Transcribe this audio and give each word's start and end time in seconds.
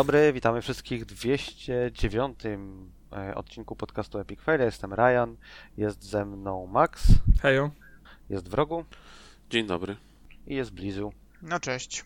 Dzień 0.00 0.06
dobry, 0.06 0.32
witamy 0.32 0.62
wszystkich 0.62 1.02
w 1.02 1.06
209 1.06 2.38
e, 2.46 3.34
odcinku 3.34 3.76
podcastu 3.76 4.18
Epic 4.18 4.40
Fail. 4.40 4.58
Ja 4.60 4.66
jestem 4.66 4.94
Ryan, 4.94 5.36
jest 5.76 6.02
ze 6.02 6.24
mną 6.24 6.66
Max, 6.66 7.06
Hejo. 7.42 7.70
jest 8.30 8.48
Wrogu 8.48 8.84
Dzień 9.50 9.66
dobry. 9.66 9.96
i 10.46 10.54
jest 10.54 10.70
Blizu. 10.70 11.12
No 11.42 11.60
cześć. 11.60 12.04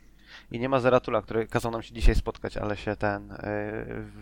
I 0.51 0.59
nie 0.59 0.69
ma 0.69 0.81
Zeratula, 0.81 1.23
który 1.23 1.47
kazał 1.47 1.73
nam 1.73 1.83
się 1.83 1.95
dzisiaj 1.95 2.15
spotkać, 2.15 2.57
ale 2.57 2.77
się 2.77 2.97
ten 2.97 3.33
y, 3.33 3.37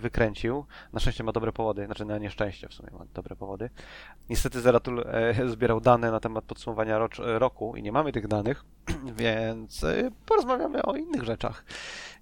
wykręcił. 0.01 0.65
Na 0.93 1.01
szczęście 1.01 1.25
ma 1.25 1.33
dobre 1.33 1.53
powody, 1.53 1.87
znaczy 1.87 2.05
na 2.05 2.19
nieszczęście 2.19 2.69
w 2.69 2.75
sumie 2.75 2.91
ma 2.99 3.05
dobre 3.15 3.37
powody. 3.37 3.71
Niestety 4.31 4.61
Zeratul 4.61 5.05
y, 5.41 5.51
zbierał 5.51 5.81
dane 5.81 6.11
na 6.11 6.21
temat 6.21 6.45
podsumowania 6.45 6.99
rocz, 6.99 7.19
roku 7.19 7.77
i 7.77 7.83
nie 7.83 7.93
mamy 7.93 8.13
tych 8.13 8.29
danych, 8.29 8.65
więc 9.23 9.83
y, 9.83 10.11
porozmawiamy 10.27 10.83
o 10.83 10.97
innych 10.97 11.25
rzeczach 11.25 11.65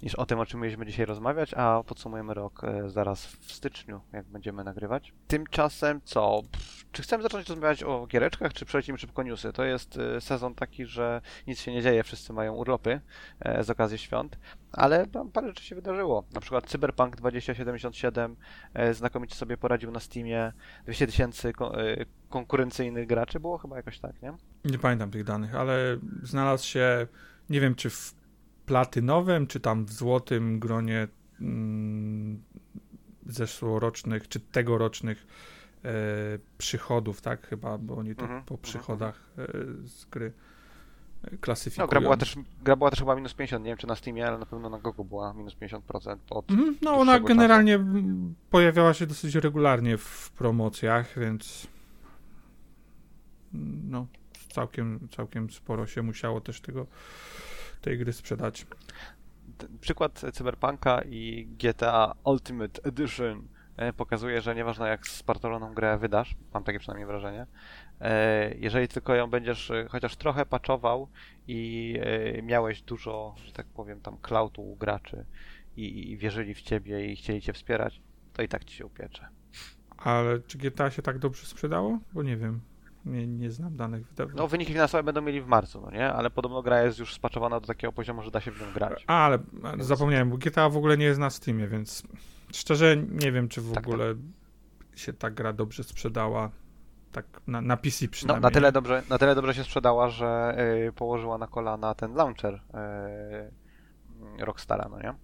niż 0.03 0.15
o 0.15 0.27
tym, 0.27 0.39
o 0.39 0.47
czym 0.47 0.61
mieliśmy 0.61 0.87
dzisiaj 0.87 1.07
rozmawiać, 1.07 1.55
a 1.55 1.83
podsumujemy 1.87 2.35
rok 2.35 2.65
y, 2.65 2.91
zaraz 2.91 3.27
w 3.27 3.53
styczniu, 3.53 4.01
jak 4.13 4.27
będziemy 4.27 4.65
nagrywać. 4.65 5.13
Tymczasem 5.29 6.01
co? 6.05 6.43
Pff, 6.53 6.85
czy 6.93 7.03
chcemy 7.03 7.23
zacząć 7.23 7.49
rozmawiać 7.49 7.83
o 7.83 8.07
giereczkach, 8.07 8.53
czy 8.53 8.65
przelecimy 8.65 8.99
szybko 8.99 9.23
newsy? 9.23 9.53
To 9.53 9.65
jest 9.65 9.97
y, 9.97 10.21
sezon 10.21 10.55
taki, 10.55 10.87
że 10.87 11.21
nic 11.47 11.61
się 11.61 11.73
nie 11.73 11.83
dzieje, 11.83 12.03
wszyscy 12.03 12.33
mają 12.33 12.55
urlopy 12.55 13.01
e, 13.41 13.65
z 13.65 13.71
okazji 13.71 13.99
świąt, 13.99 14.39
ale 14.73 15.07
tam 15.07 15.31
parę 15.31 15.49
rzeczy 15.49 15.65
się 15.65 15.75
wydarzyło. 15.75 16.25
Na 16.33 16.41
przykład 16.41 16.67
Cyberpunk 16.67 17.17
2077 17.17 18.37
e, 18.75 18.95
znakomicie 18.95 19.35
sobie 19.35 19.57
poradził 19.57 19.91
na 19.91 20.01
Steamie 20.01 20.53
200 20.85 21.07
tysięcy 21.07 21.53
ko- 21.53 21.83
e, 21.83 21.97
konkurencyjnych 22.29 23.07
graczy, 23.07 23.41
było 23.41 23.59
chyba 23.59 23.77
jakoś 23.77 23.99
tak, 23.99 24.23
nie? 24.23 24.33
Nie 24.65 24.79
pamiętam 24.79 25.11
tych 25.11 25.25
danych, 25.25 25.55
ale 25.55 25.99
znalazł 26.23 26.67
się, 26.67 27.07
nie 27.51 27.61
wiem 27.61 27.75
czy 27.75 27.91
w 27.91 28.20
platynowym, 28.71 29.47
czy 29.47 29.61
tam 29.61 29.85
w 29.85 29.93
złotym 29.93 30.59
gronie 30.59 31.09
mm, 31.41 32.43
zeszłorocznych, 33.27 34.29
czy 34.29 34.41
tegorocznych 34.41 35.27
e, 35.85 35.91
przychodów, 36.59 37.21
tak 37.21 37.47
chyba, 37.49 37.79
bo 37.79 37.97
oni 37.97 38.15
to 38.15 38.23
Mhm, 38.23 38.43
po 38.45 38.55
mhm, 38.55 38.63
przychodach 38.63 39.31
e, 39.39 39.47
z 39.85 40.05
gry 40.05 40.27
e, 40.27 41.29
No, 41.33 41.39
klasyfikują. 41.41 41.89
gra 41.89 42.01
była, 42.01 42.17
też, 42.17 42.37
gra 42.65 42.77
była 42.77 42.91
też 42.91 42.99
chyba 42.99 43.17
minus 43.17 43.35
50, 43.35 43.65
nie 43.65 43.71
wiem 43.71 43.79
czy 43.79 43.87
na 43.87 43.97
Steamie, 43.97 44.27
ale 44.29 44.39
na 44.39 44.47
pewno 44.47 44.71
na 44.71 44.79
GOGU 44.79 45.05
była 45.05 45.33
minus 45.33 45.55
50% 45.57 46.17
od... 46.31 46.51
Mhm, 46.51 46.67
no 46.69 46.75
dłuższego 46.75 46.97
ona 47.03 47.13
czasu. 47.13 47.25
generalnie 47.25 47.75
mm, 47.75 48.35
pojawiała 48.51 48.95
się 48.95 49.07
dosyć 49.07 49.35
regularnie 49.35 49.99
w 49.99 50.31
promocjach, 50.31 51.19
więc 51.19 51.67
mm, 53.55 53.91
no 53.91 54.07
całkiem, 54.53 55.09
całkiem 55.17 55.51
sporo 55.51 55.87
się 55.87 56.03
musiało 56.03 56.41
też 56.41 56.61
tego 56.61 56.87
tej 57.81 57.99
gry 57.99 58.13
sprzedać. 58.13 58.67
Przykład 59.81 60.23
Cyberpunka 60.33 61.03
i 61.03 61.49
GTA 61.59 62.15
Ultimate 62.25 62.83
Edition 62.83 63.49
e, 63.77 63.93
pokazuje, 63.93 64.41
że 64.41 64.55
nieważne 64.55 64.89
jak 64.89 65.09
spartoloną 65.09 65.75
grę 65.75 65.99
wydasz, 65.99 66.37
mam 66.55 66.65
takie 66.65 66.79
przynajmniej 66.79 67.07
wrażenie, 67.07 67.47
e, 68.01 68.55
jeżeli 68.55 68.89
tylko 68.89 69.15
ją 69.15 69.31
będziesz 69.31 69.71
e, 69.71 69.87
chociaż 69.89 70.17
trochę 70.17 70.47
patchował 70.47 71.09
i 71.49 71.95
miałeś 72.43 72.83
dużo, 72.83 73.35
że 73.45 73.53
tak 73.53 73.67
powiem, 73.67 74.01
tam 74.01 74.17
cloudu 74.19 74.63
u 74.63 74.77
graczy 74.77 75.25
i, 75.77 76.11
i 76.13 76.17
wierzyli 76.17 76.55
w 76.55 76.63
ciebie 76.63 77.07
i 77.13 77.17
chcieli 77.17 77.41
cię 77.41 77.53
wspierać, 77.53 78.01
to 78.33 78.43
i 78.43 78.49
tak 78.49 78.65
ci 78.65 78.77
się 78.77 78.87
upiecze. 78.87 79.29
Ale 79.97 80.41
czy 80.41 80.59
GTA 80.59 80.91
się 80.91 81.03
tak 81.03 81.19
dobrze 81.19 81.47
sprzedało? 81.47 81.99
Bo 82.13 82.23
nie 82.23 82.37
wiem. 82.37 82.61
Nie, 83.05 83.27
nie 83.27 83.51
znam 83.51 83.77
danych 83.77 84.07
wydawań. 84.07 84.35
No 84.37 84.49
wyniki 84.49 84.73
finansowe 84.73 85.03
będą 85.03 85.21
mieli 85.21 85.41
w 85.41 85.47
marcu, 85.47 85.81
no 85.81 85.91
nie? 85.91 86.13
Ale 86.13 86.31
podobno 86.31 86.63
gra 86.63 86.83
jest 86.83 86.99
już 86.99 87.15
spaczowana 87.15 87.61
do 87.61 87.67
takiego 87.67 87.93
poziomu, 87.93 88.23
że 88.23 88.31
da 88.31 88.41
się 88.41 88.51
w 88.51 88.61
nią 88.61 88.73
grać. 88.75 89.05
A, 89.07 89.25
ale 89.25 89.39
zapomniałem, 89.79 90.31
bo 90.31 90.37
GTA 90.37 90.69
w 90.69 90.77
ogóle 90.77 90.97
nie 90.99 91.05
jest 91.05 91.21
na 91.21 91.31
Steamie, 91.31 91.69
więc 91.69 92.03
szczerze 92.53 92.97
nie 92.97 93.33
wiem, 93.33 93.49
czy 93.49 93.61
w 93.61 93.73
Tak, 93.73 93.87
ogóle 93.87 94.15
się 94.97 95.13
ta 95.13 95.31
gra 95.31 95.53
dobrze 95.53 95.85
sprzedała. 95.85 96.51
Tak 97.13 97.27
na, 97.47 97.61
na 97.61 97.77
PC 97.77 98.05
No, 98.05 98.11
przynajmniej. 98.11 98.43
na 98.43 98.51
tyle, 98.51 98.73
dobrze, 98.73 99.03
na 99.09 99.19
tyle 99.19 99.35
dobrze 99.35 99.55
się 99.55 99.65
sprzedała, 99.65 100.09
że 100.09 100.57
y, 100.89 100.93
położyła 100.93 101.39
na 101.39 101.47
kolana 101.47 101.95
ten 101.95 102.15
launcher 102.15 102.55
y, 102.55 104.45
Rockstara, 104.45 104.89
no 104.91 105.01
nie? 105.01 105.15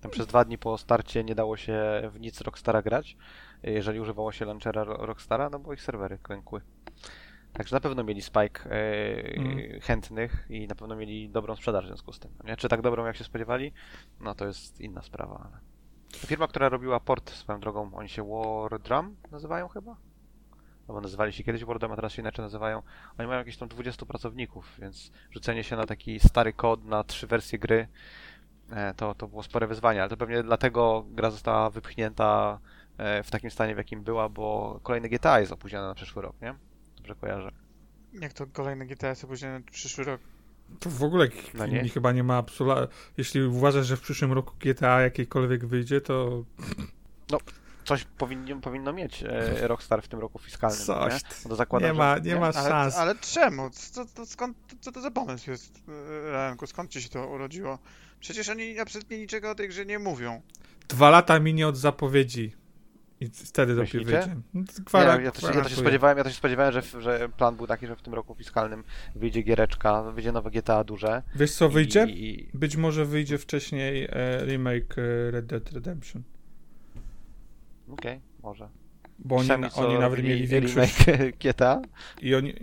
Tam 0.00 0.10
przez 0.10 0.26
dwa 0.26 0.44
dni 0.44 0.58
po 0.58 0.78
starcie 0.78 1.24
nie 1.24 1.34
dało 1.34 1.56
się 1.56 1.82
w 2.12 2.20
nic 2.20 2.40
Rockstara 2.40 2.82
grać, 2.82 3.16
jeżeli 3.62 4.00
używało 4.00 4.32
się 4.32 4.44
launchera 4.44 4.84
Ro- 4.84 5.06
Rockstara, 5.06 5.50
no 5.50 5.58
bo 5.58 5.72
ich 5.72 5.82
serwery 5.82 6.18
klękły. 6.22 6.60
Także 7.52 7.76
na 7.76 7.80
pewno 7.80 8.04
mieli 8.04 8.22
spike 8.22 8.64
Mm. 8.70 9.80
chętnych 9.80 10.46
i 10.50 10.66
na 10.66 10.74
pewno 10.74 10.96
mieli 10.96 11.30
dobrą 11.30 11.56
sprzedaż 11.56 11.84
w 11.84 11.88
związku 11.88 12.12
z 12.12 12.18
tym. 12.18 12.30
Nie? 12.44 12.56
Czy 12.56 12.68
tak 12.68 12.82
dobrą, 12.82 13.06
jak 13.06 13.16
się 13.16 13.24
spodziewali? 13.24 13.72
No 14.20 14.34
to 14.34 14.46
jest 14.46 14.80
inna 14.80 15.02
sprawa. 15.02 15.48
Ale... 15.50 15.60
Firma, 16.16 16.48
która 16.48 16.68
robiła 16.68 17.00
port 17.00 17.30
swoją 17.30 17.60
drogą, 17.60 17.90
oni 17.94 18.08
się 18.08 18.28
War 18.28 18.80
Drum 18.80 19.16
nazywają 19.30 19.68
chyba? 19.68 19.96
Albo 20.88 21.00
nazywali 21.00 21.32
się 21.32 21.44
kiedyś 21.44 21.64
War 21.64 21.78
Drum, 21.78 21.92
a 21.92 21.96
teraz 21.96 22.12
się 22.12 22.22
inaczej 22.22 22.42
nazywają. 22.42 22.82
Oni 23.18 23.28
mają 23.28 23.38
jakieś 23.38 23.56
tam 23.56 23.68
20 23.68 24.06
pracowników, 24.06 24.76
więc 24.78 25.12
rzucenie 25.30 25.64
się 25.64 25.76
na 25.76 25.86
taki 25.86 26.20
stary 26.20 26.52
kod, 26.52 26.84
na 26.84 27.04
trzy 27.04 27.26
wersje 27.26 27.58
gry, 27.58 27.88
e, 28.70 28.94
to, 28.94 29.14
to 29.14 29.28
było 29.28 29.42
spore 29.42 29.66
wyzwanie, 29.66 30.00
ale 30.00 30.08
to 30.10 30.16
pewnie 30.16 30.42
dlatego 30.42 31.04
gra 31.10 31.30
została 31.30 31.70
wypchnięta 31.70 32.58
w 33.24 33.30
takim 33.30 33.50
stanie, 33.50 33.74
w 33.74 33.78
jakim 33.78 34.02
była, 34.02 34.28
bo 34.28 34.80
kolejny 34.82 35.08
GTA 35.08 35.40
jest 35.40 35.52
opóźniony 35.52 35.86
na 35.86 35.94
przyszły 35.94 36.22
rok, 36.22 36.36
nie? 36.42 36.54
Dobrze 36.96 37.14
kojarzę. 37.14 37.50
Jak 38.12 38.32
to 38.32 38.46
kolejny 38.46 38.86
GTS 38.86 39.24
opóźniony 39.24 39.58
na 39.58 39.66
przyszły 39.70 40.04
rok? 40.04 40.20
To 40.80 40.90
w 40.90 41.02
ogóle 41.02 41.28
No 41.54 41.66
no 41.66 41.66
nie? 41.66 41.88
chyba 41.88 42.12
nie 42.12 42.22
ma 42.22 42.36
absolutnie. 42.36 42.86
Jeśli 43.16 43.42
uważasz, 43.42 43.86
że 43.86 43.96
w 43.96 44.00
przyszłym 44.00 44.32
roku 44.32 44.54
GTA 44.60 45.00
jakiejkolwiek 45.00 45.66
wyjdzie, 45.66 46.00
to 46.00 46.44
Coś 47.84 48.04
powinno, 48.04 48.60
powinno 48.60 48.92
mieć 48.92 49.22
e, 49.22 49.68
Rockstar 49.68 50.02
w 50.02 50.08
tym 50.08 50.20
roku 50.20 50.38
fiskalnym, 50.38 50.80
no 50.88 50.94
Coś. 50.94 51.12
nie? 51.12 51.18
No 51.44 51.50
to 51.50 51.56
zakładam, 51.56 51.92
nie 51.92 51.98
ma, 51.98 52.16
że, 52.16 52.22
nie 52.22 52.36
ma 52.36 52.46
Ale, 52.46 52.52
szans. 52.52 52.96
ale 52.96 53.14
czemu? 53.14 53.70
Co, 53.70 54.04
to, 54.06 54.26
skąd, 54.26 54.56
co 54.80 54.92
to 54.92 55.00
za 55.00 55.10
pomysł 55.10 55.50
jest, 55.50 55.82
e, 55.88 56.30
Ryanku? 56.30 56.66
Skąd 56.66 56.90
ci 56.90 57.02
się 57.02 57.08
to 57.08 57.28
urodziło? 57.28 57.78
Przecież 58.20 58.48
oni 58.48 58.78
absolutnie 58.78 59.18
niczego 59.18 59.50
o 59.50 59.54
tej 59.54 59.68
grze 59.68 59.86
nie 59.86 59.98
mówią. 59.98 60.42
Dwa 60.88 61.10
lata 61.10 61.40
minie 61.40 61.68
od 61.68 61.76
zapowiedzi. 61.76 62.59
I 63.20 63.28
wtedy 63.28 63.74
dopiero 63.74 64.04
wyjdzie. 64.04 64.36
No, 64.54 64.64
to 64.90 64.98
Nie, 64.98 65.04
no, 65.04 65.20
ja, 65.20 65.30
też, 65.30 65.42
ja 65.42 65.62
też 65.62 65.72
się 65.72 65.78
spodziewałem, 65.78 66.18
ja 66.18 66.24
też 66.24 66.32
się 66.32 66.38
spodziewałem, 66.38 66.72
że, 66.72 66.82
że 67.00 67.28
plan 67.28 67.56
był 67.56 67.66
taki, 67.66 67.86
że 67.86 67.96
w 67.96 68.02
tym 68.02 68.14
roku 68.14 68.34
fiskalnym 68.34 68.84
wyjdzie 69.14 69.42
giereczka, 69.42 70.02
wyjdzie 70.02 70.32
nowe 70.32 70.50
GTA 70.50 70.84
duże. 70.84 71.22
Wiesz 71.34 71.52
co 71.52 71.68
wyjdzie? 71.68 72.04
I, 72.04 72.40
i, 72.40 72.50
Być 72.54 72.76
może 72.76 73.04
wyjdzie 73.04 73.38
wcześniej 73.38 74.04
e, 74.10 74.44
remake 74.44 74.98
e, 74.98 75.30
Red 75.30 75.46
Dead 75.46 75.72
Redemption. 75.72 76.22
Okej, 77.88 78.20
może. 78.42 78.68
Bo 79.18 79.36
oni, 79.36 79.48
Sami, 79.48 79.66
oni 79.74 79.98
nawet 79.98 80.22
mieli 80.22 80.46
większość. 80.46 81.06
remake 81.06 81.36
GTA? 81.44 81.82
I 82.22 82.34
oni. 82.34 82.54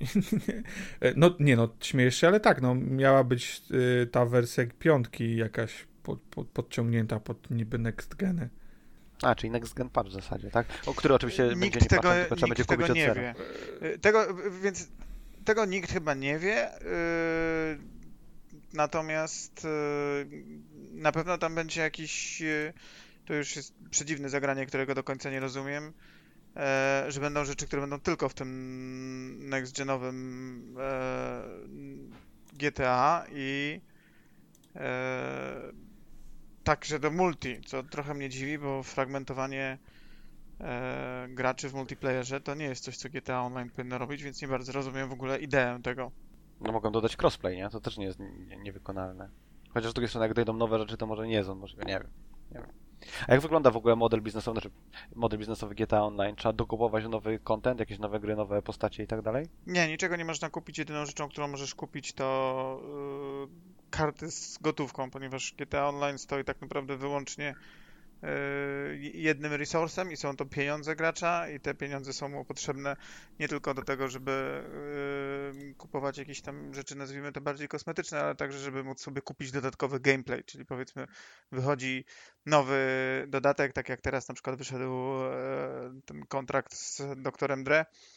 E, 1.02 1.14
no 1.16 1.36
nie 1.40 1.56
no, 1.56 1.70
śmiejesz 1.80 2.16
się, 2.16 2.28
ale 2.28 2.40
tak, 2.40 2.62
no 2.62 2.76
miała 2.76 3.24
być 3.24 3.62
y, 3.72 4.08
ta 4.08 4.26
wersja 4.26 4.64
piątki 4.80 5.36
jakaś 5.36 5.88
pod, 6.04 6.20
pod, 6.20 6.48
podciągnięta 6.48 7.20
pod 7.20 7.52
niby 7.52 7.78
next 7.78 8.16
geny. 8.16 8.50
A, 9.22 9.36
czyli 9.36 9.52
Next 9.52 9.74
Gen 9.74 9.90
Patch 9.90 10.10
w 10.10 10.14
zasadzie, 10.14 10.52
tak? 10.52 10.68
O 10.86 10.94
który 10.94 11.14
oczywiście 11.14 11.48
będzie 11.48 11.66
Nikt 11.66 11.81
nie 11.81 11.88
tego, 11.88 12.02
patchem, 12.02 12.19
tylko 12.22 12.36
trzeba 12.36 12.48
nikt 12.48 12.58
będzie 12.58 12.66
tego 12.66 12.84
kupić 12.84 12.90
od 12.92 12.96
nie 12.98 13.06
zera. 13.08 13.22
wie. 13.22 13.36
E, 13.94 13.98
Tego, 13.98 14.28
więc 14.62 14.88
tego 15.46 15.66
nikt 15.66 15.92
chyba 15.92 16.14
nie 16.14 16.40
wie. 16.40 16.72
e, 16.74 16.78
Natomiast 18.74 19.66
e, 19.66 19.69
na 20.92 21.12
pewno 21.12 21.38
tam 21.38 21.56
będzie 21.56 21.81
jakiś. 21.81 22.44
To 23.25 23.34
już 23.34 23.56
jest 23.56 23.74
przedziwne 23.92 24.30
zagranie, 24.30 24.66
którego 24.66 24.96
do 24.96 25.04
końca 25.04 25.30
nie 25.30 25.40
rozumiem. 25.40 25.94
Że 27.08 27.19
będą 27.22 27.46
rzeczy, 27.46 27.68
które 27.68 27.81
będą 27.81 28.00
tylko 28.00 28.30
w 28.30 28.34
tym 28.34 29.40
next-genowym 29.50 30.62
e, 30.80 31.44
GTA 32.54 33.25
i 33.31 33.81
także 36.68 37.00
do 37.00 37.12
multi, 37.12 37.62
co 37.66 37.84
trochę 37.84 38.14
mnie 38.14 38.30
dziwi, 38.30 38.58
bo 38.60 38.84
fragmentowanie 38.84 39.78
e, 40.60 41.28
graczy 41.30 41.69
w 41.69 41.74
multiplayerze 41.74 42.42
to 42.42 42.56
nie 42.56 42.66
jest 42.66 42.84
coś, 42.84 42.98
co 42.98 43.10
GTA 43.10 43.42
Online 43.42 43.69
powinno 43.69 43.98
robić, 43.98 44.24
więc 44.24 44.42
nie 44.42 44.48
bardzo 44.48 44.72
rozumiem 44.72 45.10
w 45.10 45.12
ogóle 45.12 45.40
ideę 45.40 45.80
tego. 45.84 46.12
No 46.62 46.72
mogą 46.72 46.92
dodać 46.92 47.18
crossplay, 47.22 47.58
nie? 47.58 47.69
To 47.69 47.80
też 47.80 47.98
nie 47.98 48.06
jest 48.06 48.19
nie- 48.19 48.58
niewykonalne. 48.58 49.30
Chociaż 49.74 49.92
z 49.92 49.94
drugiej 49.94 50.10
strony, 50.10 50.25
jak 50.28 50.34
dojdą 50.34 50.54
nowe 50.54 50.80
rzeczy, 50.80 50.98
to 50.98 51.08
może 51.08 51.28
nie 51.28 51.44
są, 51.44 51.56
może 51.56 51.78
nie 51.78 51.86
wiem. 52.00 52.10
Nie 52.52 52.60
wiem. 52.60 52.69
A 53.28 53.31
jak 53.31 53.42
wygląda 53.42 53.72
w 53.72 53.78
ogóle 53.78 53.96
model 53.96 54.22
biznesowy, 54.22 54.56
znaczy 54.56 54.75
model 55.16 55.40
biznesowy 55.40 55.75
GTA 55.75 56.04
Online? 56.04 56.36
Trzeba 56.36 56.54
dokupować 56.54 57.06
nowy 57.08 57.40
content, 57.40 57.80
jakieś 57.80 58.00
nowe 58.00 58.19
gry, 58.19 58.36
nowe 58.36 58.62
postacie 58.62 59.04
i 59.04 59.08
tak 59.08 59.22
dalej? 59.22 59.46
Nie, 59.68 59.88
niczego 59.88 60.16
nie 60.16 60.25
można 60.25 60.50
kupić. 60.50 60.78
Jedyną 60.78 61.06
rzeczą, 61.06 61.30
którą 61.30 61.48
możesz 61.48 61.75
kupić, 61.75 62.14
to 62.14 62.81
y, 63.46 63.77
karty 63.89 64.31
z 64.31 64.57
gotówką, 64.57 65.12
ponieważ 65.12 65.54
GTA 65.57 65.89
Online 65.89 66.18
stoi 66.18 66.44
tak 66.44 66.62
naprawdę 66.62 66.98
wyłącznie 66.98 67.56
y, 68.24 68.28
jednym 69.13 69.54
resursem 69.54 70.12
i 70.12 70.18
są 70.18 70.36
to 70.36 70.45
pieniądze 70.45 70.95
gracza 70.95 71.50
i 71.50 71.60
te 71.60 71.74
pieniądze 71.74 72.13
są 72.13 72.30
mu 72.30 72.45
potrzebne 72.45 72.95
nie 73.39 73.48
tylko 73.48 73.74
do 73.74 73.81
tego, 73.81 74.07
żeby 74.07 74.63
y, 75.72 75.75
kupować 75.75 76.18
jakieś 76.18 76.42
tam 76.42 76.74
rzeczy, 76.74 76.95
nazwijmy 76.95 77.31
to 77.31 77.42
bardziej 77.42 77.68
kosmetyczne, 77.68 78.19
ale 78.19 78.36
także, 78.36 78.60
żeby 78.60 78.84
móc 78.84 79.01
sobie 79.01 79.22
kupić 79.22 79.51
dodatkowy 79.51 80.00
gameplay, 80.00 80.44
czyli 80.44 80.66
powiedzmy 80.66 81.07
wychodzi 81.51 82.06
nowy 82.45 82.78
dodatek, 83.28 83.74
tak 83.74 83.90
jak 83.90 84.01
teraz 84.01 84.28
na 84.28 84.33
przykład 84.33 84.57
wyszedł 84.57 85.24
e, 85.24 86.00
ten 86.06 86.25
kontrakt 86.25 86.74
z 86.74 87.01
doktorem 87.18 87.63
Dre, 87.63 87.86
E, 87.86 88.17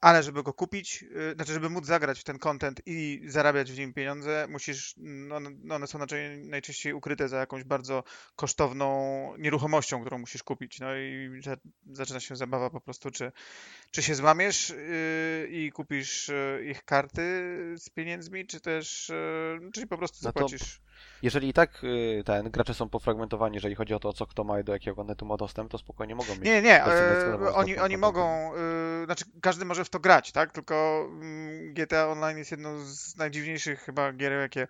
ale 0.00 0.22
żeby 0.22 0.42
go 0.42 0.52
kupić, 0.52 1.04
e, 1.30 1.34
znaczy 1.34 1.52
żeby 1.52 1.70
móc 1.70 1.86
zagrać 1.86 2.20
w 2.20 2.24
ten 2.24 2.38
content 2.38 2.80
i 2.86 3.22
zarabiać 3.26 3.72
w 3.72 3.78
nim 3.78 3.94
pieniądze, 3.94 4.46
musisz, 4.50 4.94
no, 4.96 5.40
no 5.40 5.74
one 5.74 5.86
są 5.86 5.98
najczęściej 6.38 6.92
ukryte 6.92 7.28
za 7.28 7.36
jakąś 7.36 7.64
bardzo 7.64 8.04
kosztowną 8.36 9.36
nieruchomością, 9.38 10.00
którą 10.00 10.18
musisz 10.18 10.42
kupić. 10.42 10.80
No 10.80 10.96
i 10.96 11.40
zaczyna 11.92 12.20
się 12.20 12.36
zabawa 12.36 12.70
po 12.70 12.80
prostu, 12.80 13.10
czy, 13.10 13.32
czy 13.90 14.02
się 14.02 14.14
złamiesz 14.14 14.68
yy, 14.68 15.48
i 15.48 15.72
kupisz 15.72 16.30
ich 16.70 16.84
karty 16.84 17.22
z 17.78 17.90
pieniędzmi, 17.90 18.46
czy 18.46 18.60
też, 18.60 19.12
czyli 19.72 19.86
po 19.86 19.98
prostu 19.98 20.18
zapłacisz. 20.18 20.80
No 20.80 20.84
jeżeli 21.22 21.48
i 21.48 21.52
tak 21.52 21.84
y, 21.84 22.22
ten, 22.24 22.50
gracze 22.50 22.74
są 22.74 22.88
pofragmentowani, 22.88 23.54
jeżeli 23.54 23.74
chodzi 23.74 23.94
o 23.94 23.98
to, 23.98 24.12
co 24.12 24.26
kto 24.26 24.44
ma 24.44 24.60
i 24.60 24.64
do 24.64 24.72
jakiego 24.72 25.04
netu 25.04 25.26
ma 25.26 25.36
dostęp, 25.36 25.70
to 25.70 25.78
spokojnie 25.78 26.14
mogą 26.14 26.34
mieć. 26.34 26.44
Nie, 26.44 26.62
nie, 26.62 26.84
e, 26.84 27.54
oni, 27.54 27.78
oni 27.78 27.96
mogą, 27.96 28.54
y, 28.54 29.04
znaczy 29.04 29.24
każdy 29.42 29.64
może 29.64 29.84
w 29.84 29.90
to 29.90 30.00
grać, 30.00 30.32
tak? 30.32 30.52
Tylko 30.52 31.08
y, 31.22 31.72
GTA 31.74 32.08
Online 32.08 32.38
jest 32.38 32.50
jedną 32.50 32.84
z 32.84 33.16
najdziwniejszych 33.16 33.80
chyba 33.80 34.12
gier, 34.12 34.32
jakie 34.32 34.68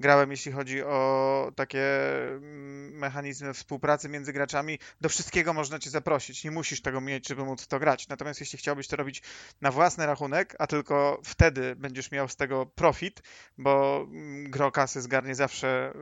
grałem, 0.00 0.30
jeśli 0.30 0.52
chodzi 0.52 0.82
o 0.82 1.52
takie 1.56 1.82
mm, 2.28 2.98
mechanizmy 2.98 3.54
współpracy 3.54 4.08
między 4.08 4.32
graczami. 4.32 4.78
Do 5.00 5.08
wszystkiego 5.08 5.52
można 5.52 5.78
cię 5.78 5.90
zaprosić. 5.90 6.44
Nie 6.44 6.50
musisz 6.50 6.82
tego 6.82 7.00
mieć, 7.00 7.28
żeby 7.28 7.44
móc 7.44 7.66
to 7.66 7.78
grać. 7.78 8.08
Natomiast 8.08 8.40
jeśli 8.40 8.58
chciałbyś 8.58 8.88
to 8.88 8.96
robić 8.96 9.22
na 9.60 9.70
własny 9.70 10.06
rachunek, 10.06 10.56
a 10.58 10.66
tylko 10.66 11.20
wtedy 11.24 11.76
będziesz 11.76 12.10
miał 12.10 12.28
z 12.28 12.36
tego 12.36 12.66
profit, 12.66 13.22
bo 13.58 14.04
mm, 14.10 14.50
gro 14.50 14.72
kasy 14.72 15.00
zgarnie 15.00 15.34
zawsze 15.34 15.92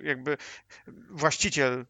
y, 0.00 0.06
jakby 0.06 0.36
właściciel, 1.10 1.80
y, 1.80 1.84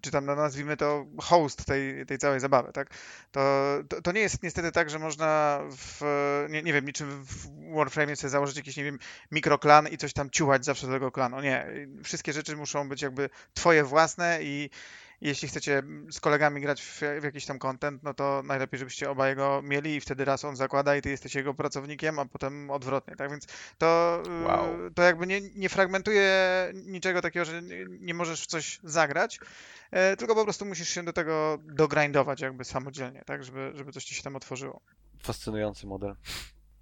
czy 0.00 0.10
tam 0.10 0.26
no, 0.26 0.36
nazwijmy 0.36 0.76
to 0.76 1.06
host 1.18 1.64
tej, 1.64 2.06
tej 2.06 2.18
całej 2.18 2.40
zabawy, 2.40 2.72
tak? 2.72 2.90
To, 3.30 3.42
to, 3.88 4.02
to 4.02 4.12
nie 4.12 4.20
jest 4.20 4.42
niestety 4.42 4.72
tak, 4.72 4.90
że 4.90 4.98
można 4.98 5.60
w, 5.76 6.02
nie, 6.50 6.62
nie 6.62 6.72
wiem, 6.72 6.86
niczym 6.86 7.24
w 7.24 7.48
Warframe 7.74 8.16
sobie 8.16 8.30
założyć 8.30 8.56
jakiś, 8.56 8.76
nie 8.76 8.84
wiem, 8.84 8.98
mikroklan 9.30 9.88
i 9.88 9.98
coś 9.98 10.12
tam 10.12 10.30
ciuchać 10.52 10.64
zawsze 10.64 10.86
do 10.86 10.92
tego 10.92 11.12
klanu. 11.12 11.40
Nie, 11.40 11.66
wszystkie 12.04 12.32
rzeczy 12.32 12.56
muszą 12.56 12.88
być 12.88 13.02
jakby 13.02 13.30
twoje 13.54 13.84
własne 13.84 14.38
i 14.42 14.70
jeśli 15.20 15.48
chcecie 15.48 15.82
z 16.10 16.20
kolegami 16.20 16.60
grać 16.60 16.82
w, 16.82 17.00
w, 17.20 17.24
jakiś 17.24 17.46
tam 17.46 17.58
content, 17.58 18.02
no 18.02 18.14
to 18.14 18.42
najlepiej, 18.44 18.78
żebyście 18.78 19.10
obaj 19.10 19.36
go 19.36 19.62
mieli 19.62 19.96
i 19.96 20.00
wtedy 20.00 20.24
raz 20.24 20.44
on 20.44 20.56
zakłada 20.56 20.96
i 20.96 21.02
ty 21.02 21.10
jesteś 21.10 21.34
jego 21.34 21.54
pracownikiem, 21.54 22.18
a 22.18 22.24
potem 22.24 22.70
odwrotnie, 22.70 23.16
tak? 23.16 23.30
Więc 23.30 23.46
to, 23.78 24.22
wow. 24.46 24.90
to 24.94 25.02
jakby 25.02 25.26
nie, 25.26 25.40
nie 25.40 25.68
fragmentuje 25.68 26.28
niczego 26.74 27.22
takiego, 27.22 27.44
że 27.44 27.62
nie, 27.62 27.86
nie 28.00 28.14
możesz 28.14 28.42
w 28.42 28.46
coś 28.46 28.80
zagrać, 28.84 29.40
e, 29.90 30.16
tylko 30.16 30.34
po 30.34 30.44
prostu 30.44 30.64
musisz 30.64 30.88
się 30.88 31.02
do 31.02 31.12
tego 31.12 31.58
dogrindować 31.64 32.40
jakby 32.40 32.64
samodzielnie, 32.64 33.22
tak? 33.26 33.44
Żeby, 33.44 33.72
żeby 33.74 33.92
coś 33.92 34.04
ci 34.04 34.14
się 34.14 34.22
tam 34.22 34.36
otworzyło. 34.36 34.80
Fascynujący 35.22 35.86
model. 35.86 36.14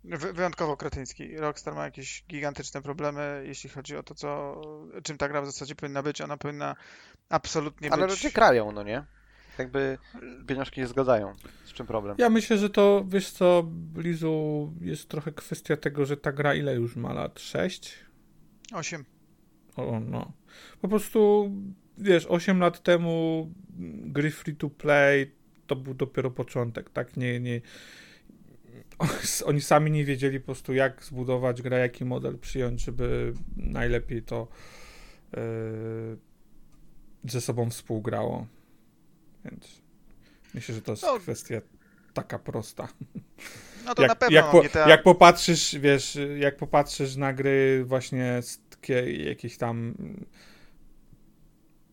Wy 0.04 0.32
wyjątkowo 0.32 0.76
kretyński. 0.76 1.36
Rockstar 1.36 1.74
ma 1.74 1.84
jakieś 1.84 2.24
gigantyczne 2.28 2.82
problemy, 2.82 3.44
jeśli 3.46 3.70
chodzi 3.70 3.96
o 3.96 4.02
to, 4.02 4.14
co, 4.14 4.60
czym 5.02 5.18
ta 5.18 5.28
gra 5.28 5.42
w 5.42 5.46
zasadzie 5.46 5.74
powinna 5.74 6.02
być. 6.02 6.20
Ona 6.20 6.36
powinna 6.36 6.76
absolutnie 7.28 7.92
Ale 7.92 8.06
być... 8.06 8.10
ludzie 8.10 8.30
grają, 8.34 8.72
no 8.72 8.82
nie? 8.82 9.04
Jakby 9.58 9.98
pieniążki 10.46 10.80
nie 10.80 10.86
zgadzają. 10.86 11.34
Z 11.64 11.72
czym 11.72 11.86
problem? 11.86 12.16
Ja 12.18 12.30
myślę, 12.30 12.58
że 12.58 12.70
to, 12.70 13.04
wiesz 13.08 13.30
co, 13.30 13.62
Blizu, 13.66 14.72
jest 14.80 15.08
trochę 15.08 15.32
kwestia 15.32 15.76
tego, 15.76 16.06
że 16.06 16.16
ta 16.16 16.32
gra 16.32 16.54
ile 16.54 16.74
już 16.74 16.96
ma 16.96 17.12
lat? 17.12 17.40
6? 17.40 18.04
8. 18.72 19.04
O, 19.76 20.00
no. 20.00 20.32
Po 20.80 20.88
prostu, 20.88 21.50
wiesz, 21.98 22.26
8 22.26 22.60
lat 22.60 22.82
temu 22.82 23.48
gry 24.04 24.30
free 24.30 24.56
to 24.56 24.70
play 24.70 25.34
to 25.66 25.76
był 25.76 25.94
dopiero 25.94 26.30
początek, 26.30 26.90
tak? 26.90 27.16
Nie, 27.16 27.40
nie, 27.40 27.60
oni 29.46 29.60
sami 29.60 29.90
nie 29.90 30.04
wiedzieli 30.04 30.40
po 30.40 30.46
prostu, 30.46 30.74
jak 30.74 31.04
zbudować 31.04 31.62
grę, 31.62 31.78
jaki 31.78 32.04
model 32.04 32.38
przyjąć, 32.38 32.84
żeby 32.84 33.34
najlepiej 33.56 34.22
to 34.22 34.48
yy, 35.32 35.40
ze 37.24 37.40
sobą 37.40 37.70
współgrało. 37.70 38.46
Więc 39.44 39.82
myślę, 40.54 40.74
że 40.74 40.82
to 40.82 40.92
jest 40.92 41.02
no. 41.02 41.18
kwestia 41.18 41.60
taka 42.14 42.38
prosta. 42.38 42.88
No 43.84 43.94
to 43.94 44.02
jak, 44.02 44.08
na 44.08 44.16
pewno. 44.16 44.36
Jak, 44.36 44.50
po, 44.50 44.78
jak 44.78 45.02
popatrzysz, 45.02 45.78
wiesz, 45.78 46.18
jak 46.38 46.56
popatrzysz 46.56 47.16
na 47.16 47.32
gry 47.32 47.84
właśnie 47.84 48.42
z 48.42 48.60
jakieś 49.26 49.56
tam 49.56 49.94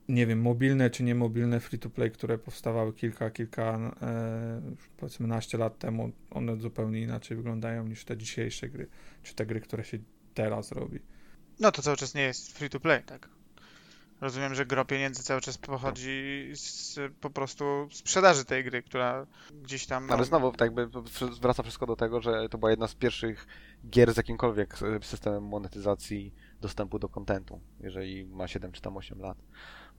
nie 0.09 0.27
wiem, 0.27 0.41
mobilne 0.41 0.89
czy 0.89 1.03
niemobilne 1.03 1.59
free-to-play, 1.59 2.11
które 2.11 2.37
powstawały 2.37 2.93
kilka, 2.93 3.29
kilka, 3.31 3.95
e, 4.01 4.61
powiedzmy 4.97 5.27
naście 5.27 5.57
lat 5.57 5.79
temu, 5.79 6.11
one 6.31 6.57
zupełnie 6.57 7.01
inaczej 7.01 7.37
wyglądają 7.37 7.87
niż 7.87 8.05
te 8.05 8.17
dzisiejsze 8.17 8.69
gry, 8.69 8.87
czy 9.23 9.35
te 9.35 9.45
gry, 9.45 9.61
które 9.61 9.83
się 9.83 9.97
teraz 10.33 10.71
robi. 10.71 10.99
No 11.59 11.71
to 11.71 11.81
cały 11.81 11.97
czas 11.97 12.15
nie 12.15 12.21
jest 12.21 12.57
free-to-play, 12.57 13.03
tak? 13.03 13.36
Rozumiem, 14.21 14.55
że 14.55 14.65
gro 14.65 14.85
pieniędzy 14.85 15.23
cały 15.23 15.41
czas 15.41 15.57
pochodzi 15.57 16.51
z 16.53 16.99
po 17.21 17.29
prostu 17.29 17.87
sprzedaży 17.91 18.45
tej 18.45 18.63
gry, 18.63 18.83
która 18.83 19.27
gdzieś 19.63 19.85
tam... 19.85 20.07
No... 20.07 20.13
Ale 20.13 20.25
znowu, 20.25 20.51
tak 20.51 20.61
jakby 20.61 20.87
wraca 21.41 21.63
wszystko 21.63 21.85
do 21.85 21.95
tego, 21.95 22.21
że 22.21 22.49
to 22.49 22.57
była 22.57 22.71
jedna 22.71 22.87
z 22.87 22.95
pierwszych 22.95 23.47
gier 23.89 24.13
z 24.13 24.17
jakimkolwiek 24.17 24.79
systemem 25.01 25.43
monetyzacji 25.43 26.33
dostępu 26.61 26.99
do 26.99 27.09
kontentu, 27.09 27.61
jeżeli 27.79 28.25
ma 28.25 28.47
7 28.47 28.71
czy 28.71 28.81
tam 28.81 28.97
8 28.97 29.19
lat. 29.19 29.37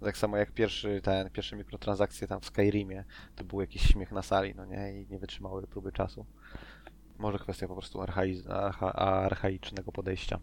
Tak 0.00 0.16
samo 0.16 0.36
jak 0.36 0.52
pierwszy, 0.52 1.00
ten, 1.04 1.30
pierwsze 1.30 1.56
mikrotransakcje 1.56 2.26
tam 2.26 2.40
w 2.40 2.46
Skyrimie, 2.46 3.04
to 3.36 3.44
był 3.44 3.60
jakiś 3.60 3.82
śmiech 3.82 4.12
na 4.12 4.22
sali, 4.22 4.54
no 4.54 4.64
nie, 4.64 5.00
i 5.00 5.06
nie 5.10 5.18
wytrzymały 5.18 5.66
próby 5.66 5.92
czasu. 5.92 6.26
Może 7.18 7.38
kwestia 7.38 7.68
po 7.68 7.74
prostu 7.74 7.98
archaiz- 7.98 8.50
archa 8.50 8.92
archaicznego 8.92 9.92
podejścia. 9.92 10.40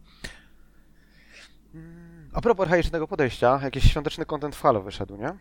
Mm, 1.75 2.29
a 2.33 2.41
propos 2.41 2.63
archaicznego 2.63 3.07
podejścia, 3.07 3.59
jakiś 3.63 3.83
świąteczny 3.83 4.25
kontent 4.25 4.55
w 4.55 4.61
Halo 4.61 4.81
wyszedł, 4.81 5.17
nie? 5.17 5.37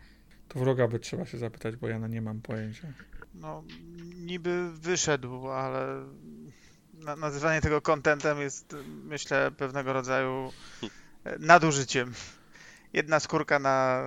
To 0.47 0.59
wroga 0.59 0.87
by 0.87 0.99
trzeba 0.99 1.25
się 1.25 1.37
zapytać, 1.37 1.75
bo 1.75 1.87
ja 1.87 1.99
na 1.99 2.07
nie 2.07 2.21
mam 2.21 2.41
pojęcia. 2.41 2.87
No, 3.33 3.63
niby 4.15 4.71
wyszedł, 4.73 5.47
ale 5.47 6.05
nazywanie 7.17 7.61
tego 7.61 7.81
kontentem 7.81 8.39
jest, 8.39 8.75
myślę, 9.03 9.51
pewnego 9.51 9.93
rodzaju 9.93 10.51
nadużyciem 11.39 12.13
jedna 12.95 13.19
skórka 13.19 13.59
na 13.59 14.03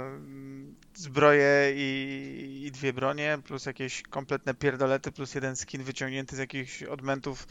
zbroję 0.94 1.73
i, 1.75 2.62
i, 2.66 2.70
dwie 2.73 2.92
bronie, 2.92 3.38
plus 3.44 3.66
jakieś 3.66 4.02
kompletne 4.02 4.54
pierdolety, 4.54 5.12
plus 5.12 5.35
jeden 5.35 5.56
skin 5.56 5.82
wyciągnięty 5.82 6.37
z 6.37 6.38
jakichś 6.38 6.82
odmentów 6.82 7.47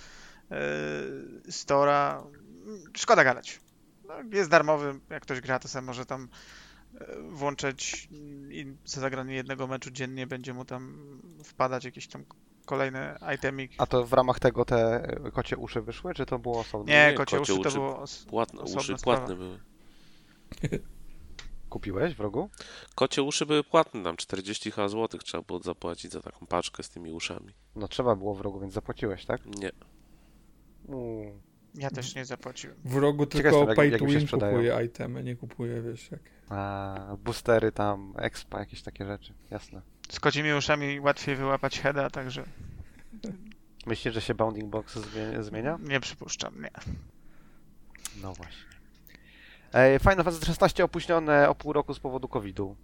yy, 0.50 1.52
Stora. 1.52 2.24
Szkoda 2.98 3.24
gadać. 3.24 3.60
No, 4.08 4.14
jest 4.32 4.50
darmowy, 4.50 5.00
jak 5.10 5.24
ktoś 5.24 5.42
gra, 5.42 5.60
to 5.60 5.68
sam 5.68 5.86
może 5.86 6.06
tam 6.06 6.30
e, 7.00 7.06
włączać 7.30 8.08
i 8.50 8.74
za 8.86 9.02
zagranie 9.02 9.36
jednego 9.36 9.68
meczu 9.68 9.92
dziennie 9.92 10.28
będzie 10.28 10.54
mu 10.54 10.66
tam 10.66 10.98
wpadać 11.44 11.86
jakiś 11.86 12.08
tam 12.08 12.26
kolejny 12.66 13.16
itemik. 13.36 13.72
A 13.78 13.86
to 13.86 14.06
w 14.06 14.14
ramach 14.14 14.40
tego 14.40 14.66
te 14.66 15.08
kocie 15.34 15.58
uszy 15.58 15.82
wyszły, 15.82 16.14
czy 16.14 16.26
to 16.26 16.40
było 16.40 16.60
osobne? 16.60 16.94
Nie, 16.94 17.14
kocie, 17.18 17.38
kocie 17.38 17.54
uszy, 17.54 17.62
uszy 17.62 17.70
to 17.70 17.80
było 17.80 18.00
os 18.00 18.26
płatne, 18.26 18.62
uszy 18.62 18.96
płatne 18.96 19.36
były. 19.36 19.60
Kupiłeś 21.70 22.16
w 22.16 22.20
rogu? 22.20 22.50
Kocie 22.96 23.24
uszy 23.24 23.46
były 23.46 23.64
płatne, 23.64 24.04
tam 24.04 24.18
40 24.18 24.72
zł 24.72 25.08
trzeba 25.24 25.44
było 25.44 25.60
zapłacić 25.60 26.12
za 26.12 26.22
taką 26.22 26.46
paczkę 26.46 26.84
z 26.84 26.90
tymi 26.90 27.12
uszami. 27.12 27.54
No 27.76 27.88
trzeba 27.88 28.16
było 28.16 28.36
w 28.36 28.42
rogu, 28.42 28.60
więc 28.60 28.74
zapłaciłeś, 28.74 29.26
tak? 29.26 29.46
Nie. 29.46 29.72
Mm. 30.90 31.47
Ja 31.78 31.90
też 31.90 32.16
nie 32.16 32.26
zapłaciłem. 32.26 32.78
W 32.86 32.96
rogu 32.96 33.26
tylko 33.26 33.58
jestem, 33.58 33.76
pay 33.76 33.92
to 33.92 34.06
win 34.06 34.28
kupuje 34.28 34.86
itemy, 34.86 35.24
nie 35.24 35.36
kupuje, 35.36 35.82
wiesz, 35.82 36.12
jak... 36.12 36.22
A, 36.50 37.16
boostery 37.24 37.72
tam, 37.72 38.14
expa, 38.18 38.60
jakieś 38.60 38.82
takie 38.82 39.06
rzeczy, 39.06 39.34
jasne. 39.52 39.82
Z 40.10 40.20
kocimi 40.20 40.54
uszami 40.54 41.00
łatwiej 41.00 41.36
wyłapać 41.36 41.80
heada, 41.80 42.10
także... 42.10 42.44
Myślisz, 43.86 44.14
że 44.14 44.22
się 44.22 44.36
bounding 44.36 44.70
box 44.70 45.00
zmienia? 45.40 45.80
Nie 45.84 46.00
przypuszczam, 46.00 46.62
nie. 46.62 46.72
No 48.22 48.34
właśnie. 48.34 48.64
E, 49.74 50.00
Final 50.00 50.16
Fantasy 50.16 50.46
16 50.46 50.84
opóźnione 50.84 51.50
o 51.50 51.56
pół 51.56 51.74
roku 51.74 51.94
z 51.94 52.00
powodu 52.00 52.28
COVID-u. 52.28 52.76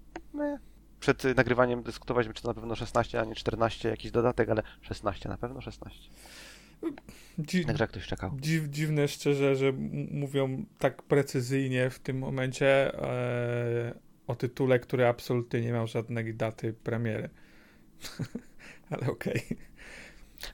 Przed 1.00 1.24
nagrywaniem 1.36 1.84
dyskutowaliśmy, 1.84 2.34
czy 2.34 2.42
to 2.42 2.48
na 2.48 2.54
pewno 2.54 2.76
16, 2.76 3.20
a 3.20 3.26
nie 3.26 3.36
14, 3.36 3.90
jakiś 3.90 4.12
dodatek, 4.12 4.50
ale 4.50 4.64
16, 4.82 5.30
na 5.30 5.38
pewno 5.38 5.62
16. 5.62 6.10
Dzi 7.40 7.66
Także 7.66 7.88
ktoś 7.88 8.08
czekał. 8.08 8.32
Dziw, 8.42 8.70
dziwne 8.70 9.08
szczerze, 9.08 9.56
że 9.56 9.74
mówią 10.12 10.66
tak 10.80 11.04
precyzyjnie 11.04 11.90
w 11.90 12.00
tym 12.00 12.18
momencie, 12.18 13.00
e, 13.02 13.94
o 14.28 14.36
tytule, 14.36 14.80
który 14.80 15.08
absolutnie 15.08 15.62
nie 15.62 15.72
miał 15.72 15.88
żadnej 15.88 16.34
daty 16.34 16.74
premiery. 16.74 17.30
Ale 18.90 19.08
okej. 19.08 19.42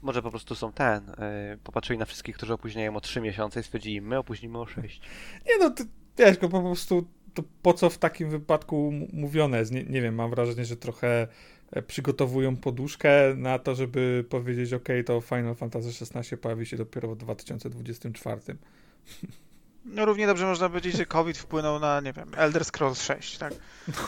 Może 0.01 0.21
po 0.21 0.29
prostu 0.29 0.55
są 0.55 0.71
ten. 0.71 1.07
Yy, 1.07 1.57
popatrzyli 1.63 1.99
na 1.99 2.05
wszystkich, 2.05 2.35
którzy 2.35 2.53
opóźniają 2.53 2.95
o 2.95 3.01
3 3.01 3.21
miesiące 3.21 3.59
i 3.59 3.63
stwierdzili, 3.63 4.01
my 4.01 4.17
opóźnimy 4.17 4.59
o 4.59 4.65
6. 4.65 5.01
Nie 5.47 5.57
no, 5.59 5.69
ty, 5.69 5.83
wiesz, 6.17 6.37
po 6.37 6.49
prostu 6.49 7.07
to 7.33 7.43
po 7.61 7.73
co 7.73 7.89
w 7.89 7.97
takim 7.97 8.29
wypadku 8.29 8.93
mówione 9.13 9.59
jest? 9.59 9.71
Nie, 9.71 9.83
nie 9.83 10.01
wiem, 10.01 10.15
mam 10.15 10.29
wrażenie, 10.29 10.65
że 10.65 10.77
trochę 10.77 11.07
e, 11.21 11.27
przygotowują 11.87 12.55
poduszkę 12.55 13.35
na 13.35 13.59
to, 13.59 13.75
żeby 13.75 14.25
powiedzieć, 14.29 14.73
ok, 14.73 14.87
to 15.05 15.21
Final 15.21 15.55
Fantasy 15.55 16.05
XVI 16.05 16.37
pojawi 16.37 16.65
się 16.65 16.77
dopiero 16.77 17.15
w 17.15 17.17
2024. 17.17 18.41
No 19.85 20.05
równie 20.05 20.27
dobrze 20.27 20.45
można 20.45 20.69
powiedzieć, 20.69 20.95
że 20.97 21.05
COVID 21.05 21.37
wpłynął 21.37 21.79
na, 21.79 22.01
nie 22.01 22.13
wiem, 22.13 22.31
Elder 22.35 22.65
Scrolls 22.65 23.01
6, 23.01 23.37
tak? 23.37 23.53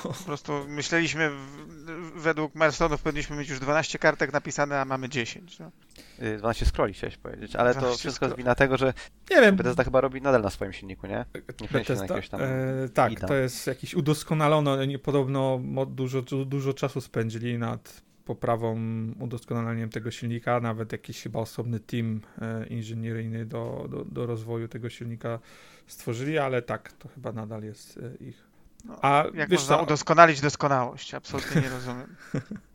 Po 0.03 0.13
prostu 0.25 0.65
myśleliśmy, 0.67 1.29
w, 1.29 2.21
według 2.21 2.55
milestone'ów 2.55 2.97
powinniśmy 2.97 3.35
mieć 3.37 3.49
już 3.49 3.59
12 3.59 3.99
kartek 3.99 4.33
napisane, 4.33 4.81
a 4.81 4.85
mamy 4.85 5.09
10. 5.09 5.59
No. 5.59 5.71
Yy, 6.19 6.37
12 6.37 6.65
scrolli 6.65 6.93
chciałeś 6.93 7.17
powiedzieć, 7.17 7.55
ale 7.55 7.73
to 7.73 7.79
12 7.79 7.99
wszystko 7.99 8.25
scrolli. 8.25 8.43
wina 8.43 8.55
tego, 8.55 8.77
że 8.77 8.93
Nie 9.31 9.41
wiem, 9.41 9.55
Bethesda 9.55 9.83
chyba 9.83 10.01
robi 10.01 10.21
nadal 10.21 10.41
na 10.41 10.49
swoim 10.49 10.73
silniku, 10.73 11.07
nie? 11.07 11.25
Nie 11.35 11.67
na 11.69 11.79
Bethesda, 11.79 12.21
tam 12.31 12.41
e, 12.41 12.89
tak, 12.93 13.19
to 13.19 13.33
jest 13.35 13.67
jakiś 13.67 13.95
udoskonalony, 13.95 14.99
podobno 14.99 15.59
dużo, 15.87 16.21
du- 16.21 16.45
dużo 16.45 16.73
czasu 16.73 17.01
spędzili 17.01 17.57
nad 17.57 18.01
poprawą, 18.35 18.77
udoskonaleniem 19.19 19.89
tego 19.89 20.11
silnika, 20.11 20.59
nawet 20.59 20.91
jakiś 20.91 21.23
chyba 21.23 21.39
osobny 21.39 21.79
team 21.79 22.21
e, 22.41 22.67
inżynieryjny 22.67 23.45
do, 23.45 23.87
do, 23.89 24.05
do 24.05 24.25
rozwoju 24.25 24.67
tego 24.67 24.89
silnika 24.89 25.39
stworzyli, 25.87 26.37
ale 26.37 26.61
tak, 26.61 26.91
to 26.91 27.07
chyba 27.07 27.31
nadal 27.31 27.63
jest 27.63 27.97
e, 27.97 28.25
ich. 28.25 28.47
No, 28.85 28.99
A 29.01 29.23
Jak 29.33 29.49
wiesz 29.49 29.59
można 29.59 29.77
co, 29.77 29.83
udoskonalić 29.83 30.41
doskonałość? 30.41 31.13
Absolutnie 31.13 31.61
nie 31.61 31.69
rozumiem. 31.69 32.15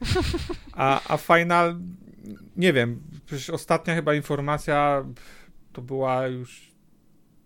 a, 0.72 1.00
a 1.08 1.16
Final, 1.16 1.78
nie 2.56 2.72
wiem, 2.72 3.00
przecież 3.26 3.50
ostatnia 3.50 3.94
chyba 3.94 4.14
informacja 4.14 5.04
to 5.72 5.82
była 5.82 6.26
już 6.26 6.74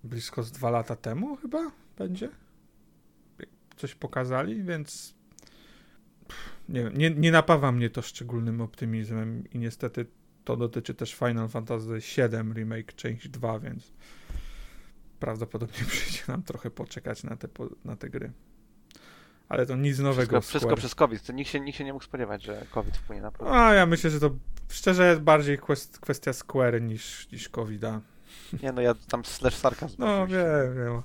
blisko 0.05 0.43
z 0.43 0.53
dwa 0.53 0.71
lata 0.71 0.97
temu 0.97 1.37
chyba 1.37 1.71
będzie? 1.99 2.29
Coś 3.77 3.95
pokazali, 3.95 4.63
więc 4.63 5.20
nie, 6.71 6.85
wiem, 6.85 6.97
nie, 6.97 7.11
nie 7.11 7.33
napawa 7.33 7.73
mnie 7.73 7.91
to 7.91 8.03
szczególnym 8.03 8.61
optymizmem 8.61 9.45
i 9.53 9.59
niestety 9.59 10.07
to 10.45 10.57
dotyczy 10.57 10.95
też 10.95 11.15
Final 11.15 11.49
Fantasy 11.49 11.99
VII 12.17 12.53
Remake 12.55 12.93
część 12.93 13.29
2, 13.29 13.61
więc 13.61 13.93
prawdopodobnie 15.21 15.85
przyjdzie 15.91 16.23
nam 16.29 16.43
trochę 16.43 16.71
poczekać 16.71 17.25
na 17.25 17.37
te, 17.37 17.49
na 17.85 17.97
te 17.97 18.11
gry. 18.11 18.33
Ale 19.49 19.67
to 19.67 19.77
nic 19.77 19.99
nowego 19.99 20.41
Wszystko, 20.41 20.59
wszystko 20.59 20.77
przez 20.77 20.95
COVID. 20.95 21.23
To 21.23 21.33
nikt 21.33 21.51
się, 21.51 21.61
nikt 21.61 21.79
się 21.79 21.85
nie 21.85 21.93
mógł 21.93 22.05
spodziewać, 22.05 22.43
że 22.43 22.67
COVID 22.71 22.97
wpłynie 22.97 23.23
na 23.23 23.31
produkt. 23.31 23.57
A 23.57 23.75
ja 23.75 23.87
myślę, 23.87 24.11
że 24.11 24.21
to 24.21 24.31
szczerze 24.69 25.09
jest 25.09 25.21
bardziej 25.21 25.59
kwest, 25.59 25.99
kwestia 25.99 26.33
Square 26.33 26.83
niż, 26.83 27.33
niż 27.33 27.49
COVID-a. 27.49 28.01
Nie 28.63 28.73
no, 28.73 28.81
ja 28.81 28.95
tam 28.95 29.25
slash 29.25 29.55
sarkazm. 29.55 29.97
No 29.99 30.27
wiem, 30.27 30.75
wiem. 30.77 31.03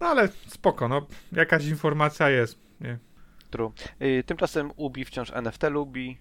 No 0.00 0.06
ale 0.06 0.28
spoko, 0.48 0.88
no 0.88 1.06
jakaś 1.32 1.66
informacja 1.66 2.30
jest. 2.30 2.58
Nie? 2.80 2.98
Y, 4.02 4.24
Tymczasem 4.26 4.70
Ubi 4.76 5.04
wciąż 5.04 5.30
NFT 5.34 5.62
lubi. 5.62 6.18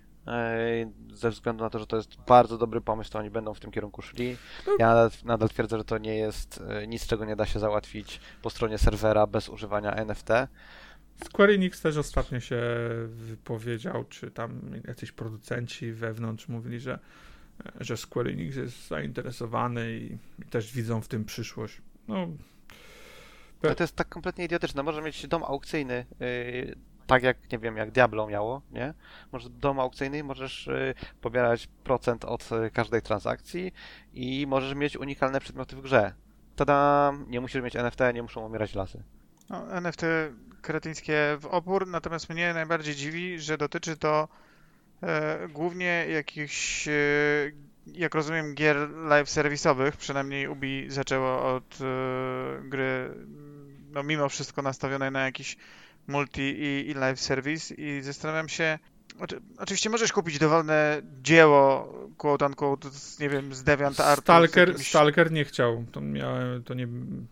y, 1.12 1.16
Ze 1.16 1.30
względu 1.30 1.64
na 1.64 1.70
to, 1.70 1.80
że 1.80 1.88
to 1.88 1.96
jest 1.98 2.16
bardzo 2.28 2.58
dobry 2.58 2.82
pomysł, 2.82 3.12
to 3.12 3.20
oni 3.20 3.30
będą 3.30 3.54
w 3.54 3.60
tym 3.60 3.72
kierunku 3.72 4.02
szli. 4.02 4.38
Ja 4.80 4.88
nadal, 4.88 5.10
nadal 5.26 5.50
twierdzę, 5.50 5.78
że 5.78 5.84
to 5.84 5.98
nie 5.98 6.18
jest 6.18 6.64
y, 6.84 6.88
nic, 6.88 7.08
czego 7.08 7.26
nie 7.26 7.36
da 7.36 7.46
się 7.46 7.60
załatwić 7.60 8.20
po 8.42 8.50
stronie 8.50 8.78
serwera 8.78 9.28
bez 9.28 9.50
używania 9.50 9.94
NFT. 9.96 10.28
Square 11.26 11.50
Enix 11.50 11.82
też 11.82 11.98
ostatnio 11.98 12.40
się 12.40 12.62
wypowiedział, 13.08 14.04
czy 14.10 14.32
tam 14.32 14.62
jacyś 14.88 15.12
producenci 15.12 15.92
wewnątrz 15.92 16.48
mówili, 16.48 16.80
że, 16.80 17.00
że 17.80 17.98
Square 17.98 18.28
Enix 18.28 18.56
jest 18.56 18.88
zainteresowany 18.88 19.92
i, 19.92 20.18
i 20.42 20.46
też 20.50 20.74
widzą 20.74 21.02
w 21.02 21.08
tym 21.08 21.26
przyszłość. 21.26 21.82
No, 22.08 22.28
Ale 23.64 23.76
to 23.76 23.84
jest 23.84 23.96
tak 23.96 24.10
kompletnie 24.10 24.46
idiotyczne. 24.46 24.84
Może 24.84 25.02
mieć 25.02 25.28
dom 25.28 25.44
aukcyjny, 25.44 26.06
y, 26.22 26.76
tak 27.10 27.24
jak, 27.24 27.52
nie 27.52 27.60
wiem, 27.60 27.78
jak 27.78 27.92
Diablo 27.92 28.28
miało, 28.28 28.62
nie? 28.72 28.94
Możesz 29.32 29.50
dom 29.50 29.80
aukcyjny 29.80 30.18
i 30.18 30.24
możesz 30.24 30.68
y, 30.68 30.94
pobierać 31.22 31.68
procent 31.84 32.26
od 32.26 32.50
y, 32.52 32.72
każdej 32.72 33.02
transakcji 33.02 33.74
i 34.14 34.46
możesz 34.48 34.76
mieć 34.76 34.98
unikalne 34.98 35.40
przedmioty 35.40 35.76
w 35.76 35.82
grze. 35.82 36.14
Tada! 36.56 37.14
Nie 37.28 37.42
musisz 37.42 37.62
mieć 37.62 37.76
NFT, 37.76 38.00
nie 38.14 38.24
muszą 38.24 38.46
umierać 38.46 38.76
lasy. 38.76 39.04
No, 39.50 39.72
NFT 39.72 40.02
kretyńskie 40.62 41.38
w 41.40 41.46
opór, 41.46 41.88
natomiast 41.88 42.30
mnie 42.30 42.54
najbardziej 42.54 42.96
dziwi, 42.96 43.40
że 43.40 43.58
dotyczy 43.58 43.98
to 43.98 44.28
e, 45.04 45.48
głównie 45.48 46.06
jakichś, 46.10 46.88
e, 46.88 46.92
jak 47.94 48.16
rozumiem, 48.16 48.56
gier 48.56 48.90
live 48.90 49.30
serwisowych. 49.30 49.98
Przynajmniej 49.98 50.48
Ubi 50.48 50.86
zaczęło 50.90 51.56
od 51.56 51.80
e, 51.82 52.62
gry, 52.64 53.14
no 53.92 54.04
mimo 54.04 54.30
wszystko 54.30 54.62
nastawionej 54.62 55.12
na 55.12 55.26
jakiś 55.26 55.58
multi 56.10 56.42
i, 56.42 56.90
i 56.90 56.94
live 56.94 57.20
service 57.20 57.74
i 57.74 58.02
zastanawiam 58.02 58.50
się, 58.50 58.80
Oczywiście 59.58 59.90
możesz 59.90 60.12
kupić 60.12 60.40
dowolne 60.40 61.02
dzieło, 61.22 61.94
quote 62.18 62.46
unquote, 62.46 62.90
z, 62.90 63.20
nie 63.20 63.30
wiem, 63.30 63.54
z 63.54 63.64
DeviantArtu. 63.64 64.22
z 64.22 64.24
Stalker, 64.24 64.70
jakimś- 64.70 64.90
Stalker 64.90 65.32
nie 65.32 65.46
chciał. 65.46 65.86
To, 65.92 66.02
miałem, 66.02 66.64
to 66.64 66.74
nie, 66.74 66.88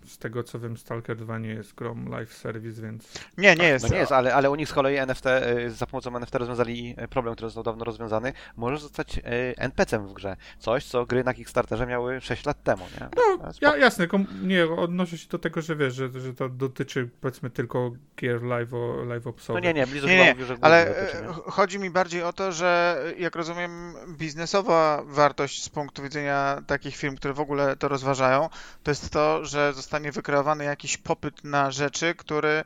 z 0.05 0.17
tego 0.17 0.43
co 0.43 0.59
wiem, 0.59 0.77
Stalker 0.77 1.17
2 1.17 1.39
nie 1.39 1.49
jest 1.49 1.75
grą 1.75 2.09
live 2.09 2.33
service, 2.33 2.81
więc 2.81 3.13
Nie, 3.37 3.55
nie 3.55 3.67
jest. 3.67 3.85
No 3.85 3.91
nie 3.91 3.97
jest, 3.99 4.11
ale, 4.11 4.35
ale 4.35 4.51
u 4.51 4.55
nich 4.55 4.69
z 4.69 4.73
kolei 4.73 4.97
NFT, 4.97 5.25
y, 5.25 5.71
za 5.71 5.85
pomocą 5.87 6.15
NFT 6.15 6.35
rozwiązali 6.35 6.95
problem, 7.09 7.35
który 7.35 7.47
został 7.47 7.63
dawno 7.63 7.85
rozwiązany. 7.85 8.33
Możesz 8.55 8.81
zostać 8.81 9.17
y, 9.17 9.21
NPC-em 9.57 10.07
w 10.07 10.13
grze. 10.13 10.37
Coś, 10.59 10.85
co 10.85 11.05
gry 11.05 11.23
na 11.23 11.33
Kickstarterze 11.33 11.85
miały 11.85 12.21
6 12.21 12.45
lat 12.45 12.63
temu, 12.63 12.85
nie? 13.01 13.07
No, 13.15 13.51
ja, 13.61 13.77
jasne, 13.77 14.07
nie, 14.43 14.65
odnoszę 14.65 15.17
się 15.17 15.27
do 15.27 15.39
tego, 15.39 15.61
że 15.61 15.75
wiesz, 15.75 15.95
że, 15.95 16.09
że 16.19 16.33
to 16.33 16.49
dotyczy 16.49 17.09
powiedzmy 17.21 17.49
tylko 17.49 17.91
gier 18.21 18.43
live, 18.43 18.71
live 19.05 19.23
No 19.49 19.59
nie, 19.59 19.73
nie, 19.73 19.87
Blizzard 19.87 20.11
Nie, 20.11 20.23
nie, 20.23 20.31
mówił, 20.31 20.45
że 20.45 20.57
Ale 20.61 20.85
dotyczy, 20.85 21.17
e, 21.17 21.21
nie? 21.21 21.51
Ch- 21.67 21.71
chodzi 21.77 21.79
mi 21.79 21.89
bardziej 21.89 22.23
o 22.23 22.33
to, 22.33 22.51
że 22.51 23.01
e, 23.17 23.19
jak 23.19 23.35
rozumiem, 23.35 23.93
biznesowa 24.07 25.01
wartość 25.05 25.63
z 25.63 25.69
punktu 25.69 26.03
widzenia 26.03 26.61
takich 26.67 26.95
firm, 26.95 27.15
które 27.15 27.33
w 27.33 27.39
ogóle 27.39 27.75
to 27.75 27.87
rozważają, 27.87 28.49
to 28.83 28.91
jest 28.91 29.09
to, 29.09 29.45
że 29.45 29.73
zostanie 29.73 30.11
wykreowany 30.11 30.63
jakiś 30.63 30.97
popyt 30.97 31.43
na 31.43 31.71
rzeczy, 31.71 32.15
który 32.15 32.63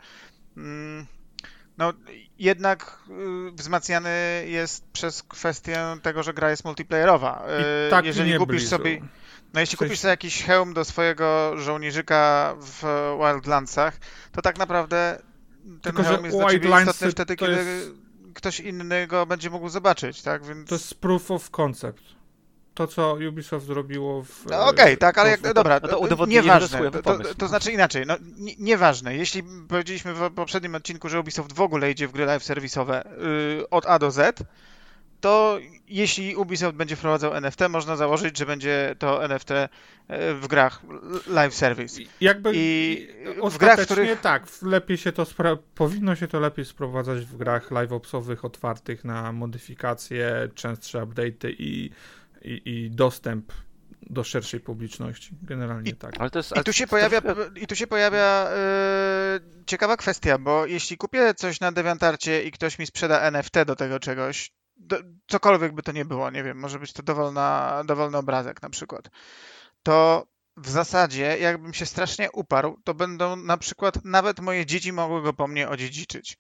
mm, 0.57 1.05
no, 1.77 1.93
jednak 2.39 2.97
y, 3.49 3.51
wzmacniany 3.51 4.09
jest 4.47 4.83
przez 4.93 5.23
kwestię 5.23 5.97
tego, 6.01 6.23
że 6.23 6.33
gra 6.33 6.49
jest 6.49 6.65
multiplayerowa. 6.65 7.43
E, 7.87 7.89
tak 7.89 8.05
Jeżeli 8.05 8.37
kupisz 8.37 8.61
Blizzard. 8.61 8.83
sobie 8.83 9.01
no 9.53 9.59
jeśli 9.59 9.77
kupisz 9.77 9.99
sobie 9.99 10.09
jakiś 10.09 10.43
hełm 10.43 10.73
do 10.73 10.85
swojego 10.85 11.53
żołnierzyka 11.57 12.55
w 12.59 12.83
Wildlandsach, 13.19 13.97
to 14.31 14.41
tak 14.41 14.57
naprawdę 14.57 15.21
ten 15.63 15.79
Tylko, 15.81 16.03
hełm 16.03 16.25
jest 16.25 16.37
dla 16.37 16.49
ciebie 16.49 16.69
istotny 16.69 17.11
wtedy, 17.11 17.35
kiedy 17.35 17.51
jest- 17.51 18.10
ktoś 18.33 18.59
inny 18.59 19.07
go 19.07 19.25
będzie 19.25 19.49
mógł 19.49 19.69
zobaczyć, 19.69 20.21
tak? 20.21 20.45
Więc... 20.45 20.69
To 20.69 20.75
jest 20.75 20.95
proof 20.95 21.31
of 21.31 21.49
concept. 21.49 22.03
To, 22.73 22.87
co 22.87 23.17
Ubisoft 23.29 23.65
zrobiło 23.65 24.23
w... 24.23 24.45
No 24.49 24.67
okej, 24.67 24.97
tak, 24.97 25.17
ale 25.17 25.29
jak, 25.29 25.53
dobra, 25.53 25.75
no 25.75 25.79
to 25.79 25.87
to, 25.87 25.99
udowodnienie, 25.99 26.41
nieważne, 26.41 26.91
to, 26.91 27.01
to, 27.01 27.35
to 27.35 27.47
znaczy 27.47 27.71
inaczej, 27.71 28.05
no 28.07 28.17
nie, 28.37 28.53
nieważne, 28.59 29.15
jeśli 29.15 29.43
powiedzieliśmy 29.67 30.13
w 30.13 30.33
poprzednim 30.33 30.75
odcinku, 30.75 31.09
że 31.09 31.19
Ubisoft 31.19 31.53
w 31.53 31.61
ogóle 31.61 31.91
idzie 31.91 32.07
w 32.07 32.11
gry 32.11 32.25
live 32.25 32.43
serwisowe 32.43 33.03
yy, 33.57 33.69
od 33.69 33.85
A 33.85 33.99
do 33.99 34.11
Z, 34.11 34.43
to 35.21 35.59
jeśli 35.87 36.35
Ubisoft 36.35 36.77
będzie 36.77 36.95
wprowadzał 36.95 37.33
NFT, 37.33 37.59
można 37.69 37.95
założyć, 37.95 38.37
że 38.37 38.45
będzie 38.45 38.95
to 38.99 39.25
NFT 39.25 39.49
yy, 39.49 40.35
w 40.35 40.47
grach 40.47 40.81
live 41.27 41.55
service. 41.55 42.01
Jakby 42.21 42.51
I 42.55 43.07
w 43.25 43.41
ostatecznie 43.41 43.59
grach, 43.59 43.79
w 43.79 43.85
których 43.85 44.21
tak, 44.21 44.47
lepiej 44.61 44.97
się 44.97 45.11
to 45.11 45.23
spra- 45.23 45.57
powinno 45.75 46.15
się 46.15 46.27
to 46.27 46.39
lepiej 46.39 46.65
sprowadzać 46.65 47.25
w 47.25 47.37
grach 47.37 47.71
live 47.71 47.91
opsowych 47.91 48.45
otwartych 48.45 49.03
na 49.05 49.31
modyfikacje, 49.31 50.49
częstsze 50.55 50.99
update'y 50.99 51.55
i, 51.59 51.89
i, 52.41 52.61
i 52.65 52.91
dostęp 52.91 53.51
do 54.09 54.23
szerszej 54.23 54.59
publiczności. 54.59 55.31
Generalnie 55.43 55.91
I- 55.91 55.95
tak. 55.95 56.13
Ale 56.19 56.29
to 56.29 56.39
jest, 56.39 56.57
I 56.57 56.63
tu 56.63 56.73
się 56.73 56.85
to 56.85 56.89
pojawia, 56.89 57.21
i 57.55 57.67
tu 57.67 57.75
się 57.75 57.87
pojawia 57.87 58.47
e, 58.49 59.39
ciekawa 59.65 59.97
kwestia, 59.97 60.37
bo 60.37 60.65
jeśli 60.65 60.97
kupię 60.97 61.33
coś 61.33 61.59
na 61.59 61.71
DeviantArcie 61.71 62.43
i 62.43 62.51
ktoś 62.51 62.79
mi 62.79 62.85
sprzeda 62.85 63.21
NFT 63.21 63.63
do 63.65 63.75
tego 63.75 63.99
czegoś, 63.99 64.51
do, 64.81 64.97
cokolwiek 65.27 65.75
by 65.75 65.83
to 65.83 65.91
nie 65.91 66.05
było, 66.05 66.29
nie 66.29 66.43
wiem, 66.43 66.59
może 66.59 66.79
być 66.79 66.93
to 66.93 67.03
dowolna, 67.03 67.81
dowolny 67.85 68.17
obrazek 68.17 68.61
na 68.61 68.69
przykład, 68.69 69.09
to 69.83 70.27
w 70.57 70.69
zasadzie 70.69 71.37
jakbym 71.39 71.73
się 71.73 71.85
strasznie 71.85 72.31
uparł, 72.31 72.77
to 72.83 72.93
będą 72.93 73.35
na 73.35 73.57
przykład 73.57 74.05
nawet 74.05 74.39
moje 74.39 74.65
dzieci 74.65 74.93
mogły 74.93 75.21
go 75.21 75.33
po 75.33 75.47
mnie 75.47 75.69
odziedziczyć. 75.69 76.37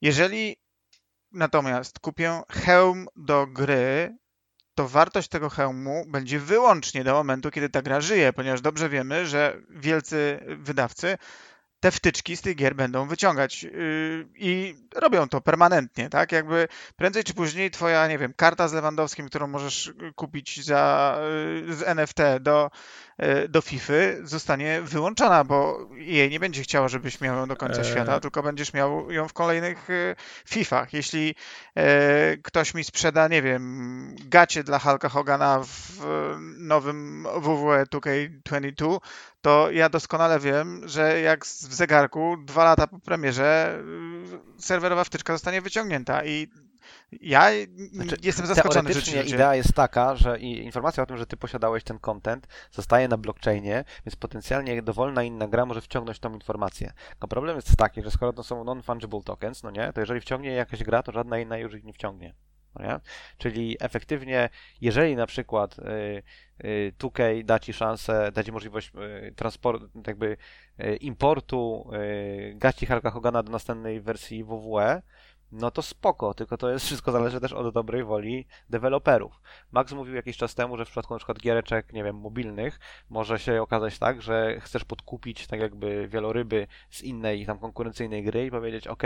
Jeżeli 0.00 0.56
natomiast 1.32 1.98
kupię 1.98 2.42
hełm 2.50 3.06
do 3.16 3.46
gry, 3.46 4.16
to 4.74 4.88
wartość 4.88 5.28
tego 5.28 5.50
hełmu 5.50 6.04
będzie 6.08 6.38
wyłącznie 6.38 7.04
do 7.04 7.12
momentu, 7.12 7.50
kiedy 7.50 7.68
ta 7.68 7.82
gra 7.82 8.00
żyje, 8.00 8.32
ponieważ 8.32 8.60
dobrze 8.60 8.88
wiemy, 8.88 9.26
że 9.26 9.62
wielcy 9.70 10.40
wydawcy 10.58 11.18
te 11.82 11.90
wtyczki 11.90 12.36
z 12.36 12.40
tych 12.40 12.56
gier 12.56 12.76
będą 12.76 13.06
wyciągać 13.06 13.62
yy, 13.62 14.28
i 14.34 14.74
robią 14.94 15.28
to 15.28 15.40
permanentnie, 15.40 16.08
tak? 16.08 16.32
Jakby 16.32 16.68
prędzej 16.96 17.24
czy 17.24 17.34
później 17.34 17.70
twoja, 17.70 18.08
nie 18.08 18.18
wiem, 18.18 18.34
karta 18.36 18.68
z 18.68 18.72
Lewandowskim, 18.72 19.28
którą 19.28 19.46
możesz 19.46 19.92
kupić 20.14 20.64
za, 20.64 21.16
yy, 21.66 21.74
z 21.74 21.82
NFT 21.82 22.18
do, 22.40 22.70
do 23.48 23.60
FIFA 23.60 23.92
zostanie 24.22 24.80
wyłączona, 24.82 25.44
bo 25.44 25.88
jej 25.94 26.30
nie 26.30 26.40
będzie 26.40 26.62
chciała, 26.62 26.88
żebyś 26.88 27.20
miał 27.20 27.36
ją 27.36 27.48
do 27.48 27.56
końca 27.56 27.78
Eee. 27.78 27.90
świata, 27.90 28.20
tylko 28.20 28.42
będziesz 28.42 28.72
miał 28.72 29.10
ją 29.10 29.28
w 29.28 29.32
kolejnych 29.32 29.88
yy, 29.88 30.16
FIFach. 30.46 30.92
Jeśli 30.92 31.26
yy, 31.76 31.82
ktoś 32.42 32.74
mi 32.74 32.84
sprzeda, 32.84 33.28
nie 33.28 33.42
wiem, 33.42 34.16
gacie 34.24 34.64
dla 34.64 34.78
Hulka 34.78 35.08
Hogana 35.08 35.60
w 35.64 36.04
e, 36.04 36.38
nowym 36.58 37.26
WWE 37.36 37.84
2K22, 37.84 38.98
to 39.42 39.70
ja 39.70 39.88
doskonale 39.88 40.40
wiem, 40.40 40.88
że 40.88 41.20
jak 41.20 41.44
w 41.46 41.74
zegarku 41.74 42.36
dwa 42.44 42.64
lata 42.64 42.86
po 42.86 42.98
premierze 42.98 43.78
y, 44.58 44.62
serwerowa 44.62 45.04
wtyczka 45.04 45.32
zostanie 45.32 45.60
wyciągnięta 45.60 46.24
i 46.24 46.48
ja 47.20 47.50
Znaczy, 47.92 48.16
jestem 48.22 48.46
zaskoczony 48.46 48.90
Teoretycznie 48.90 49.22
idea 49.22 49.54
jest 49.54 49.72
taka, 49.72 50.16
że 50.16 50.38
informacja 50.38 51.02
o 51.02 51.06
tym, 51.06 51.16
że 51.16 51.26
ty 51.26 51.36
posiadałeś 51.36 51.84
ten 51.84 51.98
content, 51.98 52.46
zostaje 52.70 53.08
na 53.08 53.16
blockchainie, 53.16 53.84
więc 54.06 54.16
potencjalnie 54.16 54.82
dowolna 54.82 55.22
inna 55.22 55.48
gra 55.48 55.66
może 55.66 55.80
wciągnąć 55.80 56.18
tą 56.18 56.34
informację. 56.34 56.92
Tylko 57.10 57.28
problem 57.28 57.56
jest 57.56 57.76
taki, 57.76 58.02
że 58.02 58.10
skoro 58.10 58.32
to 58.32 58.42
są 58.42 58.64
non-fungible 58.64 59.22
tokens, 59.24 59.62
no 59.62 59.70
nie, 59.70 59.92
to 59.92 60.00
jeżeli 60.00 60.20
wciągnie 60.20 60.50
jakaś 60.50 60.82
gra, 60.82 61.02
to 61.02 61.12
żadna 61.12 61.38
inna 61.38 61.58
już 61.58 61.74
ich 61.74 61.84
nie 61.84 61.92
wciągnie. 61.92 62.34
No 62.74 62.84
nie? 62.86 63.00
Czyli 63.38 63.76
efektywnie, 63.80 64.48
jeżeli 64.80 65.16
na 65.16 65.26
przykład 65.26 65.78
y, 65.78 65.82
y, 66.64 66.92
2K 66.98 67.44
da 67.44 67.58
ci 67.58 67.72
szansę, 67.72 68.32
da 68.32 68.42
ci 68.42 68.52
możliwość 68.52 68.92
y, 69.28 69.32
transportu, 69.32 69.88
jakby 70.06 70.36
y, 70.80 70.96
importu 70.96 71.90
y, 71.94 72.54
gaci 72.56 72.86
Hulka 72.86 73.10
Hogana 73.10 73.42
do 73.42 73.52
następnej 73.52 74.00
wersji 74.00 74.44
WWE, 74.44 75.02
no 75.52 75.70
to 75.70 75.82
spoko, 75.82 76.34
tylko 76.34 76.56
to 76.56 76.70
jest 76.70 76.86
wszystko 76.86 77.12
zależy 77.12 77.40
też 77.40 77.52
od 77.52 77.74
dobrej 77.74 78.04
woli 78.04 78.46
deweloperów. 78.70 79.40
Max 79.72 79.92
mówił 79.92 80.14
jakiś 80.14 80.36
czas 80.36 80.54
temu, 80.54 80.76
że 80.76 80.84
w 80.84 80.88
przypadku 80.88 81.16
przykład 81.16 81.38
giereczek, 81.38 81.92
nie 81.92 82.04
wiem, 82.04 82.16
mobilnych, 82.16 82.80
może 83.10 83.38
się 83.38 83.62
okazać 83.62 83.98
tak, 83.98 84.22
że 84.22 84.60
chcesz 84.60 84.84
podkupić 84.84 85.46
tak 85.46 85.60
jakby 85.60 86.08
wieloryby 86.08 86.66
z 86.90 87.02
innej 87.02 87.46
tam 87.46 87.58
konkurencyjnej 87.58 88.24
gry 88.24 88.46
i 88.46 88.50
powiedzieć, 88.50 88.86
ok, 88.86 89.02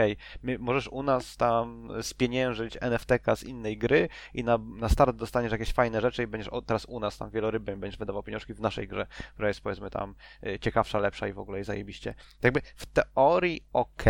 możesz 0.59 0.89
u 0.89 1.03
nas 1.03 1.37
tam 1.37 1.89
spieniężyć 2.03 2.79
NFT-ka 2.81 3.37
z 3.37 3.43
innej 3.43 3.79
gry 3.79 4.09
i 4.35 4.45
na, 4.45 4.59
na 4.59 4.89
start 4.89 5.17
dostaniesz 5.17 5.53
jakieś 5.53 5.73
fajne 5.73 6.01
rzeczy 6.01 6.23
i 6.23 6.27
będziesz 6.27 6.49
o, 6.49 6.63
teraz 6.63 6.85
u 6.85 7.01
nas 7.01 7.19
tam 7.19 7.31
wielorybem 7.31 7.81
będziesz 7.81 7.99
wydawał 7.99 8.23
pieniążki 8.23 8.55
w 8.55 8.61
naszej 8.61 8.89
grze, 8.89 9.07
która 9.35 9.49
jest 9.49 9.61
powiedzmy 9.61 9.91
tam 9.91 10.15
y, 10.47 10.59
ciekawsza, 10.59 10.99
lepsza 10.99 11.29
i 11.29 11.33
w 11.33 11.39
ogóle 11.39 11.65
zajebiście. 11.65 12.15
Jakby 12.43 12.61
w 12.77 12.87
teorii 12.87 13.65
ok, 13.73 14.05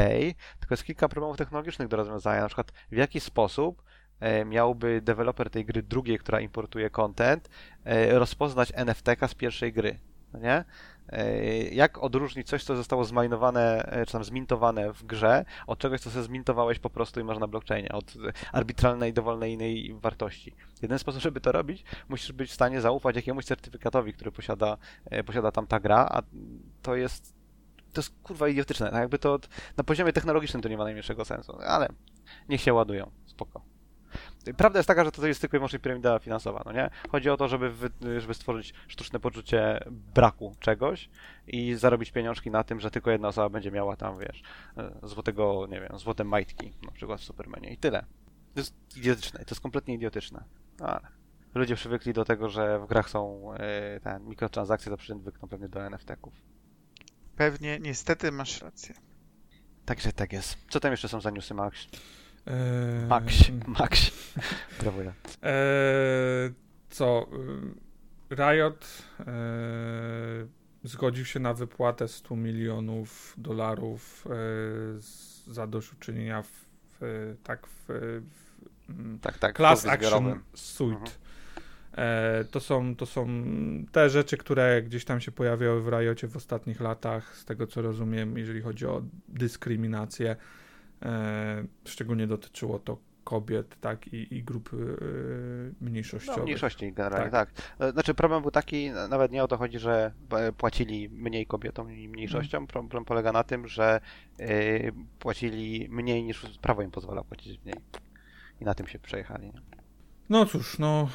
tylko 0.67 0.73
jest 0.73 0.85
kilka 0.85 1.09
problemów 1.09 1.37
technologicznych 1.37 1.89
do 1.89 1.97
rozwiązania. 1.97 2.41
Na 2.41 2.47
przykład 2.49 2.73
w 2.93 2.97
jaki 2.97 3.21
sposób 3.21 3.83
e, 4.21 4.45
miałby 4.45 5.01
deweloper 5.01 5.51
tej 5.51 5.65
gry 5.65 5.83
drugiej, 5.83 6.19
która 6.19 6.41
importuje 6.41 6.91
content, 6.91 7.49
e, 7.85 8.19
rozpoznać 8.19 8.73
NFT-ka 8.75 9.29
z 9.29 9.35
pierwszej 9.35 9.73
gry. 9.73 9.99
No 10.33 10.39
nie? 10.41 10.65
E, 11.09 11.43
Jak 11.63 11.99
odróżnić 11.99 12.49
coś, 12.49 12.65
co 12.65 12.77
zostało 12.77 13.05
zmajnowane, 13.05 13.93
e, 13.93 14.07
czy 14.07 14.13
tam 14.13 14.25
zmintowane 14.25 14.93
w 14.93 15.05
grze, 15.05 15.45
od 15.67 15.79
czegoś, 15.79 16.01
co 16.01 16.11
sobie 16.11 16.25
zmintowałeś 16.25 16.79
po 16.79 16.91
prostu 16.91 17.21
i 17.21 17.25
masz 17.25 17.39
na 17.39 17.47
blockchainie, 17.47 17.93
od 17.93 18.15
arbitralnej, 18.53 19.13
dowolnej 19.13 19.53
innej 19.53 19.95
wartości. 20.01 20.55
Jeden 20.83 20.99
sposób, 20.99 21.23
żeby 21.23 21.41
to 21.41 21.53
robić, 21.53 21.85
musisz 22.09 22.33
być 22.33 22.51
w 22.51 22.55
stanie 22.55 22.81
zaufać 22.81 23.17
jakiemuś 23.17 23.45
certyfikatowi, 23.45 24.13
który 24.13 24.33
posiada, 24.33 24.77
posiada 25.27 25.53
tam 25.53 25.67
ta 25.67 25.81
gra, 25.81 26.09
a 26.11 26.23
to 26.83 26.97
jest 26.97 27.36
to 27.93 28.01
jest 28.01 28.15
kurwa 28.23 28.49
idiotyczne. 28.49 28.91
Tak 28.91 29.01
jakby 29.01 29.19
to 29.19 29.39
na 29.77 29.85
poziomie 29.85 30.13
technologicznym 30.13 30.63
to 30.63 30.69
nie 30.69 30.77
ma 30.77 30.85
najmniejszego 30.85 31.25
sensu, 31.25 31.59
ale 31.67 31.89
niech 32.49 32.61
się 32.61 32.75
ładują, 32.75 33.11
spoko. 33.27 33.63
Prawda 34.57 34.79
jest 34.79 34.87
taka, 34.87 35.05
że 35.05 35.13
to 35.13 35.27
jest 35.27 35.41
tylko 35.41 35.57
i 35.57 35.59
wyłącznie 35.59 35.79
piramida 35.79 36.19
finansowa, 36.19 36.63
no 36.67 36.73
nie? 36.73 36.91
Chodzi 37.11 37.31
o 37.31 37.37
to, 37.37 37.49
żeby, 37.49 37.71
wy, 37.71 37.91
żeby 38.19 38.35
stworzyć 38.35 38.75
sztuczne 38.89 39.21
poczucie 39.21 39.81
braku 39.91 40.55
czegoś 40.61 41.11
i 41.47 41.75
zarobić 41.75 42.13
pieniążki 42.13 42.51
na 42.51 42.65
tym, 42.65 42.81
że 42.81 42.91
tylko 42.91 43.11
jedna 43.11 43.29
osoba 43.29 43.49
będzie 43.49 43.71
miała 43.71 43.97
tam, 43.97 44.19
wiesz, 44.19 44.43
e, 44.77 44.93
złotego, 45.03 45.67
nie 45.71 45.81
wiem, 45.81 45.99
złote 45.99 46.25
majtki, 46.25 46.73
na 46.87 46.93
przykład 46.93 47.21
w 47.21 47.25
Supermanie 47.25 47.73
i 47.73 47.77
tyle. 47.77 48.05
To 48.55 48.61
jest 48.61 48.97
idiotyczne, 48.97 49.41
to 49.41 49.51
jest 49.51 49.61
kompletnie 49.61 49.95
idiotyczne. 49.95 50.45
No, 50.81 50.87
ale 50.87 51.09
ludzie 51.55 51.75
przywykli 51.75 52.13
do 52.13 52.25
tego, 52.25 52.49
że 52.49 52.79
w 52.79 52.87
grach 52.87 53.11
są 53.11 53.51
te 54.03 54.21
mikrotransakcje, 54.21 54.91
to 54.91 54.97
przywykną 54.97 55.49
pewnie 55.49 55.69
do 55.69 55.81
NFT-ków. 55.81 56.33
Pewnie, 57.37 57.79
niestety 57.81 58.33
masz 58.33 58.63
rację. 58.63 58.95
Także 59.85 60.13
tak 60.13 60.33
jest. 60.33 60.57
Co 60.69 60.81
tam 60.81 60.91
jeszcze 60.91 61.09
są 61.09 61.21
za 61.21 61.31
newsy, 61.31 61.55
Max? 61.55 61.87
Eee, 62.47 63.07
Max, 63.09 63.35
Max. 63.67 64.11
Gratuluję. 64.81 65.13
Eee, 65.43 66.53
co? 66.91 67.27
y, 68.31 68.35
Riot 68.35 69.03
eee, 69.19 69.27
zgodził 70.85 71.25
się 71.25 71.41
na 71.41 71.55
wypłatę 71.55 72.09
100 72.09 72.37
milionów 72.37 73.35
dolarów 73.39 74.25
eee, 74.27 74.35
za 75.47 75.67
dośćuczynienia 75.67 76.43
w, 76.43 76.49
w, 77.01 77.37
tak 77.43 77.67
w, 77.67 77.85
w 77.89 78.91
mm, 78.91 79.19
Tak, 79.19 79.39
tak. 79.39 79.57
Class 79.57 79.87
Action. 79.87 80.41
Suit. 80.55 80.99
Mhm. 80.99 81.26
E, 81.97 82.45
to, 82.51 82.61
są, 82.61 82.97
to 82.97 83.07
są 83.07 83.27
te 83.93 84.11
rzeczy, 84.11 84.37
które 84.37 84.83
gdzieś 84.83 85.05
tam 85.05 85.21
się 85.21 85.33
pojawiały 85.33 85.83
w 85.83 85.89
Riocie 85.89 86.29
w 86.29 86.37
ostatnich 86.37 86.81
latach, 86.81 87.37
z 87.37 87.45
tego 87.45 87.67
co 87.67 87.83
rozumiem, 87.83 88.39
jeżeli 88.39 88.61
chodzi 88.61 88.87
o 88.87 89.03
dyskryminację. 89.29 90.37
E, 91.03 91.65
szczególnie 91.85 92.27
dotyczyło 92.27 92.79
to 92.79 92.99
kobiet, 93.25 93.81
tak, 93.81 94.07
i, 94.13 94.35
i 94.35 94.43
grup 94.45 94.71
e, 94.73 94.77
No, 94.77 95.91
mniejszościowych. 95.91 96.45
mniejszości 96.45 96.93
generalnie, 96.93 97.31
tak. 97.31 97.51
E, 97.81 97.93
Znaczy 97.93 98.15
problem 98.15 98.43
był 98.43 98.51
taki, 98.51 98.91
nawet 98.91 99.33
nie 99.33 99.45
o 99.45 99.49
to 99.49 99.57
chodzi, 99.57 99.79
że 99.79 100.13
płacili 100.59 101.09
mniej 101.09 101.47
kobietom 101.47 101.93
i 101.93 102.09
mniejszościom, 102.09 102.67
problem 102.67 103.05
polega 103.05 103.33
na 103.33 103.45
tym, 103.45 103.69
że 103.69 104.01
płacili 105.19 105.89
mniej 105.91 106.25
niż 106.25 106.59
prawo 106.63 106.83
im 106.83 106.91
pozwala 106.91 107.25
płacić 107.25 107.61
mniej. 107.65 107.77
I 108.61 108.65
na 108.65 108.75
tym 108.75 108.87
się 108.87 108.99
przejechali. 108.99 109.53
No 110.29 110.47
cóż, 110.47 110.79
no 110.79 111.09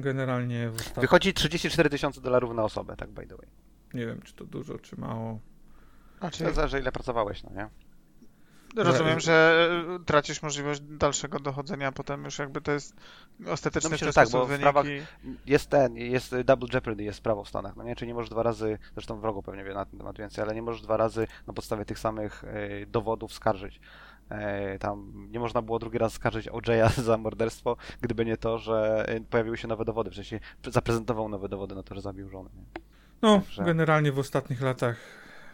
generalnie 0.00 0.70
w 0.70 0.74
ostatnich, 0.74 1.00
Wychodzi 1.00 1.34
34 1.34 1.90
tysiące 1.90 2.20
dolarów 2.20 2.54
na 2.54 2.64
osobę, 2.64 2.96
tak 2.96 3.10
by 3.10 3.26
the 3.26 3.36
way. 3.36 3.46
nie 3.94 4.06
wiem, 4.06 4.22
czy 4.22 4.34
to 4.34 4.44
dużo, 4.44 4.78
czy 4.78 4.96
mało. 5.00 5.38
Znaczy, 6.18 6.44
To 6.44 6.52
zależy 6.52 6.78
ile 6.80 6.92
pracowałeś, 6.92 7.42
no 7.42 7.50
nie? 7.54 7.68
rozumiem, 8.76 9.20
że 9.20 9.68
e, 10.00 10.04
tracisz 10.04 10.42
możliwość 10.42 10.80
dalszego 10.80 11.38
dochodzenia, 11.40 11.88
a 11.88 11.92
potem 11.92 12.24
już 12.24 12.38
jakby 12.38 12.60
to 12.60 12.72
jest 12.72 12.94
ostateczny 13.46 13.90
No 13.90 13.94
myślę, 13.94 14.04
w 14.06 14.10
że 14.10 14.14
tak, 14.14 14.28
bo 14.30 14.46
w 14.46 14.48
wynik 14.48 14.62
prawach- 14.66 14.86
i- 14.86 15.02
Jest 15.46 15.70
ten, 15.70 15.96
jest 15.96 16.34
Double 16.44 16.68
Jeopardy, 16.72 17.02
jest 17.04 17.20
prawo 17.20 17.44
w 17.44 17.48
Stanach, 17.48 17.76
no 17.76 17.84
nie? 17.84 17.96
Czyli 17.96 18.08
nie 18.08 18.14
możesz 18.14 18.30
dwa 18.30 18.42
razy, 18.42 18.78
zresztą 18.94 19.20
wrogo 19.20 19.42
pewnie 19.42 19.64
wie 19.64 19.74
na 19.74 19.84
ten 19.84 19.98
temat 19.98 20.18
więcej, 20.18 20.44
ale 20.44 20.54
nie 20.54 20.62
możesz 20.62 20.82
dwa 20.82 20.96
razy 20.96 21.26
na 21.46 21.52
podstawie 21.52 21.84
tych 21.84 21.98
samych 21.98 22.44
e, 22.44 22.86
dowodów 22.86 23.32
skarżyć. 23.32 23.80
E, 24.30 24.78
tam 24.78 25.12
nie 25.30 25.40
można 25.40 25.62
było 25.62 25.78
drugi 25.78 25.98
raz 25.98 26.12
skarżyć 26.12 26.48
OJ'a 26.48 27.00
za 27.02 27.18
morderstwo, 27.18 27.76
gdyby 28.00 28.24
nie 28.24 28.36
to, 28.36 28.58
że 28.58 29.04
e, 29.08 29.20
pojawiły 29.20 29.56
się 29.56 29.68
nowe 29.68 29.84
dowody, 29.84 30.10
w 30.10 30.14
sensie 30.14 30.40
zaprezentował 30.66 31.28
nowe 31.28 31.48
dowody 31.48 31.74
na 31.74 31.82
to, 31.82 31.94
że 31.94 32.00
zabił 32.00 32.28
żonę. 32.28 32.50
Nie? 32.56 32.64
No, 33.22 33.40
Także- 33.40 33.64
generalnie 33.64 34.12
w 34.12 34.18
ostatnich 34.18 34.62
latach 34.62 34.96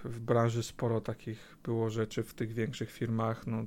w 0.05 0.21
branży 0.21 0.63
sporo 0.63 1.01
takich 1.01 1.59
było 1.65 1.91
rzeczy 1.91 2.23
w 2.23 2.35
tych 2.35 2.53
większych 2.53 2.91
firmach. 2.91 3.47
No, 3.47 3.65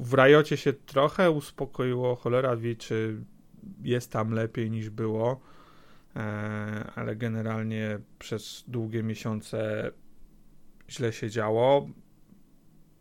w 0.00 0.14
Rajocie 0.14 0.56
się 0.56 0.72
trochę 0.72 1.30
uspokoiło, 1.30 2.16
cholera 2.16 2.56
wie, 2.56 2.76
czy 2.76 3.24
jest 3.82 4.12
tam 4.12 4.30
lepiej 4.30 4.70
niż 4.70 4.90
było, 4.90 5.40
e, 6.16 6.20
ale 6.94 7.16
generalnie 7.16 7.98
przez 8.18 8.64
długie 8.68 9.02
miesiące 9.02 9.90
źle 10.90 11.12
się 11.12 11.30
działo. 11.30 11.88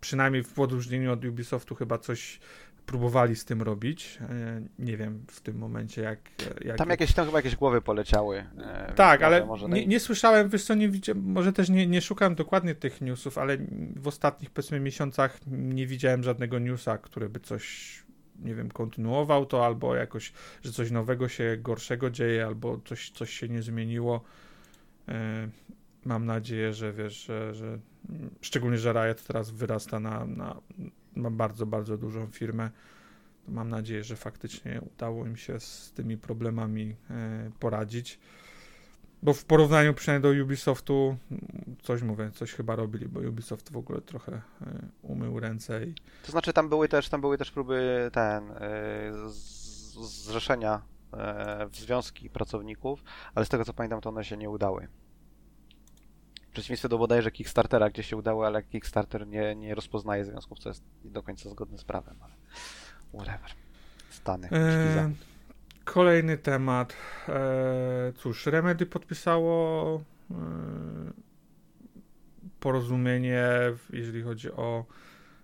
Przynajmniej 0.03 0.43
w 0.43 0.59
odróżnieniu 0.59 1.11
od 1.13 1.25
Ubisoftu 1.25 1.75
chyba 1.75 1.97
coś 1.97 2.39
próbowali 2.85 3.35
z 3.35 3.45
tym 3.45 3.61
robić. 3.61 4.17
E, 4.21 4.61
nie 4.79 4.97
wiem 4.97 5.25
w 5.27 5.41
tym 5.41 5.57
momencie 5.57 6.01
jak... 6.01 6.19
jak 6.65 6.77
Tam 6.77 6.89
jakieś, 6.89 7.13
tam 7.13 7.25
chyba 7.25 7.37
jakieś 7.37 7.55
głowy 7.55 7.81
poleciały. 7.81 8.37
e, 8.61 8.93
tak, 8.95 9.19
może- 9.19 9.25
ale 9.25 9.45
może 9.45 9.67
nie, 9.69 9.73
naj- 9.83 9.87
nie 9.87 9.99
słyszałem, 9.99 10.49
wiesz 10.49 10.63
co, 10.65 10.75
nie 10.75 10.89
widziałem, 10.89 11.23
może 11.23 11.53
też 11.53 11.69
nie, 11.69 11.87
nie 11.87 12.01
szukam 12.01 12.35
dokładnie 12.35 12.75
tych 12.75 13.01
newsów, 13.01 13.37
ale 13.37 13.57
w 13.95 14.07
ostatnich 14.07 14.49
powiedzmy 14.49 14.79
miesiącach 14.79 15.39
nie 15.47 15.87
widziałem 15.87 16.23
żadnego 16.23 16.59
newsa, 16.59 16.97
który 16.97 17.29
by 17.29 17.39
coś, 17.39 17.93
nie 18.39 18.55
wiem, 18.55 18.71
kontynuował 18.71 19.45
to, 19.45 19.65
albo 19.65 19.95
jakoś, 19.95 20.33
że 20.63 20.71
coś 20.71 20.91
nowego 20.91 21.27
się, 21.29 21.57
gorszego 21.61 22.09
dzieje, 22.09 22.45
albo 22.45 22.79
coś, 22.85 23.09
coś 23.09 23.29
się 23.33 23.49
nie 23.49 23.61
zmieniło. 23.61 24.23
E, 26.05 26.09
mam 26.09 26.25
nadzieję, 26.25 26.73
że 26.73 26.93
wiesz, 26.93 27.25
że, 27.25 27.53
że 27.53 27.79
szczególnie, 28.41 28.77
że 28.77 28.93
Riot 28.93 29.23
teraz 29.23 29.51
wyrasta 29.51 29.99
na, 29.99 30.25
na, 30.25 30.61
na 31.15 31.31
bardzo, 31.31 31.65
bardzo 31.65 31.97
dużą 31.97 32.27
firmę. 32.27 32.71
Mam 33.47 33.69
nadzieję, 33.69 34.03
że 34.03 34.15
faktycznie 34.15 34.81
udało 34.95 35.25
im 35.27 35.37
się 35.37 35.59
z 35.59 35.91
tymi 35.95 36.17
problemami 36.17 36.95
e, 37.09 37.51
poradzić. 37.59 38.19
Bo 39.23 39.33
w 39.33 39.45
porównaniu 39.45 39.93
przynajmniej 39.93 40.35
do 40.37 40.43
Ubisoftu, 40.43 41.17
coś 41.81 42.01
mówię, 42.01 42.31
coś 42.31 42.53
chyba 42.53 42.75
robili, 42.75 43.07
bo 43.07 43.19
Ubisoft 43.19 43.71
w 43.71 43.77
ogóle 43.77 44.01
trochę 44.01 44.31
e, 44.33 44.41
umył 45.01 45.39
ręce 45.39 45.85
i 45.85 45.93
To 46.25 46.31
znaczy 46.31 46.53
tam 46.53 46.69
były 46.69 46.87
też, 46.87 47.09
tam 47.09 47.21
były 47.21 47.37
też 47.37 47.51
próby 47.51 48.09
ten, 48.13 48.43
z- 49.27 50.23
zrzeszenia 50.25 50.81
e, 51.13 51.67
w 51.71 51.75
związki 51.75 52.29
pracowników, 52.29 53.03
ale 53.35 53.45
z 53.45 53.49
tego 53.49 53.65
co 53.65 53.73
pamiętam 53.73 54.01
to 54.01 54.09
one 54.09 54.23
się 54.25 54.37
nie 54.37 54.49
udały. 54.49 54.87
Przeciwieństwie 56.53 56.89
do 56.89 56.97
bodajże 56.97 57.31
Kickstartera, 57.31 57.89
gdzie 57.89 58.03
się 58.03 58.17
udały, 58.17 58.45
ale 58.45 58.63
Kickstarter 58.63 59.27
nie, 59.27 59.55
nie 59.55 59.75
rozpoznaje 59.75 60.25
związków, 60.25 60.59
co 60.59 60.69
jest 60.69 60.83
do 61.03 61.23
końca 61.23 61.49
zgodne 61.49 61.77
z 61.77 61.83
prawem, 61.83 62.15
ale 62.21 62.33
whatever. 63.13 63.51
Stany. 64.09 64.47
E, 64.47 64.49
szkiza. 64.49 65.09
Kolejny 65.83 66.37
temat. 66.37 66.93
E, 67.29 68.13
cóż, 68.15 68.45
Remedy 68.45 68.85
podpisało 68.85 70.01
e, 70.31 70.35
porozumienie, 72.59 73.47
jeżeli 73.89 74.21
chodzi 74.21 74.51
o 74.51 74.85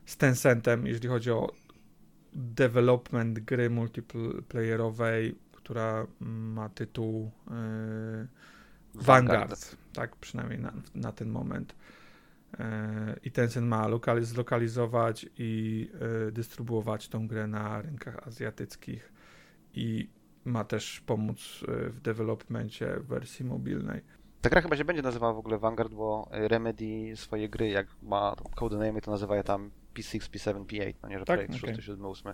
z 0.05 0.17
Tencentem, 0.17 0.87
jeżeli 0.87 1.07
chodzi 1.07 1.31
o 1.31 1.51
development 2.33 3.39
gry 3.39 3.69
multiplayerowej, 3.69 5.35
która 5.51 6.07
ma 6.21 6.69
tytuł 6.69 7.31
e, 7.47 8.27
Vanguard, 8.95 9.75
tak 9.93 10.15
przynajmniej 10.15 10.59
na, 10.59 10.73
na 10.95 11.11
ten 11.11 11.29
moment. 11.29 11.75
E, 12.59 13.15
I 13.23 13.31
Tencent 13.31 13.67
ma 13.67 13.87
lokali- 13.87 14.23
zlokalizować 14.23 15.25
i 15.37 15.89
e, 16.27 16.31
dystrybuować 16.31 17.07
tą 17.07 17.27
grę 17.27 17.47
na 17.47 17.81
rynkach 17.81 18.27
azjatyckich 18.27 19.13
i 19.73 20.09
ma 20.45 20.63
też 20.63 20.99
pomóc 20.99 21.63
e, 21.67 21.89
w 21.89 22.01
developmencie 22.01 22.99
wersji 22.99 23.45
mobilnej. 23.45 24.01
Ta 24.41 24.49
gra 24.49 24.61
chyba 24.61 24.77
się 24.77 24.85
będzie 24.85 25.01
nazywała 25.01 25.33
w 25.33 25.37
ogóle 25.37 25.57
Vanguard, 25.57 25.93
bo 25.93 26.27
Remedy 26.31 27.11
swoje 27.15 27.49
gry, 27.49 27.69
jak 27.69 27.87
ma 28.01 28.35
codename, 28.55 29.01
to 29.01 29.11
nazywa 29.11 29.35
je 29.35 29.43
tam 29.43 29.71
P6, 29.95 30.19
P7, 30.19 30.65
P8, 30.65 30.93
no 31.03 31.09
nie, 31.09 31.19
że 31.19 31.25
Tak? 31.25 31.35
projekt 31.37 31.53
6, 31.53 31.63
Okej. 31.63 31.81
7, 31.81 32.05
8. 32.05 32.33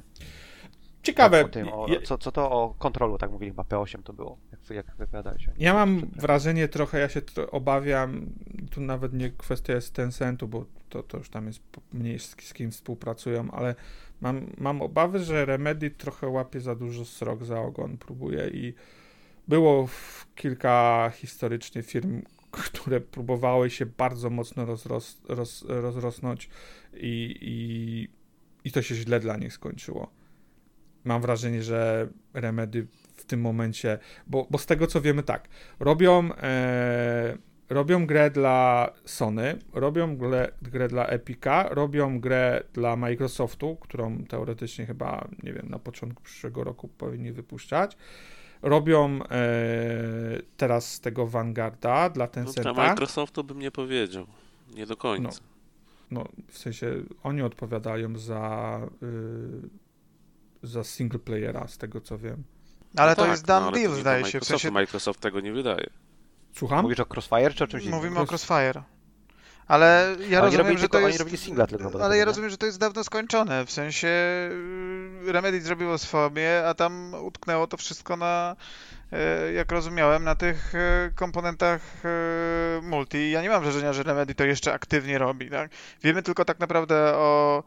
Ciekawe. 1.05 1.45
O 1.45 1.49
tym, 1.49 1.67
o, 1.73 1.87
co, 2.03 2.17
co 2.17 2.31
to 2.31 2.51
o 2.51 2.75
kontrolu, 2.79 3.17
tak 3.17 3.31
mówili, 3.31 3.51
chyba 3.51 3.63
P8 3.63 4.03
to 4.03 4.13
było, 4.13 4.37
jak, 4.51 4.69
jak 4.69 4.95
wypowiadałeś. 4.97 5.47
ja 5.57 5.73
mam 5.73 6.01
wrażenie 6.15 6.67
trochę, 6.67 6.99
ja 6.99 7.09
się 7.09 7.21
obawiam, 7.51 8.25
tu 8.71 8.81
nawet 8.81 9.13
nie 9.13 9.29
kwestia 9.29 9.73
jest 9.73 9.93
Tencentu, 9.93 10.47
bo 10.47 10.65
to, 10.89 11.03
to 11.03 11.17
już 11.17 11.29
tam 11.29 11.47
jest 11.47 11.61
mniej 11.93 12.19
z, 12.19 12.35
z 12.41 12.53
kim 12.53 12.71
współpracują, 12.71 13.51
ale 13.51 13.75
mam, 14.21 14.47
mam 14.57 14.81
obawy, 14.81 15.19
że 15.19 15.45
Remedy 15.45 15.91
trochę 15.91 16.27
łapie 16.27 16.61
za 16.61 16.75
dużo 16.75 17.05
srok 17.05 17.43
za 17.43 17.61
ogon, 17.61 17.97
próbuje 17.97 18.49
i 18.49 18.73
było 19.47 19.89
kilka 20.35 21.11
historycznie 21.15 21.81
firm, 21.81 22.21
które 22.51 23.01
próbowały 23.01 23.69
się 23.69 23.85
bardzo 23.85 24.29
mocno 24.29 24.65
rozros, 24.65 25.21
roz, 25.29 25.65
rozrosnąć 25.67 26.49
i, 26.93 27.37
i, 27.41 28.07
i 28.67 28.71
to 28.71 28.81
się 28.81 28.95
źle 28.95 29.19
dla 29.19 29.37
nich 29.37 29.53
skończyło. 29.53 30.24
Mam 31.05 31.21
wrażenie, 31.21 31.63
że 31.63 32.07
Remedy 32.33 32.87
w 33.15 33.25
tym 33.25 33.41
momencie, 33.41 33.97
bo, 34.27 34.47
bo 34.49 34.57
z 34.57 34.65
tego 34.65 34.87
co 34.87 35.01
wiemy 35.01 35.23
tak, 35.23 35.47
robią, 35.79 36.29
e, 36.41 37.37
robią 37.69 38.05
grę 38.05 38.31
dla 38.31 38.89
Sony, 39.05 39.57
robią 39.73 40.17
grę, 40.17 40.51
grę 40.61 40.87
dla 40.87 41.05
Epica, 41.07 41.69
robią 41.69 42.19
grę 42.19 42.63
dla 42.73 42.95
Microsoftu, 42.95 43.75
którą 43.75 44.23
teoretycznie 44.23 44.85
chyba, 44.85 45.27
nie 45.43 45.53
wiem, 45.53 45.69
na 45.69 45.79
początku 45.79 46.23
przyszłego 46.23 46.63
roku 46.63 46.87
powinni 46.87 47.31
wypuszczać. 47.31 47.97
Robią 48.61 49.19
e, 49.23 49.27
teraz 50.57 50.93
z 50.93 50.99
tego 50.99 51.27
Vanguarda 51.27 52.09
dla 52.09 52.25
No, 52.25 52.31
Tencenta. 52.31 52.73
dla 52.73 52.87
Microsoftu 52.89 53.43
bym 53.43 53.59
nie 53.59 53.71
powiedział. 53.71 54.25
Nie 54.75 54.85
do 54.85 54.97
końca. 54.97 55.39
no, 56.11 56.25
w 56.47 56.57
sensie 56.57 56.93
oni 57.23 57.41
odpowiadają 57.41 58.17
za, 58.17 58.79
y, 59.03 59.84
za 60.65 60.83
single 60.83 61.19
playera, 61.19 61.67
z 61.67 61.77
tego 61.77 62.01
co 62.01 62.17
wiem. 62.17 62.43
Ale 62.97 63.09
No 63.11 63.15
to 63.15 63.21
tak, 63.21 63.31
jest 63.31 63.47
no, 63.47 63.59
done 63.59 63.65
to 63.65 63.71
deal, 63.77 63.91
do 63.91 63.97
zdaje 63.97 64.25
się. 64.25 64.39
W 64.39 64.45
sensie 64.45 64.71
Microsoft 64.71 65.19
tego 65.19 65.39
nie 65.39 65.51
wydaje. 65.51 65.89
Słucham? 66.55 66.81
Mówisz 66.81 66.99
o 66.99 67.05
Crossfire 67.05 67.53
czy 67.53 67.63
o 67.63 67.67
czymś 67.67 67.83
innym? 67.83 67.95
mówimy 67.95 68.19
o 68.19 68.23
Cross- 68.23 68.29
Crossfire. 68.29 68.83
Ale 69.67 70.15
ja 70.29 70.43
oni 70.43 70.57
rozumiem, 70.57 70.77
że 70.77 70.89
to 70.89 70.99
jest... 70.99 71.37
singla 71.37 71.67
tylko. 71.67 71.85
Ale 71.85 72.09
tak, 72.09 72.17
ja 72.17 72.25
rozumiem, 72.25 72.49
że 72.49 72.57
to 72.57 72.65
jest 72.65 72.79
dawno 72.79 73.03
skończone. 73.03 73.65
W 73.65 73.71
sensie 73.71 74.07
y, 75.27 75.31
Remedy 75.31 75.61
zrobiło 75.61 75.97
swoje, 75.97 76.63
a 76.67 76.73
tam 76.73 77.13
utknęło 77.13 77.67
to 77.67 77.77
wszystko 77.77 78.17
na, 78.17 78.55
e, 79.11 79.51
jak 79.53 79.71
rozumiałem, 79.71 80.23
na 80.23 80.35
tych 80.35 80.75
e, 80.75 81.11
komponentach 81.15 81.81
multi. 82.81 83.31
Ja 83.31 83.41
nie 83.41 83.49
mam 83.49 83.63
wrażenia, 83.63 83.93
że 83.93 84.03
Remedy 84.03 84.35
to 84.35 84.43
jeszcze 84.43 84.73
aktywnie 84.73 85.17
robi. 85.17 85.49
Tak? 85.49 85.71
Wiemy 86.03 86.23
tylko 86.23 86.45
tak 86.45 86.59
naprawdę 86.59 86.95
o. 87.15 87.63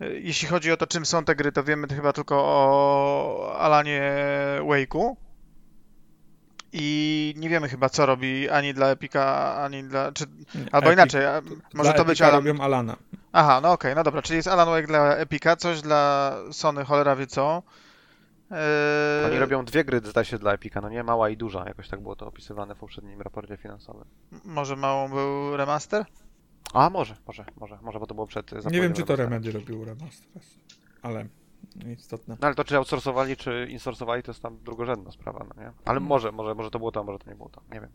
e, 0.00 0.06
Jeśli 0.10 0.48
chodzi 0.48 0.72
o 0.72 0.76
to, 0.76 0.86
czym 0.86 1.06
są 1.06 1.24
te 1.24 1.34
gry, 1.36 1.52
to 1.52 1.64
wiemy 1.64 1.88
chyba 1.88 2.12
tylko 2.12 2.36
o 2.44 3.56
Alanie 3.58 4.02
Wake'u. 4.60 5.14
I 6.72 7.34
nie 7.36 7.48
wiemy 7.48 7.68
chyba, 7.68 7.88
co 7.88 8.06
robi 8.06 8.48
ani 8.48 8.74
dla 8.74 8.86
Epica, 8.86 9.54
ani 9.56 9.84
dla. 9.84 10.12
Czy, 10.12 10.24
albo 10.72 10.88
Epic- 10.90 10.92
inaczej, 10.92 11.22
może 11.74 11.90
dla 11.90 11.98
to 11.98 12.04
być 12.04 12.20
Epica 12.20 12.26
Alan, 12.36 12.46
robią 12.46 12.64
Alana. 12.64 12.96
Aha, 13.32 13.60
no 13.62 13.72
okej, 13.72 13.94
no 13.94 14.02
dobra, 14.04 14.22
czyli 14.22 14.36
jest 14.36 14.48
Alan 14.48 14.68
Wake 14.68 14.86
dla 14.86 15.16
Epica, 15.16 15.56
coś 15.56 15.80
dla 15.80 16.34
Sony, 16.52 16.84
cholera 16.84 17.16
wie 17.16 17.26
co. 17.26 17.62
Eee, 18.50 19.26
Oni 19.26 19.38
robią 19.38 19.64
dwie 19.64 19.84
gry, 19.84 20.00
zdaje 20.04 20.24
się, 20.24 20.38
dla 20.38 20.52
Epica, 20.52 20.80
no 20.80 20.88
nie? 20.88 21.02
Mała 21.02 21.28
i 21.28 21.36
duża, 21.36 21.64
jakoś 21.68 21.88
tak 21.88 22.00
było 22.00 22.16
to 22.16 22.26
opisywane 22.26 22.74
w 22.74 22.78
poprzednim 22.78 23.20
raporcie 23.22 23.56
finansowym. 23.56 24.04
Może 24.44 24.76
małą 24.76 25.08
był 25.08 25.56
remaster? 25.56 26.04
A, 26.72 26.90
może, 26.90 27.16
może, 27.26 27.44
może, 27.60 27.78
może, 27.82 27.98
bo 28.00 28.06
to 28.06 28.14
było 28.14 28.26
przed 28.26 28.52
Nie 28.52 28.60
zapowiedzią 28.60 28.82
wiem, 28.82 28.92
czy 28.92 29.02
to. 29.02 29.16
Remedy 29.16 29.52
robił 29.52 29.84
remaster, 29.84 30.28
ale 31.02 31.26
istotne. 31.96 32.36
No 32.40 32.46
ale 32.46 32.54
to 32.54 32.64
czy 32.64 32.76
outsourcowali, 32.76 33.36
czy 33.36 33.66
insourcowali, 33.70 34.22
to 34.22 34.30
jest 34.30 34.42
tam 34.42 34.58
drugorzędna 34.64 35.10
sprawa, 35.10 35.46
no 35.56 35.62
nie? 35.62 35.72
Ale 35.84 36.00
może, 36.00 36.32
może, 36.32 36.54
może 36.54 36.70
to 36.70 36.78
było 36.78 36.92
to, 36.92 37.04
może 37.04 37.18
to 37.18 37.30
nie 37.30 37.36
było 37.36 37.48
to, 37.48 37.62
nie 37.72 37.80
wiem. 37.80 37.90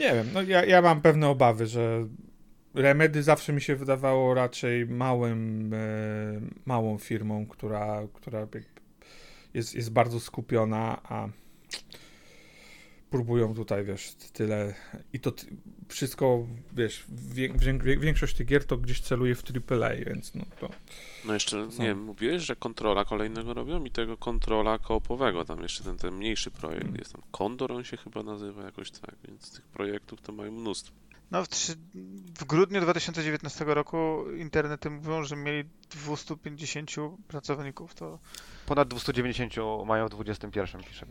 Nie 0.00 0.14
wiem, 0.14 0.26
no 0.34 0.42
ja, 0.42 0.64
ja 0.64 0.82
mam 0.82 1.00
pewne 1.00 1.28
obawy, 1.28 1.66
że 1.66 2.06
Remedy 2.74 3.22
zawsze 3.22 3.52
mi 3.52 3.60
się 3.60 3.76
wydawało 3.76 4.34
raczej 4.34 4.86
małym, 4.86 5.70
e, 5.74 5.78
małą 6.66 6.98
firmą, 6.98 7.46
która, 7.46 8.02
która 8.12 8.46
jest, 9.54 9.74
jest 9.74 9.92
bardzo 9.92 10.20
skupiona, 10.20 11.00
a 11.04 11.28
próbują 13.14 13.54
tutaj, 13.54 13.84
wiesz, 13.84 14.14
tyle 14.32 14.74
i 15.12 15.20
to 15.20 15.32
ty, 15.32 15.46
wszystko, 15.88 16.46
wiesz, 16.72 17.04
wię, 17.08 17.48
wię, 17.48 17.98
większość 17.98 18.36
tych 18.36 18.46
gier 18.46 18.64
to 18.64 18.76
gdzieś 18.76 19.00
celuje 19.00 19.34
w 19.34 19.42
AAA, 19.70 19.94
więc 20.06 20.34
no 20.34 20.44
to 20.60 20.68
No 21.24 21.34
jeszcze, 21.34 21.68
nie 21.78 21.86
wiem, 21.86 22.02
mówiłeś, 22.04 22.42
że 22.42 22.56
kontrola 22.56 23.04
kolejnego 23.04 23.54
robią 23.54 23.84
i 23.84 23.90
tego 23.90 24.16
kontrola 24.16 24.78
koopowego, 24.78 25.44
tam 25.44 25.62
jeszcze 25.62 25.84
ten, 25.84 25.96
ten 25.96 26.14
mniejszy 26.14 26.50
projekt 26.50 26.84
Mm. 26.84 26.96
jest 26.96 27.12
tam. 27.12 27.22
Condor 27.30 27.72
on 27.72 27.84
się 27.84 27.96
chyba 27.96 28.22
nazywa 28.22 28.62
jakoś 28.62 28.90
tak, 28.90 29.14
więc 29.28 29.52
tych 29.52 29.64
projektów 29.64 30.20
to 30.20 30.32
mają 30.32 30.52
mnóstwo. 30.52 30.94
No 31.30 31.44
w, 31.44 31.48
trzy, 31.48 31.72
w 32.38 32.44
grudniu 32.44 32.80
2019 32.80 33.64
roku 33.64 34.24
internety 34.36 34.90
mówią, 34.90 35.24
że 35.24 35.36
mieli 35.36 35.68
250 35.90 36.90
pracowników, 37.28 37.94
to 37.94 38.18
Ponad 38.66 38.88
290 38.88 39.54
mają 39.86 40.06
w 40.06 40.10
21, 40.10 40.82
pisze 40.82 41.06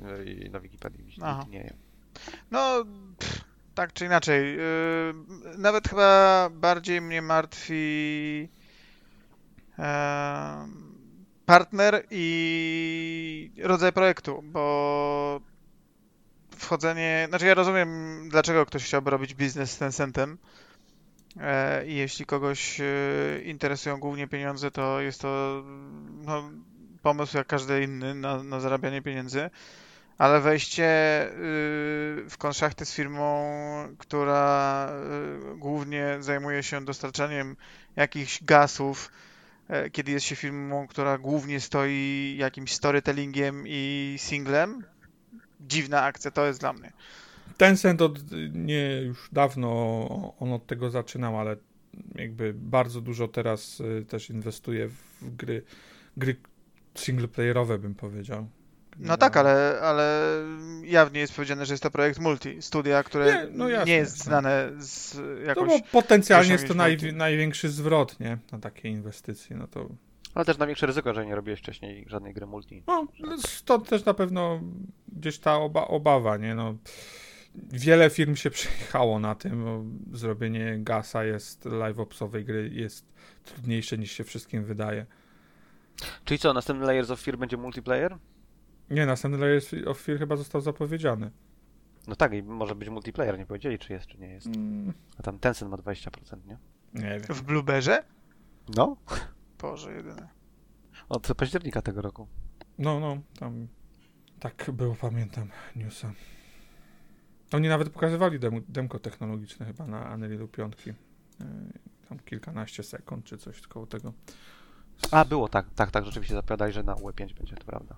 na 0.52 0.60
Wikipedii. 0.60 1.16
Aha. 1.22 1.46
Nie 1.50 1.64
wiem. 1.64 1.93
No 2.52 2.86
pff, 3.20 3.42
tak 3.76 3.94
czy 3.94 4.06
inaczej. 4.06 4.58
Yy, 4.58 5.58
nawet 5.58 5.88
chyba 5.88 6.50
bardziej 6.54 7.02
mnie 7.02 7.22
martwi 7.22 8.50
em, 9.78 10.94
partner 11.46 12.04
i 12.12 13.52
rodzaj 13.64 13.94
projektu, 13.94 14.42
bo 14.46 15.42
wchodzenie, 16.58 17.26
znaczy 17.30 17.46
ja 17.46 17.54
rozumiem, 17.54 18.20
dlaczego 18.30 18.66
ktoś 18.66 18.84
chciałby 18.86 19.12
robić 19.12 19.34
biznes 19.34 19.72
z 19.72 19.78
Tencentem 19.78 20.38
e, 21.40 21.88
i 21.88 21.96
jeśli 21.96 22.26
kogoś 22.26 22.80
e, 22.80 22.84
interesują 23.44 24.00
głównie 24.00 24.28
pieniądze, 24.28 24.72
to 24.72 25.02
jest 25.02 25.22
to 25.22 25.64
no, 26.26 26.50
pomysł 27.02 27.38
jak 27.38 27.48
każdy 27.48 27.84
inny 27.84 28.16
na, 28.16 28.44
na 28.44 28.60
zarabianie 28.60 29.02
pieniędzy, 29.02 29.50
ale 30.24 30.42
wejście 30.42 30.86
y, 31.28 31.32
w 32.30 32.36
konszachty 32.38 32.86
z 32.86 32.94
firmą, 32.94 33.46
która 33.98 34.90
y, 35.54 35.58
głównie 35.58 36.18
zajmuje 36.20 36.64
się 36.64 36.86
dostarczaniem 36.86 37.56
jakichś 37.96 38.44
gasów, 38.44 39.12
e, 39.68 39.90
kiedy 39.90 40.12
jest 40.12 40.26
się 40.26 40.36
firmą, 40.36 40.88
która 40.88 41.18
głównie 41.18 41.60
stoi 41.60 42.36
jakimś 42.40 42.74
storytellingiem 42.74 43.64
i 43.68 44.16
singlem, 44.18 44.84
dziwna 45.62 46.02
akcja 46.02 46.32
to 46.32 46.46
jest 46.46 46.60
dla 46.60 46.74
mnie. 46.74 46.92
Tencent 47.58 48.02
od, 48.02 48.20
nie 48.54 49.02
już 49.02 49.30
dawno 49.32 49.70
on 50.40 50.54
od 50.54 50.68
tego 50.68 50.90
zaczynał, 50.90 51.40
ale 51.40 51.56
jakby 52.16 52.54
bardzo 52.54 53.02
dużo 53.02 53.28
teraz 53.28 53.80
y, 53.80 54.06
też 54.10 54.30
inwestuje 54.30 54.88
w 55.22 55.36
gry, 55.36 55.64
gry 56.18 56.36
singleplayerowe 56.96 57.80
bym 57.80 57.96
powiedział. 57.96 58.48
No 59.00 59.18
tak, 59.18 59.38
ale, 59.38 59.80
ale 59.82 60.22
jawnie 60.84 61.20
jest 61.20 61.36
powiedziane, 61.36 61.66
że 61.66 61.74
jest 61.74 61.84
to 61.84 61.92
projekt 61.92 62.20
multi. 62.20 62.62
Studia, 62.62 63.04
które 63.04 63.26
Nie, 63.26 63.48
no 63.52 63.68
nie, 63.68 63.74
jasne, 63.74 63.92
jest 63.92 64.18
jasne. 64.18 64.30
znane 64.32 64.72
z 64.78 65.16
No 65.18 65.48
jakąś... 65.48 65.82
bo 65.82 65.88
potencjalnie 65.92 66.52
jest 66.52 66.68
to 66.68 66.74
naj, 66.74 66.98
największy 67.14 67.70
zwrot, 67.70 68.20
nie? 68.20 68.38
Na 68.52 68.60
takie 68.60 68.90
inwestycje, 68.90 69.58
no 69.58 69.68
to... 69.68 69.90
Ale 70.36 70.46
też 70.46 70.58
największe 70.58 70.86
ryzyko, 70.86 71.14
że 71.14 71.26
nie 71.26 71.36
robiłeś 71.36 71.60
wcześniej 71.60 72.06
żadnej 72.08 72.34
gry 72.34 72.46
multi. 72.46 72.84
No, 72.88 73.08
stąd 73.48 73.90
też 73.90 74.06
na 74.06 74.14
pewno 74.14 74.62
gdzieś 75.08 75.40
ta 75.40 75.56
oba, 75.56 75.88
obawa, 75.88 76.38
nie? 76.38 76.56
No, 76.56 76.76
wiele 77.56 78.10
firm 78.10 78.36
się 78.36 78.50
przejechało 78.50 79.20
na 79.20 79.36
tym, 79.36 79.64
bo 79.64 79.84
zrobienie 80.18 80.76
gasa 80.80 81.24
jest 81.24 81.66
live-opsowej 81.66 82.46
gry 82.46 82.70
jest 82.74 83.14
trudniejsze 83.46 83.98
niż 83.98 84.12
się 84.12 84.24
wszystkim 84.24 84.66
wydaje. 84.66 85.06
Czyli 86.26 86.40
co, 86.40 86.54
następny 86.54 86.86
Layers 86.86 87.10
of 87.10 87.22
Fear 87.22 87.38
będzie 87.38 87.58
multiplayer? 87.58 88.18
Nie, 88.90 89.06
następny 89.06 89.40
Layers 89.40 89.74
of 89.88 90.00
Fear 90.02 90.20
chyba 90.20 90.36
został 90.36 90.62
zapowiedziany. 90.62 91.32
No 92.08 92.16
tak, 92.16 92.34
i 92.34 92.44
może 92.44 92.76
być 92.76 92.90
multiplayer, 92.90 93.38
nie 93.40 93.46
powiedzieli, 93.46 93.80
czy 93.80 93.94
jest, 93.94 94.08
czy 94.08 94.18
nie 94.18 94.28
jest. 94.28 94.48
Mm, 94.48 94.94
A 95.18 95.24
tam 95.24 95.40
Tencent 95.40 95.72
ma 95.72 95.78
20%, 95.78 96.38
nie? 96.48 96.58
nie 96.94 97.20
wiem. 97.20 97.36
W 97.36 97.42
Blueberze? 97.42 98.04
No, 98.76 98.98
Boże, 99.62 99.94
jedyne. 99.94 100.30
od 101.10 101.28
października 101.38 101.82
tego 101.82 102.02
roku. 102.02 102.28
No, 102.78 103.00
no, 103.00 103.18
tam 103.40 103.68
tak 104.40 104.72
było, 104.74 104.96
pamiętam, 104.96 105.50
newsa. 105.76 106.14
Oni 107.54 107.68
nawet 107.68 107.90
pokazywali 107.90 108.40
dem 108.40 108.64
demko 108.70 109.00
technologiczne 109.00 109.66
chyba 109.66 109.88
na 109.88 110.14
Unrealu 110.16 110.48
5. 110.48 110.88
Yy, 110.88 110.96
Tam 112.10 112.20
kilkanaście 112.20 112.84
sekund 112.84 113.26
czy 113.26 113.38
coś 113.38 113.62
koło 113.62 113.86
tego. 113.88 114.14
A, 115.12 115.26
było 115.26 115.50
tak, 115.50 115.66
tak, 115.76 115.92
tak, 115.92 116.06
rzeczywiście 116.06 116.36
zapowiadali, 116.36 116.74
że 116.74 116.84
na 116.84 116.94
UE5 116.94 117.34
będzie, 117.34 117.56
to 117.56 117.66
prawda. 117.66 117.96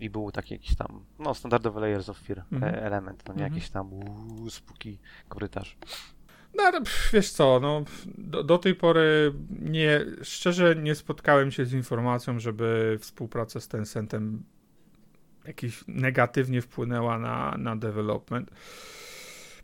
I 0.00 0.10
był 0.10 0.32
taki 0.32 0.54
jakiś 0.54 0.76
tam, 0.76 1.04
no, 1.18 1.34
standardowy 1.34 1.80
Layers 1.80 2.08
of 2.08 2.18
Fear 2.18 2.42
Mhm. 2.52 2.74
e, 2.74 2.82
element, 2.82 3.22
no 3.28 3.34
nie 3.34 3.42
Mhm. 3.44 3.54
jakiś 3.54 3.70
tam 3.70 3.92
uuu, 3.92 4.50
spooky 4.50 4.98
korytarz. 5.28 5.76
No 6.54 6.62
ale 6.62 6.80
wiesz 7.12 7.30
co, 7.30 7.60
no 7.60 7.84
do, 8.18 8.44
do 8.44 8.58
tej 8.58 8.74
pory 8.74 9.32
nie, 9.60 10.00
szczerze 10.22 10.76
nie 10.76 10.94
spotkałem 10.94 11.50
się 11.50 11.64
z 11.64 11.72
informacją, 11.72 12.38
żeby 12.40 12.98
współpraca 13.00 13.60
z 13.60 13.68
Tencentem 13.68 14.44
jakiś 15.46 15.84
negatywnie 15.88 16.62
wpłynęła 16.62 17.18
na, 17.18 17.54
na 17.58 17.76
development. 17.76 18.50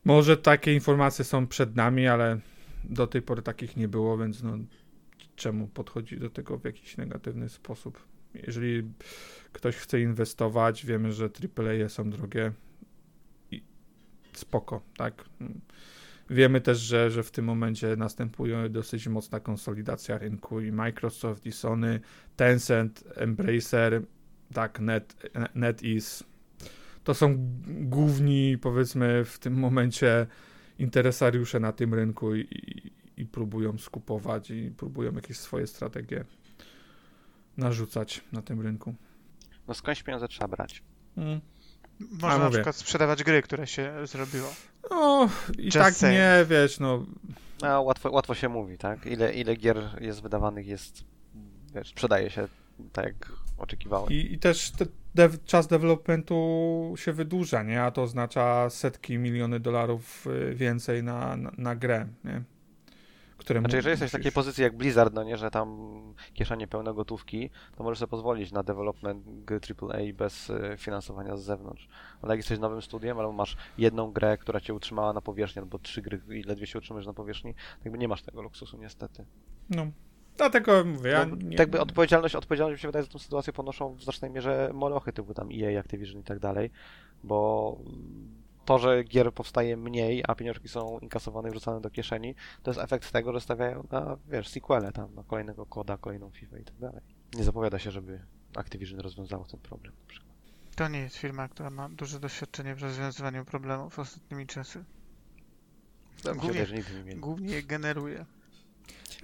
Może 0.05 0.37
takie 0.37 0.75
informacje 0.75 1.25
są 1.25 1.47
przed 1.47 1.77
nami, 1.77 2.07
ale 2.07 2.39
do 2.85 3.07
tej 3.07 3.23
pory 3.23 3.43
takich 3.43 3.77
nie 3.77 3.89
było, 3.89 4.19
więc 4.19 4.43
no 4.43 4.53
czemu 5.37 5.67
podchodzi 5.67 6.19
do 6.19 6.31
tego 6.31 6.59
w 6.59 6.65
jakiś 6.65 6.97
negatywny 6.97 7.49
sposób? 7.49 8.03
Jeżeli 8.35 8.83
ktoś 9.53 9.77
chce 9.77 10.01
inwestować, 10.01 10.87
wiemy, 10.87 11.13
że 11.13 11.25
AAA 11.25 11.89
są 11.89 12.11
drogie 12.11 12.53
i 13.51 13.63
spoko, 14.33 14.83
tak? 14.97 15.25
Wiemy 16.31 16.61
też, 16.61 16.79
że, 16.79 17.11
że 17.11 17.23
w 17.23 17.31
tym 17.31 17.45
momencie 17.45 17.97
następuje 17.97 18.69
dosyć 18.69 19.09
mocna 19.09 19.41
konsolidacja 19.41 20.19
rynku 20.19 20.61
i 20.61 20.73
Microsoft, 20.73 21.47
i 21.47 21.53
Sony, 21.53 22.01
Tencent, 22.37 23.05
Embracer, 23.15 24.03
tak, 24.55 24.81
Net, 24.81 25.31
NetEase. 25.55 26.25
To 27.05 27.15
są 27.15 27.37
główni, 27.67 28.59
powiedzmy, 28.59 29.25
w 29.25 29.39
tym 29.39 29.55
momencie 29.55 30.27
interesariusze 30.79 31.61
na 31.61 31.73
tym 31.73 31.95
rynku 31.95 32.35
i, 32.35 32.41
i, 32.41 32.93
i 33.23 33.27
próbują 33.27 33.79
skupować 33.79 34.51
i 34.51 34.71
próbują 34.77 35.13
jakieś 35.13 35.37
swoje 35.37 35.67
strategie 35.67 36.25
narzucać 37.57 38.21
na 38.33 38.43
tym 38.43 38.61
rynku. 38.61 38.95
No 39.69 39.75
skądś 39.75 40.03
pieniądze 40.03 40.29
trzeba 40.29 40.49
brać. 40.49 40.83
Mm. 41.17 41.41
Można 42.01 42.29
A, 42.29 42.39
na 42.39 42.45
mówię. 42.45 42.51
przykład 42.57 42.77
sprzedawać 42.77 43.25
gry, 43.25 43.43
które 43.43 43.67
się 43.67 43.93
zrobiło. 44.05 44.55
No 44.91 45.29
i 45.59 45.65
Just 45.65 45.79
tak 45.79 45.95
saying. 45.95 46.19
nie, 46.19 46.45
wiesz, 46.57 46.81
no 46.81 47.07
No, 47.63 47.83
łatwo, 47.83 48.11
łatwo 48.11 48.35
się 48.35 48.49
mówi, 48.49 48.79
tak? 48.79 49.07
Ile, 49.07 49.35
ile 49.35 49.57
gier 49.57 49.99
jest 50.01 50.23
wydawanych, 50.23 50.67
jest, 50.67 51.05
wiesz, 51.75 51.89
sprzedaje 51.89 52.31
się 52.31 52.49
tak 52.93 53.05
jak 53.05 53.33
oczekiwałem. 53.59 54.11
I, 54.13 54.33
i 54.33 54.39
też 54.39 54.71
te, 54.71 54.87
dev, 55.15 55.39
czas 55.45 55.67
developmentu 55.67 56.95
się 56.97 57.13
wydłuża, 57.13 57.63
nie? 57.63 57.83
A 57.83 57.91
to 57.91 58.03
oznacza 58.03 58.71
setki, 58.71 59.19
miliony 59.19 59.61
dolarów 59.61 60.27
y, 60.27 60.55
więcej 60.55 61.03
na, 61.03 61.37
na, 61.37 61.53
na 61.59 61.77
grę, 61.77 62.07
nie? 62.25 62.43
Które 63.45 63.61
Znaczy, 63.61 63.77
jeżeli 63.77 63.91
jesteś 63.91 64.11
w 64.11 64.13
takiej 64.13 64.33
pozycji 64.33 64.63
jak 64.63 64.77
Blizzard, 64.77 65.15
no 65.15 65.23
nie, 65.23 65.37
że 65.37 65.51
tam 65.51 66.01
kieszenie 66.35 66.69
pełne 66.69 66.95
gotówki, 66.95 67.51
to 67.77 67.85
możesz 67.85 67.99
sobie 67.99 68.11
pozwolić 68.11 68.53
na 68.53 68.63
development 68.63 69.45
gry 69.45 69.61
AAA 69.81 70.13
bez 70.15 70.51
y, 70.51 70.75
finansowania 70.79 71.37
z 71.37 71.43
zewnątrz. 71.43 71.89
Ale 72.23 72.33
jak 72.33 72.39
jesteś 72.39 72.59
nowym 72.59 72.83
studiem, 72.83 73.19
albo 73.19 73.33
masz 73.33 73.57
jedną 73.79 74.13
grę, 74.13 74.39
która 74.39 74.61
cię 74.61 74.75
utrzymała 74.75 75.13
na 75.13 75.21
powierzchni, 75.21 75.61
albo 75.61 75.79
trzy 75.79 76.03
gry 76.03 76.21
i 76.31 76.43
ledwie 76.43 76.67
się 76.67 76.79
utrzymasz 76.79 77.07
na 77.07 77.15
powierzchni, 77.15 77.55
to 77.55 77.81
jakby 77.85 77.99
nie 77.99 78.09
masz 78.09 78.23
tego 78.23 78.43
luksusu 78.43 78.79
niestety. 78.79 79.25
No. 79.71 79.87
Dlatego 80.37 80.85
mówię, 80.85 81.11
ja 81.11 81.27
no, 81.27 81.37
nie, 81.37 81.57
tak 81.57 81.71
by 81.71 81.81
odpowiedzialność, 81.81 82.35
odpowiedzialność 82.35 82.79
mi 82.79 82.83
się 82.83 82.89
wydaje 82.89 83.05
za 83.05 83.11
tą 83.11 83.19
sytuację 83.19 83.53
ponoszą 83.53 83.95
w 83.95 84.03
znacznej 84.03 84.31
mierze 84.31 84.71
molochy 84.75 85.13
typu 85.13 85.35
tam 85.35 85.49
EA, 85.53 85.81
Activision 85.81 86.21
i 86.21 86.25
tak 86.25 86.39
dalej, 86.39 86.71
bo 87.25 87.79
to, 88.65 88.79
że 88.79 89.05
gier 89.05 89.33
powstaje 89.33 89.77
mniej, 89.77 90.25
a 90.29 90.35
pieniążki 90.35 90.69
są 90.69 90.99
inkasowane 90.99 91.49
i 91.49 91.51
wrzucane 91.51 91.81
do 91.81 91.91
kieszeni, 91.91 92.35
to 92.63 92.71
jest 92.71 92.81
efekt 92.81 93.13
tego, 93.13 93.33
że 93.33 93.41
stawiają 93.41 93.87
na, 93.91 94.17
wiesz, 94.29 94.49
sequele 94.49 94.93
tam, 94.93 95.15
na 95.15 95.25
kolejnego 95.25 95.67
koda, 95.67 95.97
kolejną 95.97 96.31
FIFA 96.31 96.59
i 96.59 96.65
tak 96.65 96.77
dalej. 96.77 97.01
Nie 97.35 97.45
zapowiada 97.45 97.79
się, 97.79 97.91
żeby 97.91 98.21
Activision 98.57 99.01
rozwiązało 99.01 99.45
ten 99.45 99.61
problem 99.61 99.93
na 100.01 100.07
przykład. 100.07 100.33
To 100.77 100.89
nie 100.89 100.99
jest 100.99 101.17
firma, 101.17 101.49
która 101.49 101.71
ma 101.71 101.89
duże 101.89 102.21
doświadczenie 102.21 102.75
w 102.75 102.83
rozwiązywaniu 102.83 103.45
problemów 103.45 103.99
ostatnimi 103.99 104.47
czasy. 104.47 104.85
Mi 106.25 106.25
się 106.25 106.35
Głównie-. 106.35 106.67
Głównie 107.17 107.55
je 107.55 107.63
generuje. 107.63 108.27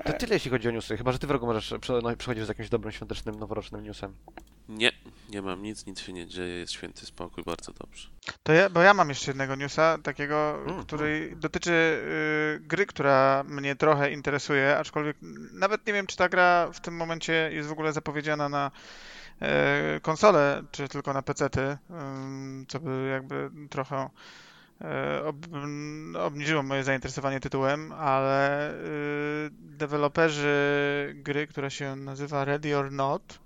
To 0.05 0.13
tyle 0.13 0.35
jeśli 0.35 0.51
chodzi 0.51 0.69
o 0.69 0.71
newsy, 0.71 0.97
chyba, 0.97 1.13
że 1.13 1.19
ty 1.19 1.27
wrogu 1.27 1.47
możesz 1.47 1.75
no, 2.03 2.17
przychodzisz 2.17 2.45
z 2.45 2.49
jakimś 2.49 2.69
dobrym, 2.69 2.93
świątecznym, 2.93 3.39
noworocznym 3.39 3.85
newsem. 3.85 4.15
Nie, 4.69 4.93
nie 5.29 5.43
mam 5.43 5.63
nic, 5.63 5.87
nic 5.87 6.01
się 6.01 6.13
nie 6.13 6.27
dzieje, 6.27 6.55
jest 6.55 6.73
święty 6.73 7.07
spokój, 7.07 7.45
bardzo 7.45 7.73
dobrze. 7.73 8.09
To 8.43 8.53
ja, 8.53 8.71
bo 8.71 8.81
ja 8.83 8.95
mam 8.95 9.09
jeszcze 9.09 9.31
jednego 9.31 9.55
newsa, 9.55 9.99
takiego, 10.03 10.59
Mm, 10.67 10.85
który 10.85 11.37
dotyczy 11.37 11.71
y, 11.71 12.61
gry, 12.61 12.87
która 12.87 13.45
mnie 13.49 13.77
trochę 13.77 14.13
interesuje, 14.13 14.79
aczkolwiek 14.79 15.17
nawet 15.53 15.87
nie 15.87 15.93
wiem, 15.93 16.07
czy 16.07 16.17
ta 16.17 16.29
gra 16.29 16.69
w 16.73 16.81
tym 16.81 16.97
momencie 16.97 17.51
jest 17.53 17.69
w 17.69 17.73
ogóle 17.73 17.93
zapowiedziana 17.93 18.49
na 18.49 18.71
e, 19.41 20.01
konsolę, 20.01 20.63
czy 20.71 20.89
tylko 20.89 21.13
na 21.13 21.23
PC-ty, 21.23 21.77
ym, 21.91 22.67
co 22.69 22.81
by 22.81 23.09
jakby 23.13 23.51
trochę 23.71 24.11
e, 24.81 25.25
ob, 25.25 25.37
obniżyło 26.19 26.63
moje 26.63 26.85
zainteresowanie 26.85 27.41
tytułem, 27.41 27.93
ale 27.93 28.71
y, 28.75 29.51
deweloperzy 29.53 31.13
gry, 31.15 31.47
która 31.47 31.71
się 31.71 31.97
nazywa 31.97 32.45
Ready 32.45 32.77
or 32.77 32.93
Not, 32.93 33.39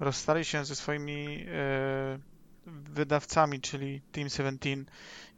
rozstali 0.00 0.44
się 0.44 0.64
ze 0.64 0.76
swoimi 0.76 1.46
e, 1.48 2.18
wydawcami, 2.66 3.60
czyli 3.60 4.00
Team 4.12 4.28
17 4.28 4.84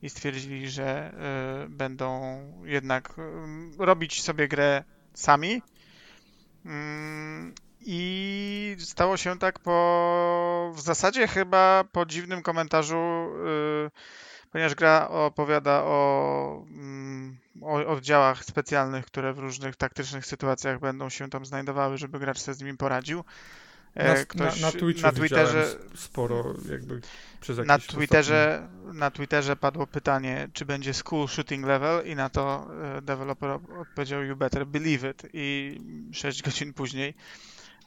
i 0.03 0.11
stwierdzili, 0.11 0.71
że 0.71 0.85
e, 0.85 1.69
będą 1.69 2.39
jednak 2.65 3.19
em, 3.19 3.73
robić 3.79 4.23
sobie 4.23 4.49
grę 4.49 4.85
sami. 5.15 5.63
Mm, 6.65 7.55
I 7.81 8.77
stało 8.79 9.17
się 9.17 9.39
tak 9.39 9.59
po 9.59 10.73
w 10.75 10.81
zasadzie 10.81 11.29
chyba 11.29 11.85
po 11.93 12.07
dziwnym 12.07 12.43
komentarzu, 12.43 12.97
e, 12.97 13.91
ponieważ 14.53 14.75
gra 14.75 15.09
opowiada 15.09 15.83
o, 15.85 16.65
mm, 16.69 17.39
o 17.63 17.87
oddziałach 17.87 18.45
specjalnych, 18.45 19.07
które 19.07 19.33
w 19.33 19.39
różnych 19.39 19.77
taktycznych 19.77 20.27
sytuacjach 20.27 20.81
będą 20.81 21.09
się 21.09 21.31
tam 21.31 21.47
znajdowały, 21.47 21.99
żeby 21.99 22.19
gracz 22.19 22.39
sobie 22.39 22.55
z 22.55 22.61
nimi 22.61 22.77
poradził. 22.77 23.25
E, 23.95 24.15
na, 24.19 24.25
Ktoś 24.25 24.61
na, 24.61 24.67
na 24.67 24.73
Twitchu 24.73 25.03
na 25.07 25.13
Twitterze, 25.13 25.67
sporo 25.95 26.55
jakby 26.71 27.01
przez 27.41 27.59
na 27.59 27.79
Twitterze, 27.79 28.69
na 28.93 29.11
Twitterze 29.11 29.57
padło 29.57 29.87
pytanie, 29.87 30.49
czy 30.53 30.65
będzie 30.65 30.95
school 30.95 31.29
shooting 31.29 31.67
level 31.67 32.07
i 32.07 32.15
na 32.17 32.29
to 32.29 32.69
e, 32.99 33.03
deweloper 33.03 33.51
op- 33.51 33.81
odpowiedział 33.81 34.23
you 34.23 34.37
better 34.37 34.67
believe 34.67 35.11
it 35.11 35.23
i 35.33 35.79
6 36.13 36.43
godzin 36.47 36.73
później 36.73 37.15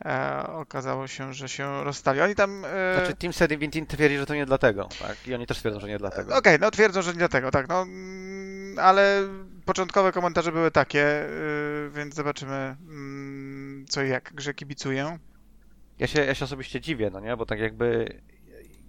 e, 0.05 0.43
okazało 0.47 1.07
się, 1.07 1.33
że 1.33 1.49
się 1.49 1.83
rozstali. 1.83 2.21
Oni 2.21 2.35
tam... 2.35 2.65
E, 2.65 2.95
Znaczy 2.97 3.15
Team 3.15 3.33
17 3.33 3.85
twierdzi, 3.85 4.17
że 4.17 4.25
to 4.25 4.35
nie 4.35 4.45
dlatego, 4.45 4.89
tak? 4.99 5.27
I 5.27 5.33
oni 5.35 5.47
też 5.47 5.59
twierdzą, 5.59 5.79
że 5.79 5.87
nie 5.87 5.97
dlatego. 5.97 6.35
Okej, 6.37 6.57
no 6.61 6.71
twierdzą, 6.71 7.01
że 7.01 7.11
nie 7.11 7.17
dlatego, 7.19 7.51
tak, 7.51 7.69
no, 7.69 7.81
mm, 7.81 8.79
ale 8.79 9.21
początkowe 9.65 10.11
komentarze 10.11 10.51
były 10.51 10.71
takie, 10.71 11.25
y, 11.29 11.89
więc 11.95 12.15
zobaczymy 12.15 12.75
mm, 12.87 13.85
co 13.89 14.03
i 14.03 14.09
jak 14.09 14.33
grze 14.33 14.53
kibicuję. 14.53 15.19
Ja 15.99 16.07
się, 16.07 16.25
ja 16.25 16.35
się 16.35 16.45
osobiście 16.45 16.81
dziwię, 16.81 17.09
no 17.13 17.19
nie? 17.19 17.37
Bo 17.37 17.45
tak 17.45 17.59
jakby 17.59 18.21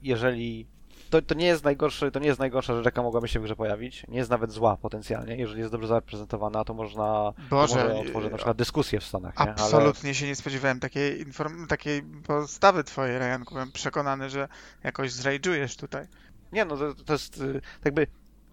jeżeli... 0.02 0.66
To 1.10 1.20
to, 1.20 1.26
to 1.26 1.34
nie 1.34 1.46
jest 1.46 1.64
najgorszy, 1.64 2.10
to 2.10 2.18
nie 2.18 2.26
jest 2.26 2.40
najgorsza 2.40 2.74
rzecz, 2.74 2.84
jaka 2.84 3.02
mogłaby 3.02 3.28
się 3.28 3.40
w 3.40 3.42
grze 3.42 3.56
pojawić. 3.56 4.06
Nie 4.08 4.18
jest 4.18 4.30
nawet 4.30 4.52
zła 4.52 4.76
potencjalnie. 4.76 5.36
Jeżeli 5.36 5.60
jest 5.60 5.72
dobrze 5.72 5.88
zaprezentowana, 5.88 6.64
to 6.64 6.74
można 6.74 7.04
to 7.04 7.34
Boże, 7.50 7.74
może 7.74 7.94
otworzyć 7.94 8.30
na 8.30 8.36
przykład 8.36 8.56
dyskusję 8.56 9.00
w 9.00 9.04
Stanach, 9.04 9.34
nie? 9.40 9.50
absolutnie 9.50 10.14
się 10.14 10.26
nie 10.26 10.36
spodziewałem 10.36 10.80
takiej, 10.80 11.26
inform- 11.26 11.66
takiej 11.66 12.02
postawy 12.02 12.84
twojej, 12.84 13.18
Ryanku. 13.18 13.54
Byłem 13.54 13.72
przekonany, 13.72 14.30
że 14.30 14.48
jakoś 14.84 15.12
zrajdżujesz 15.12 15.76
tutaj. 15.76 16.06
Nie, 16.52 16.64
no 16.64 16.76
to, 16.76 16.94
to 16.94 17.12
jest 17.12 17.40
y, 17.40 17.52
tak 17.60 17.84
jakby 17.84 18.06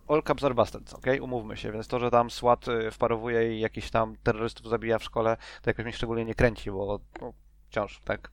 all 0.08 0.24
caps 0.24 0.44
are 0.44 0.56
bastards, 0.56 0.94
okej? 0.94 1.20
Umówmy 1.20 1.58
się, 1.58 1.72
więc 1.72 1.88
to, 1.88 2.00
że 2.00 2.12
tam 2.12 2.30
SWAT 2.30 2.68
y, 2.68 2.92
wparowuje 2.92 3.58
i 3.58 3.60
jakiś 3.60 3.92
tam 3.92 4.16
terrorystów 4.24 4.70
zabija 4.70 5.00
w 5.00 5.04
szkole, 5.04 5.38
to 5.62 5.70
jakoś 5.70 5.86
mnie 5.86 5.94
szczególnie 5.94 6.26
nie 6.26 6.36
kręci, 6.36 6.72
bo 6.72 7.00
no, 7.22 7.34
wciąż, 7.70 8.02
tak, 8.06 8.32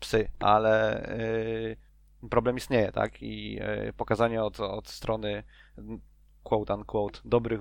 psy, 0.00 0.30
ale 0.38 1.04
y, 1.18 1.76
problem 2.30 2.56
istnieje, 2.56 2.92
tak? 2.92 3.22
I 3.22 3.60
y, 3.88 3.92
pokazanie 3.92 4.44
od, 4.44 4.60
od 4.60 4.88
strony 4.88 5.42
quote 6.42 6.74
unquote 6.74 7.20
dobrych 7.24 7.60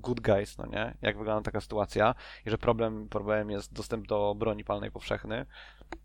good 0.00 0.20
guys, 0.20 0.58
no 0.58 0.66
nie? 0.66 0.94
Jak 1.02 1.18
wygląda 1.18 1.42
taka 1.42 1.60
sytuacja 1.60 2.14
i 2.46 2.50
że 2.50 2.58
problem, 2.58 3.08
problemem 3.08 3.50
jest 3.50 3.72
dostęp 3.72 4.06
do 4.06 4.34
broni 4.38 4.64
palnej 4.64 4.90
powszechny, 4.90 5.46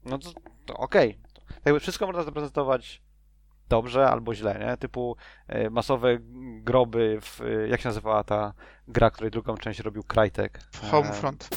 no 0.06 0.18
to, 0.18 0.30
to 0.66 0.78
okej. 0.78 1.20
Tak 1.48 1.66
Jakby 1.66 1.80
wszystko 1.80 2.06
można 2.06 2.24
zaprezentować 2.24 3.02
dobrze 3.70 4.10
albo 4.10 4.36
źle, 4.36 4.60
nie? 4.60 4.78
Typu 4.78 5.16
e, 5.48 5.70
masowe 5.70 6.18
groby 6.62 7.20
w, 7.22 7.40
jak 7.68 7.82
się 7.82 7.90
nazywała 7.90 8.24
ta 8.24 8.54
gra, 8.88 9.12
której 9.12 9.32
drugą 9.32 9.58
część 9.58 9.80
robił? 9.80 10.04
W 10.72 10.92
Homefront. 10.92 11.50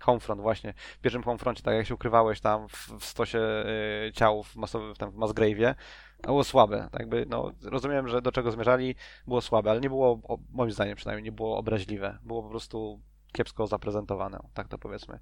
Homefront, 0.00 0.40
właśnie. 0.40 0.72
W 0.72 0.98
pierwszym 0.98 1.22
Homefroncie, 1.22 1.62
tak 1.62 1.74
jak 1.74 1.86
się 1.86 1.94
ukrywałeś 1.94 2.40
tam 2.40 2.68
w, 2.68 2.88
w 3.00 3.04
stosie 3.04 3.38
e, 3.38 4.12
ciał 4.12 4.42
w, 4.42 4.56
masowy, 4.56 4.94
w, 4.94 4.98
tam 4.98 5.10
w 5.10 5.16
Masgrave'ie, 5.16 5.74
było 6.22 6.44
słabe. 6.44 6.88
Tak 6.92 7.00
jakby, 7.00 7.26
no, 7.28 7.50
rozumiem, 7.62 8.08
że 8.08 8.22
do 8.22 8.32
czego 8.32 8.50
zmierzali, 8.50 8.94
było 9.26 9.40
słabe, 9.40 9.70
ale 9.70 9.80
nie 9.80 9.88
było, 9.88 10.20
o, 10.24 10.38
moim 10.50 10.70
zdaniem 10.70 10.96
przynajmniej, 10.96 11.24
nie 11.24 11.32
było 11.32 11.58
obraźliwe. 11.58 12.18
Było 12.22 12.42
po 12.42 12.48
prostu 12.48 13.00
kiepsko 13.32 13.66
zaprezentowane, 13.66 14.38
tak 14.54 14.68
to 14.68 14.78
powiedzmy. 14.78 15.18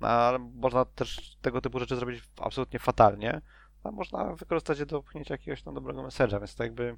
No, 0.00 0.08
ale 0.08 0.38
można 0.38 0.84
też 0.84 1.36
tego 1.42 1.60
typu 1.60 1.78
rzeczy 1.78 1.96
zrobić 1.96 2.24
absolutnie 2.40 2.78
fatalnie, 2.78 3.40
a 3.84 3.90
można 3.90 4.34
wykorzystać 4.34 4.78
je 4.78 4.86
do 4.86 5.02
pchnięcia 5.02 5.34
jakiegoś 5.34 5.62
tam 5.62 5.74
dobrego 5.74 6.02
message'a, 6.02 6.38
więc 6.38 6.54
to 6.54 6.62
jakby 6.62 6.96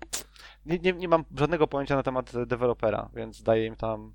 nie, 0.66 0.78
nie, 0.78 0.92
nie 0.92 1.08
mam 1.08 1.24
żadnego 1.36 1.66
pojęcia 1.66 1.96
na 1.96 2.02
temat 2.02 2.32
dewelopera, 2.46 3.10
więc 3.14 3.42
daję 3.42 3.66
im 3.66 3.76
tam 3.76 4.12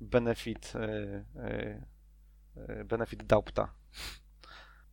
benefit 0.00 0.72
yy, 0.74 1.24
yy, 1.34 1.86
benefit 2.84 3.22
doubta. 3.22 3.74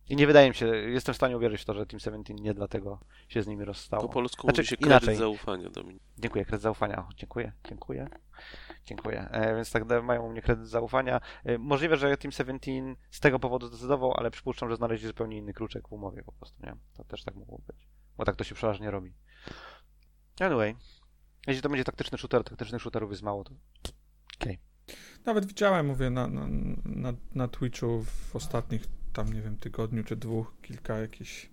I 0.08 0.16
nie 0.16 0.26
wydaje 0.26 0.48
mi 0.48 0.54
się, 0.54 0.66
jestem 0.66 1.12
w 1.12 1.16
stanie 1.16 1.36
uwierzyć 1.36 1.62
w 1.62 1.64
to, 1.64 1.74
że 1.74 1.86
Team 1.86 2.00
17 2.00 2.34
nie 2.34 2.54
dlatego 2.54 3.00
się 3.28 3.42
z 3.42 3.46
nimi 3.46 3.64
rozstało. 3.64 4.02
Po 4.02 4.08
polsku 4.08 4.46
Znaczy, 4.46 4.60
mówi 4.60 4.68
się 4.68 4.76
inaczej. 4.76 5.00
kredyt 5.00 5.18
zaufania, 5.18 5.70
Dominik. 5.70 6.02
Dziękuję, 6.18 6.44
kredyt 6.44 6.62
zaufania. 6.62 6.98
O, 6.98 7.08
dziękuję, 7.16 7.52
dziękuję. 7.68 8.08
Dziękuję. 8.84 9.28
E, 9.30 9.56
więc 9.56 9.70
tak 9.72 9.84
mają 10.02 10.22
u 10.22 10.30
mnie 10.30 10.42
kredyt 10.42 10.68
zaufania. 10.68 11.20
E, 11.44 11.58
możliwe, 11.58 11.96
że 11.96 12.16
Team 12.16 12.32
17 12.32 12.96
z 13.10 13.20
tego 13.20 13.38
powodu 13.38 13.66
zdecydował, 13.66 14.14
ale 14.16 14.30
przypuszczam, 14.30 14.68
że 14.70 14.76
znaleźli 14.76 15.06
zupełnie 15.06 15.38
inny 15.38 15.52
kluczek 15.52 15.88
w 15.88 15.92
umowie 15.92 16.22
po 16.22 16.32
prostu, 16.32 16.66
nie? 16.66 16.76
To 16.94 17.04
też 17.04 17.24
tak 17.24 17.34
mogło 17.34 17.58
być. 17.66 17.88
Bo 18.16 18.24
tak 18.24 18.36
to 18.36 18.44
się 18.44 18.54
przeważnie 18.54 18.90
robi. 18.90 19.14
Anyway. 20.40 20.76
Jeśli 21.46 21.62
to 21.62 21.68
będzie 21.68 21.84
taktyczny 21.84 22.18
shooter, 22.18 22.44
taktycznych 22.44 22.82
shooterów 22.82 23.10
jest 23.10 23.22
mało, 23.22 23.44
to 23.44 23.54
Nawet 25.26 25.46
widziałem, 25.46 25.86
mówię, 25.86 26.10
na, 26.10 26.26
na, 26.26 26.46
na, 26.84 27.12
na 27.34 27.48
Twitchu 27.48 28.04
w 28.04 28.36
ostatnich 28.36 28.82
tam, 29.12 29.32
nie 29.32 29.40
wiem, 29.42 29.56
tygodniu 29.56 30.04
czy 30.04 30.16
dwóch, 30.16 30.54
kilka 30.62 30.98
jakichś 30.98 31.50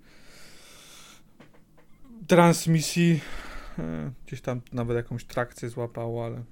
transmisji. 2.28 3.20
E, 3.80 4.12
Gdzieś 4.28 4.41
tam 4.41 4.62
nawet 4.74 4.98
jakąś 4.98 5.26
trakcję 5.26 5.70
złapało, 5.70 6.26
ale 6.26 6.44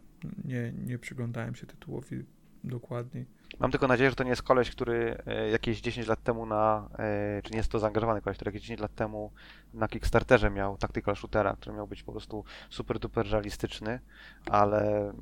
nie, 0.46 0.74
nie 0.86 1.00
przyglądałem 1.00 1.56
się 1.56 1.68
tytułowi 1.68 2.24
dokładniej. 2.64 3.26
Mam 3.60 3.72
tylko 3.72 3.88
nadzieję, 3.88 4.10
że 4.10 4.16
to 4.16 4.24
nie 4.24 4.30
jest 4.30 4.42
koleś, 4.44 4.72
który 4.72 5.18
e, 5.26 5.50
jakieś 5.50 5.82
10 5.82 6.08
lat 6.08 6.24
temu 6.24 6.46
na, 6.46 6.90
e, 7.00 7.42
czy 7.44 7.52
nie 7.52 7.58
jest 7.58 7.72
to 7.72 7.80
zaangażowany 7.80 8.22
koleś, 8.22 8.38
który 8.38 8.50
jakieś 8.50 8.62
10 8.62 8.80
lat 8.80 8.96
temu 8.96 9.32
na 9.74 9.88
Kickstarterze 9.88 10.50
miał 10.50 10.78
tactical 10.78 11.16
shootera, 11.16 11.56
który 11.56 11.76
miał 11.76 11.88
być 11.88 12.04
po 12.04 12.12
prostu 12.12 12.44
super 12.70 13.00
duper 13.00 13.28
realistyczny, 13.32 14.00
ale 14.46 15.14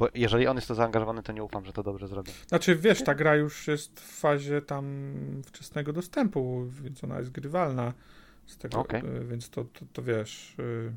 bo 0.00 0.08
jeżeli 0.14 0.46
on 0.46 0.56
jest 0.56 0.68
to 0.68 0.74
zaangażowany, 0.74 1.22
to 1.22 1.32
nie 1.32 1.44
ufam, 1.44 1.64
że 1.64 1.72
to 1.72 1.82
dobrze 1.82 2.08
zrobią. 2.08 2.32
Znaczy, 2.48 2.76
wiesz, 2.76 3.04
ta 3.04 3.14
gra 3.14 3.36
już 3.36 3.66
jest 3.68 4.00
w 4.00 4.20
fazie 4.20 4.62
tam 4.62 5.12
wczesnego 5.46 5.92
dostępu, 5.92 6.66
więc 6.82 7.04
ona 7.04 7.18
jest 7.18 7.30
grywalna 7.30 7.92
z 8.46 8.58
tego, 8.58 8.78
Okej. 8.78 9.02
y, 9.04 9.24
więc 9.24 9.50
to, 9.50 9.64
to, 9.64 9.84
to 9.92 10.02
wiesz... 10.02 10.54
y, 10.58 10.92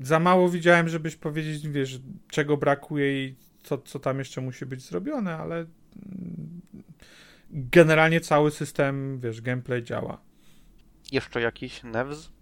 Za 0.00 0.18
mało 0.20 0.48
widziałem, 0.48 0.88
żebyś 0.88 1.16
powiedzieć, 1.16 1.68
wiesz, 1.68 2.00
czego 2.30 2.56
brakuje 2.56 3.24
i 3.26 3.36
co, 3.62 3.78
co 3.78 3.98
tam 3.98 4.18
jeszcze 4.18 4.40
musi 4.40 4.66
być 4.66 4.82
zrobione, 4.82 5.36
ale 5.36 5.56
mm, 5.56 6.60
generalnie 7.50 8.20
cały 8.20 8.50
system, 8.50 9.18
wiesz, 9.18 9.40
gameplay 9.40 9.82
działa. 9.82 10.20
Jeszcze 11.12 11.40
jakiś 11.40 11.82
Nevs? 11.82 12.32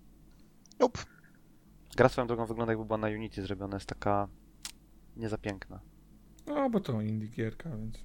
Nope. 0.81 1.01
Gra 1.97 2.09
swoją 2.09 2.27
drogą 2.27 2.47
wygląda 2.47 2.73
jakby 2.73 2.85
była 2.85 2.99
na 2.99 3.09
Unity 3.09 3.43
zrobiona, 3.43 3.77
jest 3.77 3.87
taka 3.87 4.29
nie 5.17 5.29
za 5.29 5.39
piękna. 5.39 5.81
No, 6.47 6.71
bo 6.71 6.81
to 6.81 7.01
indie 7.01 7.29
gierka, 7.29 7.71
więc... 7.77 8.05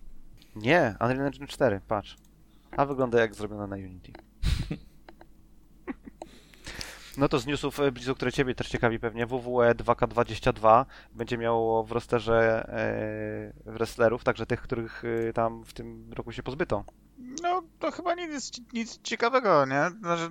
Nie, 0.55 0.95
Unreal 1.01 1.27
Engine 1.27 1.47
4, 1.47 1.81
patrz. 1.87 2.17
A 2.71 2.85
wygląda 2.85 3.19
jak 3.19 3.35
zrobiona 3.35 3.67
na 3.67 3.75
Unity. 3.75 4.13
No 7.17 7.29
to 7.29 7.39
z 7.39 7.45
newsów, 7.45 7.79
e, 7.79 7.91
Blizu, 7.91 8.15
które 8.15 8.31
Ciebie 8.31 8.55
też 8.55 8.69
ciekawi 8.69 8.99
pewnie, 8.99 9.23
E 9.23 9.25
WWE 9.25 9.75
2K22 9.75 10.85
będzie 11.13 11.37
miało 11.37 11.83
w 11.83 11.91
rosterze 11.91 12.69
e, 13.65 13.71
wrestlerów, 13.71 14.23
także 14.23 14.45
tych, 14.45 14.61
których 14.61 15.03
e, 15.29 15.33
tam 15.33 15.63
w 15.65 15.73
tym 15.73 16.13
roku 16.13 16.31
się 16.31 16.43
pozbyto. 16.43 16.83
No, 17.43 17.61
to 17.79 17.91
chyba 17.91 18.15
nic, 18.15 18.51
nic 18.73 19.01
ciekawego, 19.01 19.65
nie? 19.65 19.89
Znaczy, 19.99 20.29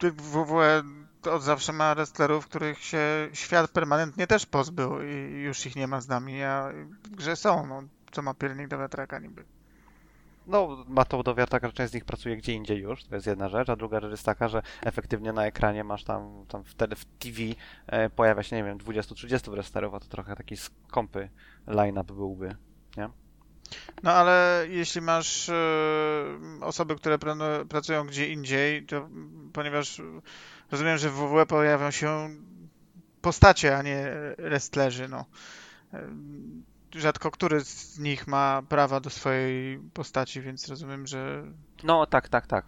WWE 0.00 0.82
od 1.26 1.42
zawsze 1.42 1.72
ma 1.72 1.94
wrestlerów, 1.94 2.46
których 2.46 2.84
się 2.84 3.28
świat 3.32 3.70
permanentnie 3.70 4.26
też 4.26 4.46
pozbył 4.46 5.02
i 5.02 5.40
już 5.40 5.66
ich 5.66 5.76
nie 5.76 5.86
ma 5.86 6.00
z 6.00 6.08
nami, 6.08 6.42
a 6.42 6.72
grze 7.10 7.36
są, 7.36 7.66
no. 7.66 7.82
Co 8.12 8.22
ma 8.22 8.34
piernik 8.34 8.68
do 8.68 8.78
wiatraka 8.78 9.18
niby. 9.18 9.44
No, 10.46 10.84
ma 10.88 11.04
to 11.04 11.22
do 11.22 11.34
wiatraka, 11.34 11.66
że 11.66 11.72
część 11.72 11.90
z 11.90 11.94
nich 11.94 12.04
pracuje 12.04 12.36
gdzie 12.36 12.52
indziej 12.52 12.78
już, 12.78 13.04
to 13.04 13.14
jest 13.14 13.26
jedna 13.26 13.48
rzecz, 13.48 13.68
a 13.68 13.76
druga 13.76 14.00
rzecz 14.00 14.10
jest 14.10 14.24
taka, 14.24 14.48
że 14.48 14.62
efektywnie 14.82 15.32
na 15.32 15.46
ekranie 15.46 15.84
masz 15.84 16.04
tam, 16.04 16.44
tam 16.48 16.64
w, 16.64 16.74
tele, 16.74 16.96
w 16.96 17.04
TV 17.04 17.38
e, 17.86 18.10
pojawia 18.10 18.42
się, 18.42 18.56
nie 18.56 18.64
wiem, 18.64 18.78
20-30 18.78 19.50
wrestlerów, 19.50 19.94
a 19.94 20.00
to 20.00 20.06
trochę 20.06 20.36
taki 20.36 20.56
skąpy 20.56 21.28
line-up 21.66 22.14
byłby. 22.14 22.56
No 24.02 24.12
ale 24.12 24.64
jeśli 24.68 25.00
masz 25.00 25.48
e, 25.48 25.54
osoby, 26.60 26.96
które 26.96 27.18
pra- 27.18 27.64
pracują 27.64 28.06
gdzie 28.06 28.28
indziej, 28.28 28.86
to 28.86 29.08
ponieważ 29.52 30.02
rozumiem, 30.70 30.98
że 30.98 31.10
w 31.10 31.14
WWE 31.14 31.46
pojawią 31.46 31.90
się 31.90 32.28
postacie, 33.20 33.76
a 33.76 33.82
nie 33.82 34.12
wrestlerzy, 34.38 35.08
no. 35.08 35.24
Rzadko 36.94 37.30
który 37.30 37.60
z 37.60 37.98
nich 37.98 38.26
ma 38.26 38.62
prawa 38.68 39.00
do 39.00 39.10
swojej 39.10 39.78
postaci, 39.78 40.40
więc 40.40 40.68
rozumiem, 40.68 41.06
że 41.06 41.44
No, 41.84 42.06
tak, 42.06 42.28
tak, 42.28 42.46
tak. 42.46 42.66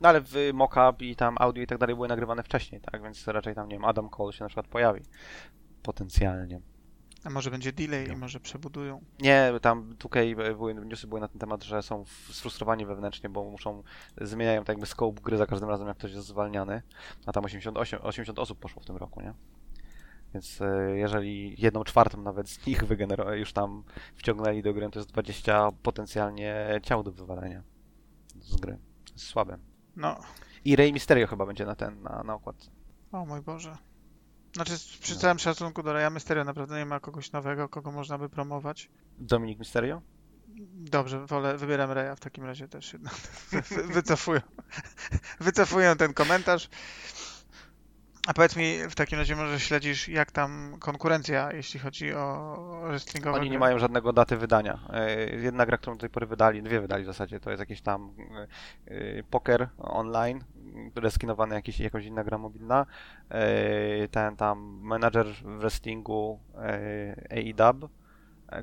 No 0.00 0.08
ale 0.08 0.20
w 0.20 0.34
mockup 0.54 1.02
i 1.02 1.16
tam 1.16 1.36
audio 1.38 1.62
i 1.62 1.66
tak 1.66 1.78
dalej 1.78 1.94
były 1.96 2.08
nagrywane 2.08 2.42
wcześniej, 2.42 2.80
tak, 2.80 3.02
więc 3.02 3.28
raczej 3.28 3.54
tam, 3.54 3.68
nie 3.68 3.74
wiem, 3.74 3.84
Adam 3.84 4.08
Cole 4.08 4.32
się 4.32 4.44
na 4.44 4.48
przykład 4.48 4.66
pojawi. 4.66 5.02
Potencjalnie. 5.82 6.60
A 7.24 7.30
może 7.30 7.50
będzie 7.50 7.72
delay 7.72 8.06
No. 8.08 8.12
i 8.14 8.16
może 8.16 8.40
przebudują. 8.40 9.04
Nie, 9.20 9.52
tam 9.62 9.94
2K 9.94 10.36
były, 10.56 10.74
newsy 10.74 11.06
były 11.06 11.20
na 11.20 11.28
ten 11.28 11.38
temat, 11.38 11.64
że 11.64 11.82
są 11.82 12.04
sfrustrowani 12.30 12.86
wewnętrznie, 12.86 13.28
bo 13.28 13.44
muszą, 13.50 13.82
zmieniają 14.20 14.60
tak 14.60 14.68
jakby 14.68 14.86
scope 14.86 15.20
gry 15.22 15.36
za 15.36 15.46
każdym 15.46 15.68
razem, 15.68 15.88
jak 15.88 15.96
ktoś 15.96 16.12
jest 16.12 16.26
zwalniany, 16.26 16.82
a 17.26 17.32
tam 17.32 17.44
88, 17.44 18.00
80 18.02 18.38
osób 18.38 18.58
poszło 18.58 18.82
w 18.82 18.86
tym 18.86 18.96
roku, 18.96 19.20
nie? 19.20 19.34
Więc 20.34 20.60
e, 20.60 20.96
jeżeli 20.96 21.54
jedną 21.62 21.84
czwartą 21.84 22.22
nawet 22.22 22.48
z 22.48 22.66
nich 22.66 22.82
już 23.34 23.52
tam 23.52 23.84
wciągnęli 24.16 24.62
do 24.62 24.74
gry, 24.74 24.90
to 24.90 24.98
jest 24.98 25.10
20 25.10 25.68
potencjalnie 25.82 26.80
ciał 26.82 27.02
do 27.02 27.12
wywalenia 27.12 27.62
z 28.40 28.56
gry. 28.56 28.78
Słabe. 29.16 29.58
No, 29.96 30.20
I 30.64 30.76
Rey 30.76 30.92
Mysterio 30.92 31.26
chyba 31.26 31.46
będzie 31.46 31.66
na 31.66 31.74
ten, 31.74 32.02
na, 32.02 32.22
na 32.22 32.34
okładce. 32.34 32.70
o 33.12 33.26
mój 33.26 33.40
Boże. 33.40 33.76
Znaczy, 34.52 34.72
przy 35.00 35.14
No. 35.14 35.20
całym 35.20 35.38
szacunku 35.38 35.82
do 35.82 35.92
Raya 35.92 36.10
Mysterio 36.10 36.44
naprawdę 36.44 36.78
nie 36.78 36.86
ma 36.86 37.00
kogoś 37.00 37.32
nowego, 37.32 37.68
kogo 37.68 37.90
można 37.92 38.18
by 38.18 38.28
promować. 38.28 38.90
Dominik 39.18 39.58
Mysterio? 39.58 40.02
Dobrze, 40.74 41.26
wolę, 41.26 41.56
wybieram 41.58 41.90
Reya 41.90 42.16
w 42.16 42.20
takim 42.20 42.44
razie 42.44 42.68
też. 42.68 42.96
Wy- 43.70 43.82
Wycofuję. 43.82 44.40
Wycofuję 45.40 45.96
ten 45.98 46.14
komentarz. 46.14 46.68
A 48.26 48.34
powiedz 48.34 48.56
mi, 48.56 48.78
w 48.90 48.94
takim 48.94 49.18
razie 49.18 49.36
może 49.36 49.60
śledzisz, 49.60 50.08
jak 50.08 50.30
tam 50.32 50.76
konkurencja, 50.80 51.52
jeśli 51.52 51.80
chodzi 51.80 52.14
o 52.14 52.56
wrestlingowe 52.86 53.36
Oni 53.36 53.44
nie 53.44 53.50
gry? 53.50 53.58
mają 53.58 53.78
żadnego 53.78 54.12
daty 54.12 54.36
wydania. 54.36 54.78
E, 54.92 55.24
Jedna 55.36 55.66
gra, 55.66 55.78
którą 55.78 55.96
do 55.96 56.00
tej 56.00 56.10
pory 56.10 56.26
wydali, 56.26 56.62
dwie 56.62 56.80
wydali 56.80 57.02
w 57.02 57.06
zasadzie, 57.06 57.40
to 57.40 57.50
jest 57.50 57.60
jakiś 57.60 57.80
tam 57.80 58.12
e, 58.88 58.94
e, 58.94 59.22
poker 59.22 59.68
online, 59.78 60.40
reskinowany 60.96 61.54
jakiś, 61.54 61.80
jakaś 61.80 62.04
inna 62.04 62.24
gra 62.24 62.38
mobilna. 62.38 62.86
Ten 64.10 64.36
tam 64.36 64.80
menadżer 64.82 65.26
wrestlingu 65.44 66.38
e, 66.56 67.14
AEW, 67.30 67.88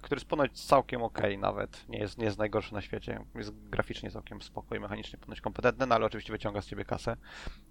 który 0.02 0.16
jest 0.20 0.28
ponoć 0.28 0.66
całkiem 0.66 1.04
okej 1.04 1.38
nawet, 1.38 1.90
nie 1.90 2.00
jest, 2.00 2.18
nie 2.18 2.26
jest 2.26 2.38
najgorszy 2.38 2.74
na 2.74 2.82
świecie, 2.82 3.26
jest 3.36 3.70
graficznie 3.70 4.12
całkiem 4.12 4.42
spokojny, 4.42 4.82
mechanicznie 4.82 5.20
ponoć 5.20 5.42
kompetentny, 5.42 5.86
no 5.86 5.96
ale 5.96 6.06
oczywiście 6.06 6.34
wyciąga 6.34 6.62
z 6.62 6.68
ciebie 6.68 6.86
kasę, 6.86 7.18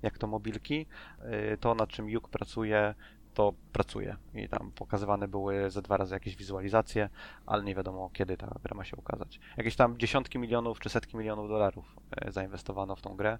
jak 0.02 0.18
to 0.18 0.26
mobilki. 0.26 0.86
E, 1.18 1.56
To 1.56 1.74
nad 1.74 1.88
czym 1.88 2.08
Juk 2.08 2.28
pracuje, 2.28 2.94
to 3.34 3.54
pracuje 3.72 4.16
i 4.34 4.48
tam 4.48 4.72
pokazywane 4.72 5.28
były 5.28 5.70
ze 5.70 5.82
dwa 5.82 5.96
razy 5.96 6.14
jakieś 6.14 6.36
wizualizacje, 6.36 7.08
ale 7.46 7.64
nie 7.64 7.74
wiadomo 7.74 8.10
kiedy 8.12 8.36
ta 8.36 8.54
gra 8.62 8.76
ma 8.76 8.84
się 8.84 8.96
ukazać. 8.96 9.40
Jakieś 9.56 9.76
tam 9.76 9.98
dziesiątki 9.98 10.38
milionów 10.38 10.80
czy 10.80 10.88
setki 10.88 11.16
milionów 11.16 11.48
dolarów 11.48 11.96
e, 12.10 12.32
zainwestowano 12.32 12.96
w 12.96 13.02
tą 13.02 13.16
grę, 13.16 13.38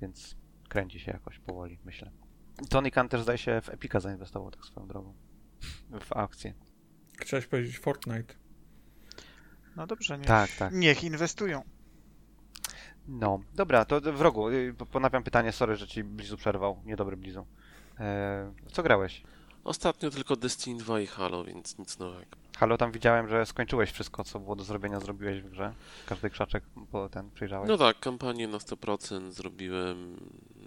więc 0.00 0.36
kręci 0.68 1.00
się 1.00 1.12
jakoś 1.12 1.38
powoli, 1.38 1.78
myślę. 1.84 2.10
Tony 2.70 2.90
Khan 2.90 3.08
też 3.08 3.22
zdaje 3.22 3.38
się 3.38 3.60
w 3.60 3.68
Epica 3.68 4.00
zainwestował 4.00 4.50
tak 4.50 4.64
swoją 4.64 4.88
drogą. 4.88 5.14
W 6.00 6.12
akcję. 6.12 6.54
Chciałeś 7.18 7.46
powiedzieć 7.46 7.78
Fortnite. 7.78 8.34
No 9.76 9.86
dobrze, 9.86 10.18
niech, 10.18 10.26
Tak, 10.26 10.50
tak. 10.58 10.72
niech 10.74 11.04
inwestują. 11.04 11.62
No, 13.08 13.40
dobra, 13.54 13.84
to 13.84 14.00
w 14.00 14.20
rogu. 14.20 14.48
y, 14.50 14.74
Ponawiam 14.92 15.22
pytanie, 15.22 15.52
sorry, 15.52 15.76
że 15.76 15.86
ci 15.86 16.04
Blizu 16.04 16.36
przerwał. 16.36 16.80
Niedobry 16.84 17.16
Blizu. 17.16 17.46
E, 18.00 18.52
w 18.66 18.72
co 18.72 18.82
grałeś? 18.82 19.22
Ostatnio 19.64 20.10
tylko 20.10 20.36
Destiny 20.36 20.78
2 20.80 21.00
i 21.00 21.06
Halo, 21.06 21.44
więc 21.44 21.78
nic 21.78 21.98
nowego. 21.98 22.36
Halo, 22.58 22.76
tam 22.78 22.92
widziałem, 22.92 23.28
że 23.28 23.46
skończyłeś 23.46 23.90
wszystko, 23.92 24.24
co 24.24 24.40
było 24.40 24.56
do 24.56 24.64
zrobienia, 24.64 25.00
zrobiłeś 25.00 25.42
w 25.42 25.50
grze. 25.50 25.74
Każdy 26.06 26.30
krzaczek, 26.30 26.64
bo 26.76 27.08
ten 27.08 27.30
przejrzałeś. 27.30 27.68
No 27.68 27.78
tak, 27.78 28.00
kampanię 28.00 28.48
na 28.48 28.58
100% 28.58 29.30
zrobiłem, 29.30 30.16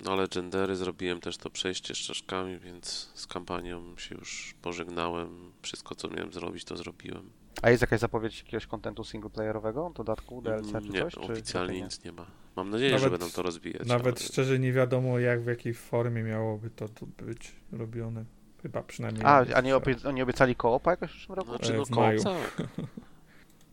na 0.05 0.15
Legendary 0.15 0.75
zrobiłem 0.75 1.19
też 1.21 1.37
to 1.37 1.49
przejście 1.49 1.95
z 1.95 1.97
czaszkami, 1.97 2.59
więc 2.59 3.11
z 3.15 3.27
kampanią 3.27 3.97
się 3.97 4.15
już 4.15 4.55
pożegnałem. 4.61 5.51
Wszystko, 5.61 5.95
co 5.95 6.07
miałem 6.07 6.33
zrobić, 6.33 6.63
to 6.65 6.77
zrobiłem. 6.77 7.29
A 7.61 7.69
jest 7.69 7.81
jakaś 7.81 7.99
zapowiedź 7.99 8.39
jakiegoś 8.43 8.65
kontentu 8.67 9.03
singleplayerowego, 9.03 9.91
dodatku, 9.95 10.41
DLC 10.41 10.71
czy 10.71 10.89
Nie, 10.89 11.01
coś? 11.01 11.13
czy 11.13 11.19
oficjalnie 11.19 11.73
nie? 11.77 11.81
nic 11.83 12.03
nie 12.03 12.11
ma. 12.11 12.25
Mam 12.55 12.69
nadzieję, 12.69 12.99
że 12.99 13.05
Nawet- 13.05 13.19
będą 13.19 13.35
to 13.35 13.41
rozwijać. 13.41 13.87
Nawet 13.87 14.17
ale- 14.19 14.27
szczerze 14.27 14.59
nie 14.59 14.73
wiadomo, 14.73 15.19
jak 15.19 15.41
w 15.43 15.47
jakiej 15.47 15.73
formie 15.73 16.23
miałoby 16.23 16.69
to 16.69 16.85
być 17.25 17.55
robione. 17.71 18.25
Chyba 18.61 18.83
przynajmniej. 18.83 19.25
A, 19.25 19.37
a 19.55 19.61
nie 19.61 19.69
że- 19.69 19.75
obie, 19.75 19.95
oni 20.05 20.21
obiecali 20.21 20.55
koopa 20.55 20.91
jakoś 20.91 21.09
w 21.09 21.13
przyszłym 21.13 21.35
roku? 21.37 21.49
Znaczy, 21.49 21.73
E, 21.73 21.77
no 21.77 21.85
w 21.85 21.89
koło, 21.89 22.05
maju. 22.05 22.23
tak. 22.23 22.57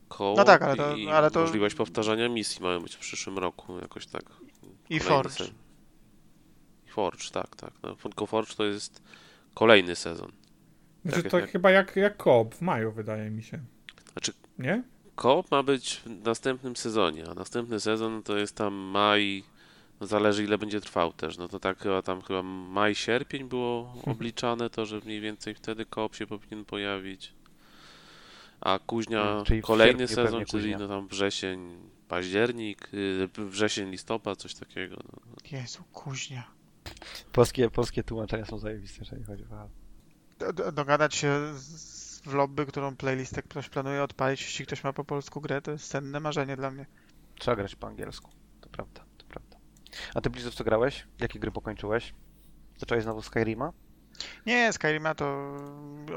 Koło 0.08 0.36
No 0.36 0.44
tak, 0.44 0.62
ale 0.62 0.76
to- 0.76 0.96
ale 1.12 1.30
to- 1.30 1.40
możliwość 1.40 1.74
powtarzania 1.74 2.28
misji 2.28 2.62
mają 2.62 2.80
być 2.80 2.94
w 2.94 2.98
przyszłym 2.98 3.38
roku, 3.38 3.78
jakoś 3.78 4.06
tak. 4.06 4.22
I 4.90 5.00
Forge. 5.00 5.44
Forge, 6.94 7.30
tak, 7.32 7.56
tak. 7.56 7.72
No, 7.82 7.96
tylko 7.96 8.26
Forge 8.26 8.54
to 8.54 8.64
jest 8.64 9.02
kolejny 9.54 9.96
sezon. 9.96 10.32
Znaczy 11.04 11.22
tak 11.22 11.30
to 11.30 11.38
jak- 11.38 11.50
chyba 11.50 11.70
jak, 11.70 11.96
jak 11.96 12.16
koop 12.16 12.54
w 12.54 12.60
maju, 12.60 12.92
wydaje 12.92 13.30
mi 13.30 13.42
się. 13.42 13.58
Znaczy- 14.12 14.32
Nie? 14.58 14.82
Koop 15.14 15.50
ma 15.50 15.62
być 15.62 16.02
w 16.06 16.10
następnym 16.24 16.76
sezonie, 16.76 17.24
a 17.30 17.34
następny 17.34 17.80
sezon 17.80 18.22
to 18.22 18.36
jest 18.36 18.56
tam 18.56 18.74
maj, 18.74 19.44
no 20.00 20.06
zależy 20.06 20.44
ile 20.44 20.58
będzie 20.58 20.80
trwał 20.80 21.12
też. 21.12 21.38
No 21.38 21.48
to 21.48 21.60
tak 21.60 21.78
chyba 21.78 22.02
tam 22.02 22.22
chyba 22.22 22.42
maj, 22.42 22.94
sierpień 22.94 23.44
było 23.48 23.94
obliczane 24.06 24.70
to, 24.70 24.86
że 24.86 25.00
mniej 25.04 25.20
więcej 25.20 25.54
wtedy 25.54 25.86
koop 25.86 26.14
się 26.14 26.26
powinien 26.26 26.64
pojawić. 26.64 27.32
A 28.60 28.78
kuźnia 28.86 29.22
Mm, 29.32 29.44
czyli 29.44 29.62
kolejny 29.62 30.08
sezon, 30.08 30.44
czyli 30.44 30.62
kuźnia. 30.62 30.78
no 30.78 30.88
tam 30.88 31.08
wrzesień, 31.08 31.76
październik, 32.08 32.88
y, 32.94 33.28
wrzesień, 33.38 33.90
listopad, 33.90 34.38
coś 34.38 34.54
takiego. 34.54 34.96
No. 35.12 35.18
Jezu, 35.58 35.82
kuźnia. 35.92 36.44
Polskie, 37.32 37.70
polskie 37.70 38.02
tłumaczenia 38.02 38.44
są 38.44 38.58
zajebiste, 38.58 38.98
jeżeli 39.00 39.24
chodzi 39.24 39.44
o. 39.44 39.68
Do, 40.38 40.52
do, 40.52 40.72
dogadać 40.72 41.14
się 41.14 41.54
z, 41.54 42.20
w 42.20 42.34
lobby, 42.34 42.66
którą 42.66 42.96
playlistę 42.96 43.42
ktoś 43.42 43.68
planuje 43.68 44.02
odpalić, 44.02 44.42
jeśli 44.42 44.66
ktoś 44.66 44.84
ma 44.84 44.92
po 44.92 45.04
polsku 45.04 45.40
grę, 45.40 45.62
to 45.62 45.70
jest 45.70 45.88
cenne 45.88 46.20
marzenie 46.20 46.56
dla 46.56 46.70
mnie. 46.70 46.86
Trzeba 47.38 47.56
grać 47.56 47.76
po 47.76 47.86
angielsku. 47.86 48.30
To 48.60 48.68
prawda, 48.68 49.04
to 49.18 49.26
prawda. 49.26 49.56
A 50.14 50.20
ty 50.20 50.30
Blizu 50.30 50.50
w 50.50 50.54
co 50.54 50.64
grałeś? 50.64 51.06
Jakie 51.20 51.38
gry 51.38 51.50
pokończyłeś? 51.50 52.14
Zacząłeś 52.78 53.04
znowu 53.04 53.22
Skyrima? 53.22 53.72
Nie, 54.46 54.72
Skyrima 54.72 55.14
to 55.14 55.56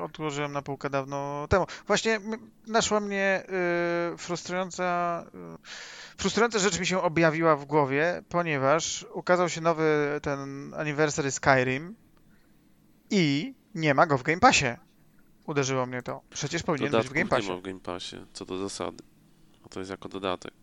odłożyłem 0.02 0.52
na 0.52 0.62
półkę 0.62 0.90
dawno 0.90 1.48
temu. 1.50 1.66
Właśnie 1.88 2.20
naszła 2.68 3.00
mnie 3.00 3.44
y, 4.14 4.18
frustrująca, 4.18 5.26
y, 5.66 6.18
frustrująca 6.18 6.60
rzecz 6.60 6.80
mi 6.80 6.86
się 6.88 7.02
objawiła 7.02 7.56
w 7.56 7.66
głowie, 7.66 8.24
ponieważ 8.30 9.06
ukazał 9.14 9.50
się 9.50 9.62
nowy 9.62 10.20
ten 10.22 10.74
Anniversary 10.74 11.32
Skyrim 11.32 11.96
i 13.10 13.54
nie 13.76 13.94
ma 13.94 14.06
go 14.08 14.18
w 14.18 14.24
Game 14.24 14.40
Passie. 14.40 14.66
Uderzyło 15.46 15.86
mnie 15.86 16.02
to. 16.02 16.22
Przecież 16.30 16.64
powinien 16.64 16.92
być 16.92 17.08
w 17.08 17.14
Game 17.14 17.24
nie 17.24 17.30
Passie. 17.30 17.50
ma 17.50 17.58
w 17.58 17.62
Game 17.62 17.80
Passie, 17.80 18.16
co 18.34 18.46
do 18.46 18.58
zasady. 18.58 19.04
A 19.66 19.70
to 19.70 19.80
jest 19.80 19.92
jako 19.92 20.10
dodatek. 20.10 20.54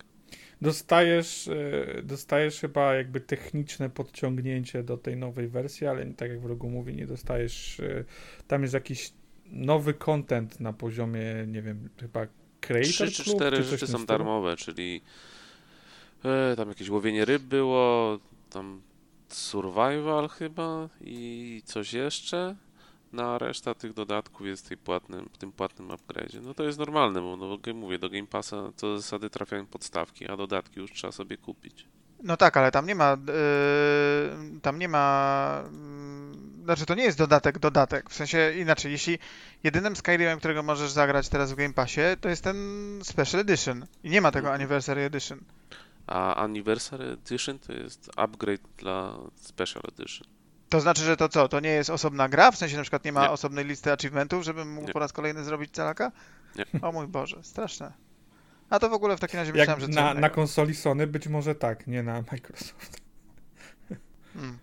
Dostajesz, 0.65 1.49
e, 1.49 2.03
dostajesz 2.03 2.61
chyba 2.61 2.95
jakby 2.95 3.21
techniczne 3.21 3.91
podciągnięcie 3.91 4.83
do 4.83 4.97
tej 4.97 5.17
nowej 5.17 5.49
wersji, 5.49 5.87
ale 5.87 6.07
tak 6.07 6.31
jak 6.31 6.41
wrogu 6.41 6.71
mówi, 6.71 6.95
nie 6.95 7.07
dostajesz. 7.07 7.81
e, 7.81 8.05
Tam 8.49 8.63
jest 8.63 8.75
jakiś 8.75 9.13
nowy 9.47 9.95
content 9.95 10.61
na 10.61 10.73
poziomie, 10.73 11.25
nie 11.47 11.63
wiem, 11.63 11.89
chyba 12.01 12.27
Creator 12.61 12.91
Trzy 12.91 13.13
czy 13.13 13.25
Club, 13.25 13.37
cztery 13.37 13.57
czy 13.57 13.63
coś 13.63 13.71
rzeczy 13.71 13.87
w 13.87 13.91
są 13.91 14.07
darmowe, 14.07 14.57
czyli 14.57 15.01
e, 16.25 16.57
tam 16.57 16.69
jakieś 16.69 16.89
łowienie 16.89 17.25
ryb 17.25 17.43
było, 17.43 18.19
tam 18.51 18.83
survival 19.29 20.29
chyba 20.29 20.89
i 21.01 21.63
coś 21.65 21.93
jeszcze. 21.93 22.57
Na 23.15 23.39
reszta 23.39 23.75
tych 23.75 23.93
dodatków 23.93 24.47
jest 24.47 24.65
w, 24.65 24.69
tej 24.69 24.77
płatnym, 24.77 25.29
w 25.33 25.39
tym 25.39 25.53
płatnym 25.53 25.89
upgrade'zie. 25.89 26.43
No 26.43 26.55
to 26.55 26.65
jest 26.65 26.79
normalne, 26.79 27.21
bo 27.21 27.37
no, 27.37 27.59
jak 27.67 27.77
mówię, 27.77 27.99
do 27.99 28.09
Game 28.11 28.27
Passa 28.27 28.57
co 28.77 28.87
do 28.87 28.97
zasady 28.99 29.31
trafiają 29.31 29.67
podstawki, 29.67 30.29
a 30.29 30.37
dodatki 30.37 30.81
już 30.81 30.93
trzeba 30.93 31.13
sobie 31.13 31.37
kupić. 31.37 31.87
No 32.23 32.37
tak, 32.37 32.57
ale 32.57 32.71
tam 32.73 32.87
nie 32.87 32.95
ma. 32.95 33.11
Yy, 33.11 34.61
tam 34.61 34.79
nie 34.79 34.89
ma. 34.89 35.63
Yy, 36.59 36.65
znaczy, 36.65 36.87
to 36.87 36.95
nie 36.95 37.05
jest 37.05 37.19
dodatek, 37.19 37.59
dodatek. 37.59 38.11
W 38.11 38.15
sensie 38.15 38.53
inaczej, 38.59 38.93
jeśli 38.93 39.19
jedynym 39.65 39.97
Skyrimem, 39.97 40.39
którego 40.39 40.63
możesz 40.63 40.91
zagrać 40.91 41.29
teraz 41.29 41.53
w 41.53 41.57
Game 41.57 41.75
Passie, 41.75 42.01
to 42.21 42.29
jest 42.29 42.45
ten 42.45 42.57
Special 43.03 43.41
Edition. 43.41 43.87
I 44.05 44.11
nie 44.11 44.21
ma 44.21 44.31
tego 44.31 44.47
Mhm. 44.49 44.61
Anniversary 44.61 45.01
Edition. 45.01 45.41
A 46.07 46.35
Anniversary 46.35 47.05
Edition 47.05 47.59
to 47.59 47.73
jest 47.73 48.11
upgrade 48.17 48.63
dla 48.79 49.19
Special 49.37 49.83
Edition. 49.99 50.34
To 50.75 50.81
znaczy, 50.81 51.03
że 51.03 51.17
to 51.17 51.29
co? 51.29 51.49
To 51.49 51.61
nie 51.61 51.71
jest 51.71 51.91
osobna 51.91 52.29
gra? 52.29 52.51
W 52.51 52.57
sensie 52.57 52.77
na 52.77 52.83
przykład 52.83 53.05
nie 53.05 53.13
ma 53.13 53.23
Nie. 53.23 53.31
osobnej 53.31 53.65
listy 53.65 53.93
achievementów, 53.93 54.45
żebym 54.45 54.73
mógł 54.73 54.87
Nie. 54.87 54.93
po 54.93 54.99
raz 54.99 55.13
kolejny 55.13 55.45
zrobić 55.45 55.71
calaka? 55.71 56.13
Nie. 56.57 56.81
O 56.83 56.93
mój 56.93 57.07
Boże, 57.07 57.43
straszne. 57.43 57.93
A 58.71 58.79
to 58.79 58.89
w 58.89 58.93
ogóle 58.93 59.17
w 59.17 59.21
takim 59.21 59.41
razie 59.41 59.53
myślałem, 59.53 59.81
że 59.81 59.87
Jak 59.87 59.95
co 59.95 60.01
na, 60.01 60.15
na 60.15 60.31
konsoli 60.31 60.75
Sony 60.75 61.07
być 61.07 61.29
może 61.29 61.55
tak, 61.55 61.87
nie 61.87 62.03
na 62.03 62.23
Microsoft. 62.33 63.01
Mm. 64.37 64.59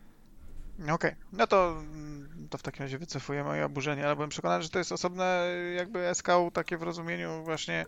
Okej, 0.90 1.16
no 1.34 1.48
to, 1.48 1.70
mm, 1.80 2.48
to 2.50 2.58
w 2.58 2.64
takim 2.64 2.84
razie 2.84 2.98
wycofuję 2.98 3.44
moje 3.44 3.66
oburzenie, 3.66 4.06
ale 4.06 4.16
byłem 4.16 4.30
przekonany, 4.30 4.64
że 4.64 4.70
to 4.70 4.80
jest 4.80 4.92
osobne 4.92 5.48
jakby 5.76 6.10
SKU 6.14 6.52
takie 6.54 6.78
w 6.78 6.84
rozumieniu 6.84 7.44
właśnie 7.44 7.86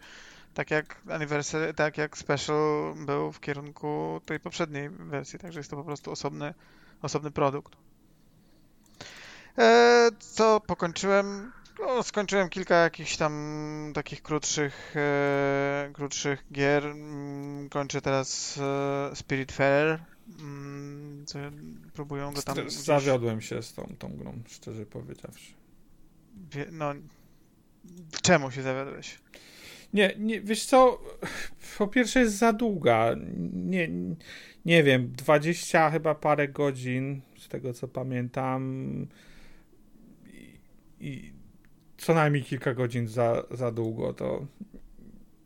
tak 0.54 0.72
jak 0.72 1.02
Anniversary, 1.10 1.74
tak 1.74 1.98
jak 1.98 2.18
Special 2.18 2.94
był 3.06 3.32
w 3.32 3.40
kierunku 3.40 4.22
tej 4.26 4.40
poprzedniej 4.40 4.90
wersji, 4.90 5.40
także 5.40 5.60
jest 5.60 5.70
to 5.70 5.78
po 5.78 5.84
prostu 5.84 6.12
osobny, 6.12 6.54
osobny 7.02 7.32
produkt. 7.32 7.76
E, 9.58 10.10
co 10.20 10.60
pokończyłem? 10.68 11.52
No, 11.80 12.04
skończyłem 12.04 12.50
kilka 12.50 12.76
jakichś 12.76 13.18
tam 13.18 13.92
takich 13.96 14.22
krótszych, 14.22 14.94
e, 14.96 15.90
krótszych 15.94 16.44
gier. 16.52 16.86
Mm, 16.86 17.70
Kończę 17.70 18.02
teraz 18.02 18.58
e, 19.12 19.16
Spiritfarer. 19.16 20.00
Mm, 20.40 21.26
co 21.26 21.40
próbują 21.94 22.34
go 22.34 22.42
tam 22.42 22.56
gdzieś... 22.56 22.74
Zawiodłem 22.74 23.42
się 23.42 23.64
z 23.64 23.74
tą, 23.74 23.96
tą 24.00 24.10
grą, 24.18 24.40
szczerze 24.48 24.86
powiedziawszy. 24.86 25.54
Wie- 26.52 26.68
No, 26.72 26.94
czemu 28.22 28.52
się 28.52 28.62
zawiodłeś? 28.62 29.20
Nie, 29.94 30.14
nie, 30.20 30.42
wiesz 30.42 30.66
co, 30.66 31.02
po 31.78 31.88
pierwsze 31.88 32.20
jest 32.20 32.38
za 32.38 32.54
długa. 32.54 33.16
Nie, 33.54 33.90
nie 34.66 34.84
wiem, 34.84 35.12
20 35.18 35.92
chyba 35.92 36.16
parę 36.16 36.48
godzin, 36.48 37.22
z 37.38 37.48
tego 37.48 37.74
co 37.74 37.88
pamiętam. 37.88 39.08
I, 41.04 41.34
co 41.98 42.14
najmniej 42.14 42.44
kilka 42.44 42.74
godzin 42.74 43.08
za, 43.08 43.44
za 43.52 43.72
długo. 43.72 44.14
To 44.14 44.48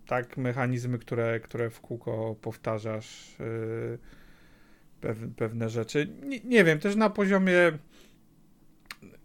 tak 0.06 0.38
mechanizmy, 0.38 1.00
które, 1.00 1.40
które 1.40 1.70
w 1.70 1.82
kółko 1.82 2.36
powtarzasz, 2.42 3.36
yy, 3.40 3.98
pew, 5.02 5.18
pewne 5.36 5.70
rzeczy. 5.70 6.08
Nie, 6.24 6.40
nie 6.40 6.64
wiem, 6.64 6.80
też 6.80 6.96
na 6.96 7.10
poziomie 7.10 7.72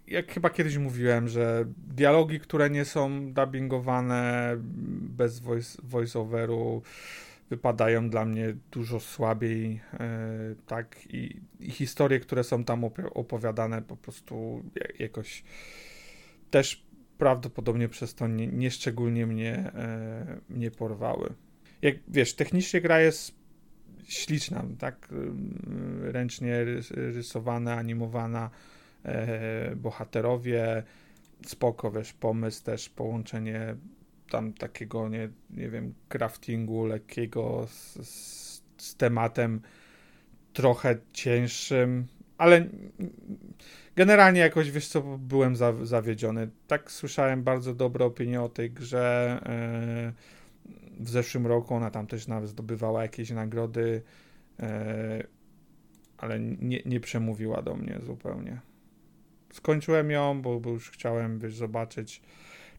jak 0.07 0.33
chyba 0.33 0.51
kiedyś 0.51 0.77
mówiłem, 0.77 1.29
że 1.29 1.65
dialogi, 1.77 2.41
które 2.41 2.71
nie 2.71 2.85
są 2.85 3.33
dubbingowane 3.33 4.53
bez 5.01 5.41
voice, 5.41 5.83
voice-overu 5.83 6.83
wypadają 7.51 8.11
dla 8.11 8.25
mnie 8.25 8.55
dużo 8.71 9.01
słabiej, 9.01 9.81
e, 10.01 10.19
tak, 10.67 10.97
i, 11.09 11.41
i 11.61 11.71
historie, 11.71 12.21
które 12.21 12.45
są 12.45 12.65
tam 12.65 12.85
opowiadane 13.15 13.83
po 13.83 13.97
prostu 13.97 14.63
jakoś 14.99 15.45
też 16.53 16.87
prawdopodobnie 17.19 17.89
przez 17.89 18.15
to 18.15 18.29
nie, 18.29 18.47
nieszczególnie 18.47 19.27
mnie, 19.27 19.55
e, 19.55 20.41
mnie 20.49 20.71
porwały. 20.71 21.35
Jak 21.83 21.95
wiesz, 22.09 22.35
technicznie 22.35 22.81
gra 22.81 23.01
jest 23.01 23.35
śliczna, 24.05 24.65
tak, 24.79 25.09
ręcznie 26.03 26.65
rysowana, 26.95 27.75
animowana, 27.75 28.51
e, 29.05 29.77
bohaterowie, 29.77 30.83
spoko, 31.47 31.91
wiesz, 31.91 32.13
pomysł 32.13 32.65
też, 32.65 32.89
połączenie 32.89 33.77
tam 34.31 34.53
takiego, 34.53 35.09
nie, 35.09 35.29
nie 35.51 35.71
wiem, 35.71 35.95
craftingu 36.09 36.87
lekkiego 36.87 37.67
z, 37.67 38.09
z, 38.09 38.63
z 38.77 38.97
tematem 38.97 39.61
trochę 40.53 40.97
cięższym, 41.13 42.07
ale 42.39 42.67
generalnie 43.97 44.41
jakoś, 44.41 44.71
wiesz 44.71 44.89
co, 44.89 45.03
byłem 45.19 45.57
za, 45.57 45.87
zawiedziony. 45.87 46.51
Tak 46.67 46.91
słyszałem 46.91 47.43
bardzo 47.43 47.75
dobre 47.75 48.05
opinie 48.05 48.43
o 48.43 48.49
tej 48.49 48.71
grze. 48.71 49.39
Yy, 50.67 51.03
w 51.05 51.11
zeszłym 51.11 51.47
roku 51.47 51.75
ona 51.75 51.91
tam 51.91 52.07
też 52.07 52.27
nawet 52.27 52.51
zdobywała 52.51 53.03
jakieś 53.03 53.31
nagrody, 53.31 54.03
yy, 54.59 54.67
ale 56.19 56.41
nie, 56.41 56.83
nie 56.85 57.01
przemówiła 57.01 57.63
do 57.63 57.75
mnie 57.75 58.01
zupełnie. 58.07 58.61
Skończyłem 59.53 60.11
ją, 60.11 60.43
bo, 60.43 60.61
bo 60.61 60.71
już 60.71 60.91
chciałem, 60.91 61.39
wiesz, 61.39 61.55
zobaczyć 61.55 62.23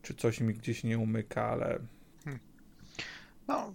czy 0.04 0.14
coś 0.14 0.42
mi 0.42 0.54
gdzieś 0.54 0.84
nie 0.84 1.00
umyka, 1.00 1.44
ale... 1.46 1.80
Hmm. 2.24 2.40
No, 3.48 3.74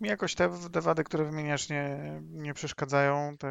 mi 0.00 0.08
jakoś 0.08 0.34
te, 0.34 0.50
te 0.72 0.80
wady, 0.80 1.04
które 1.04 1.24
wymieniasz, 1.24 1.68
nie, 1.68 2.20
nie 2.22 2.54
przeszkadzają. 2.54 3.36
Te, 3.38 3.48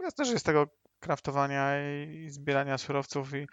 jasne, 0.00 0.24
że 0.24 0.32
jest 0.32 0.46
tego 0.46 0.66
kraftowania 1.00 1.72
i, 1.80 2.24
i 2.24 2.30
zbierania 2.30 2.78
surowców 2.78 3.34
i 3.34 3.46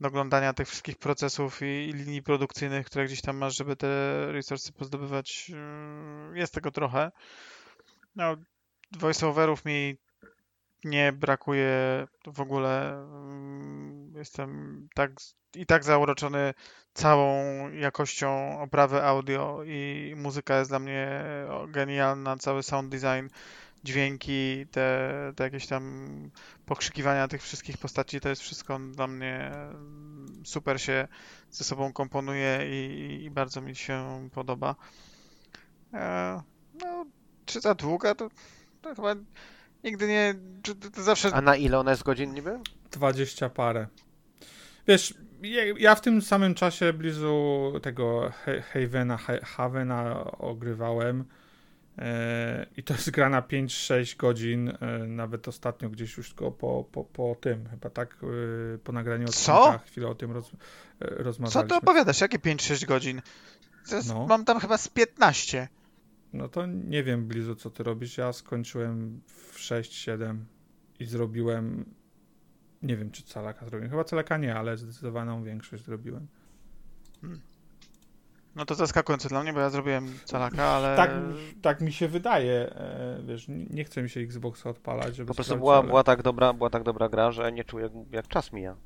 doglądania 0.00 0.52
tych 0.52 0.68
wszystkich 0.68 0.98
procesów 0.98 1.62
i, 1.62 1.64
i, 1.64 1.92
linii 1.92 2.22
produkcyjnych, 2.22 2.86
które 2.86 3.04
gdzieś 3.04 3.20
tam 3.20 3.36
masz, 3.36 3.56
żeby 3.56 3.76
te 3.76 3.86
resursy 4.32 4.72
pozdobywać. 4.72 5.50
Mm, 5.54 6.36
jest 6.36 6.54
tego 6.54 6.70
trochę. 6.70 7.12
No, 8.16 8.36
voiceoverów 8.92 9.64
mi 9.64 9.96
nie 10.84 11.12
brakuje 11.12 12.06
w 12.26 12.40
ogóle. 12.40 12.92
Mm, 12.92 14.12
jestem 14.16 14.88
tak 14.94 15.10
i 15.54 15.66
tak 15.66 15.84
zauroczony 15.84 16.54
całą 16.94 17.34
jakością 17.70 18.60
oprawy 18.60 19.02
audio 19.02 19.60
i 19.66 20.14
muzyka 20.16 20.58
jest 20.58 20.70
dla 20.70 20.78
mnie 20.78 21.24
genialna, 21.68 22.36
cały 22.36 22.62
sound 22.62 22.88
design, 22.88 23.28
dźwięki, 23.84 24.66
te, 24.70 25.10
te 25.36 25.44
jakieś 25.44 25.66
tam 25.66 26.30
pokrzykiwania 26.66 27.28
tych 27.28 27.42
wszystkich 27.42 27.78
postaci, 27.78 28.20
to 28.20 28.28
jest 28.28 28.42
wszystko 28.42 28.78
dla 28.78 29.06
mnie 29.06 29.50
super 30.44 30.80
się 30.80 31.08
ze 31.50 31.64
sobą 31.64 31.92
komponuje 31.92 32.58
i, 32.70 33.24
i 33.24 33.30
bardzo 33.30 33.60
mi 33.60 33.76
się 33.76 34.28
podoba. 34.32 34.74
E, 35.94 36.42
no, 36.80 37.06
czy 37.46 37.60
za 37.60 37.74
długa, 37.74 38.14
to, 38.14 38.28
to 38.82 38.94
chyba 38.94 39.14
nigdy 39.84 40.08
nie, 40.08 40.34
to 40.94 41.02
zawsze... 41.02 41.34
A 41.34 41.40
na 41.40 41.56
ile 41.56 41.78
ona 41.78 41.90
jest 41.90 42.02
godzin 42.02 42.34
niby? 42.34 42.60
20 42.92 43.48
parę. 43.48 43.86
Wiesz, 44.86 45.14
ja 45.78 45.94
w 45.94 46.00
tym 46.00 46.22
samym 46.22 46.54
czasie 46.54 46.92
blizu 46.92 47.72
tego 47.82 48.32
Havena, 48.72 49.18
Havena 49.42 50.24
ogrywałem. 50.38 51.24
E, 51.98 52.66
I 52.76 52.82
to 52.82 52.94
jest 52.94 53.10
gra 53.10 53.28
na 53.28 53.42
5-6 53.42 54.16
godzin, 54.16 54.68
e, 54.68 54.98
nawet 55.06 55.48
ostatnio 55.48 55.90
gdzieś 55.90 56.16
już 56.16 56.28
tylko 56.28 56.50
po, 56.50 56.84
po, 56.92 57.04
po 57.04 57.36
tym, 57.40 57.68
chyba 57.70 57.90
tak, 57.90 58.16
e, 58.74 58.78
po 58.78 58.92
nagraniu 58.92 59.26
odcinka, 59.26 59.80
chwilę 59.86 60.08
o 60.08 60.14
tym 60.14 60.32
roz, 60.32 60.50
rozmawialiśmy. 61.00 61.62
Co 61.62 61.68
ty 61.68 61.74
opowiadasz? 61.74 62.20
Jakie 62.20 62.38
5-6 62.38 62.86
godzin? 62.86 63.22
no. 64.08 64.26
Mam 64.26 64.44
tam 64.44 64.60
chyba 64.60 64.78
z 64.78 64.88
15. 64.88 65.68
No 66.34 66.48
to 66.48 66.66
nie 66.66 67.02
wiem, 67.04 67.26
Blizu, 67.26 67.54
co 67.54 67.70
ty 67.70 67.82
robisz. 67.82 68.18
Ja 68.18 68.32
skończyłem 68.32 69.20
w 69.26 69.58
6-7 69.58 70.36
i 70.98 71.04
zrobiłem 71.04 71.94
nie 72.82 72.96
wiem, 72.96 73.10
czy 73.10 73.22
calaka 73.22 73.66
zrobiłem. 73.66 73.90
Chyba 73.90 74.04
calaka 74.04 74.36
nie, 74.36 74.54
ale 74.56 74.76
zdecydowaną 74.76 75.44
większość 75.44 75.84
zrobiłem. 75.84 76.26
Hmm. 77.20 77.40
No 78.56 78.64
to 78.64 78.74
zaskakujące 78.74 79.28
dla 79.28 79.42
mnie, 79.42 79.52
bo 79.52 79.60
ja 79.60 79.70
zrobiłem 79.70 80.18
calaka, 80.24 80.64
ale... 80.64 80.96
Tak, 80.96 81.10
tak 81.62 81.80
mi 81.80 81.92
się 81.92 82.08
wydaje, 82.08 82.52
e, 82.52 83.22
wiesz, 83.26 83.46
nie 83.48 83.84
chcę 83.84 84.02
mi 84.02 84.10
się 84.10 84.20
Xboxa 84.20 84.70
odpalać, 84.70 85.16
żeby 85.16 85.28
Po 85.28 85.34
prostu 85.34 85.56
była, 85.56 85.78
ale... 85.78 85.88
była, 85.88 86.04
tak 86.04 86.22
dobra, 86.22 86.52
była 86.52 86.70
tak 86.70 86.82
dobra 86.82 87.08
gra, 87.08 87.32
że 87.32 87.52
nie 87.52 87.64
czuję 87.64 88.06
jak 88.10 88.28
czas 88.28 88.52
mija. 88.52 88.76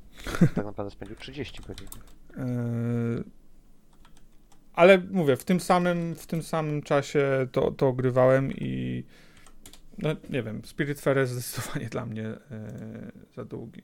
tak 0.55 0.65
naprawdę 0.65 0.91
spędził 0.91 1.15
30 1.15 1.61
godzin. 1.67 1.87
E, 2.37 3.38
ale 4.79 4.97
mówię, 4.97 5.35
w 5.35 5.43
tym 5.45 5.59
samym, 5.59 6.15
w 6.15 6.27
tym 6.27 6.43
samym 6.43 6.81
czasie 6.81 7.47
to, 7.51 7.71
to 7.71 7.87
ogrywałem 7.87 8.51
i 8.51 9.03
no 9.97 10.09
nie 10.29 10.43
wiem, 10.43 10.65
Spirit 10.65 11.01
Fair 11.01 11.17
jest 11.17 11.31
zdecydowanie 11.33 11.89
dla 11.89 12.05
mnie 12.05 12.27
e, 12.27 12.37
za 13.35 13.45
długi. 13.45 13.83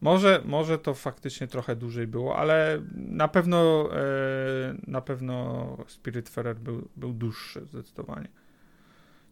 Może, 0.00 0.42
może 0.44 0.78
to 0.78 0.94
faktycznie 0.94 1.46
trochę 1.46 1.76
dłużej 1.76 2.06
było, 2.06 2.36
ale 2.36 2.82
na 2.94 3.28
pewno 3.28 3.88
e, 3.92 4.74
na 4.86 5.00
pewno 5.00 5.76
Spirit 5.86 6.28
Fair 6.28 6.56
był, 6.56 6.88
był 6.96 7.12
dłuższy 7.12 7.66
zdecydowanie. 7.66 8.28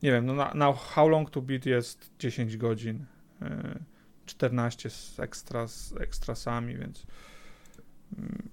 Nie 0.02 0.12
wiem, 0.12 0.26
no 0.26 0.34
na, 0.34 0.54
na 0.54 0.72
How 0.72 1.08
Long 1.08 1.30
to 1.30 1.42
Beat 1.42 1.66
jest 1.66 2.10
10 2.18 2.56
godzin, 2.56 3.04
e, 3.42 3.78
14 4.26 4.90
z, 4.90 5.20
ekstra, 5.20 5.66
z 5.66 5.94
ekstrasami, 6.00 6.76
więc 6.76 7.06
mm, 8.18 8.48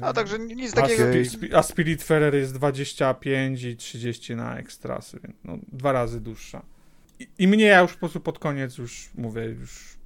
a 0.00 0.12
także 0.12 0.38
nic 0.38 0.72
takiego. 0.72 1.04
A, 1.52 1.62
Spirit 1.62 2.02
Ferrer 2.02 2.34
jest 2.34 2.54
25 2.54 3.62
i 3.62 3.76
30 3.76 4.36
na 4.36 4.58
ekstrasy, 4.58 5.20
więc 5.24 5.36
no, 5.44 5.58
dwa 5.72 5.92
razy 5.92 6.20
dłuższa. 6.20 6.62
I, 7.18 7.28
I, 7.38 7.48
mnie 7.48 7.64
ja 7.64 7.80
już 7.80 7.92
po 7.92 7.98
prostu 7.98 8.20
pod 8.20 8.38
koniec 8.38 8.78
już 8.78 9.10
mówię, 9.14 9.44
już 9.44 9.96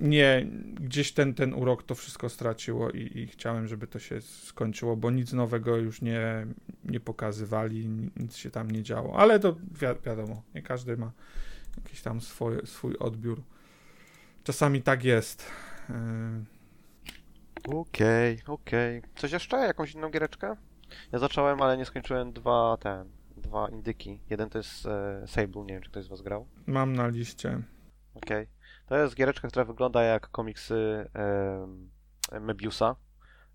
nie, 0.00 0.46
gdzieś 0.80 1.12
ten, 1.12 1.34
ten 1.34 1.54
urok 1.54 1.82
to 1.82 1.94
wszystko 1.94 2.28
straciło 2.28 2.90
i, 2.90 3.18
i 3.18 3.26
chciałem, 3.26 3.68
żeby 3.68 3.86
to 3.86 3.98
się 3.98 4.20
skończyło, 4.20 4.96
bo 4.96 5.10
nic 5.10 5.32
nowego 5.32 5.76
już 5.76 6.02
nie, 6.02 6.46
nie 6.84 7.00
pokazywali, 7.00 7.88
nic 8.16 8.36
się 8.36 8.50
tam 8.50 8.70
nie 8.70 8.82
działo, 8.82 9.18
ale 9.18 9.40
to 9.40 9.52
wi 9.52 9.86
wiadomo, 10.06 10.42
nie 10.54 10.62
każdy 10.62 10.96
ma 10.96 11.12
jakiś 11.76 12.00
tam 12.02 12.20
swój, 12.20 12.56
swój 12.64 12.96
odbiór. 12.96 13.42
Czasami 14.44 14.82
tak 14.82 15.04
jest. 15.04 15.46
Yy 15.88 16.57
Okej, 17.68 18.40
okay, 18.42 18.54
okej. 18.54 18.98
Okay. 18.98 19.10
Coś 19.16 19.32
jeszcze? 19.32 19.56
Jakąś 19.56 19.94
inną 19.94 20.10
giereczkę? 20.10 20.56
Ja 21.12 21.18
zacząłem, 21.18 21.62
ale 21.62 21.76
nie 21.76 21.84
skończyłem 21.84 22.32
dwa 22.32 22.76
ten, 22.80 23.08
dwa 23.36 23.68
indyki. 23.68 24.20
Jeden 24.30 24.50
to 24.50 24.58
jest 24.58 24.86
e, 24.86 25.24
Sable, 25.26 25.62
nie 25.62 25.74
wiem 25.74 25.82
czy 25.82 25.90
ktoś 25.90 26.04
z 26.04 26.08
was 26.08 26.22
grał. 26.22 26.46
Mam 26.66 26.92
na 26.92 27.08
liście. 27.08 27.48
Okej. 28.14 28.42
Okay. 28.42 28.46
To 28.86 28.96
jest 28.96 29.14
giereczka, 29.14 29.48
która 29.48 29.64
wygląda 29.64 30.02
jak 30.02 30.30
komiksy 30.30 31.10
e, 32.32 32.40
Mebiusa. 32.40 32.96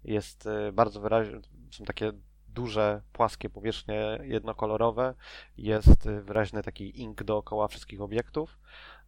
Jest 0.03 0.47
e, 0.47 0.71
bardzo 0.71 1.01
wyraźnie, 1.01 1.39
są 1.71 1.85
takie 1.85 2.11
duże, 2.47 3.01
płaskie 3.13 3.49
powierzchnie 3.49 4.19
jednokolorowe. 4.23 5.13
Jest 5.57 6.07
e, 6.07 6.21
wyraźny 6.21 6.63
taki 6.63 7.01
ink 7.01 7.23
dookoła 7.23 7.67
wszystkich 7.67 8.01
obiektów. 8.01 8.59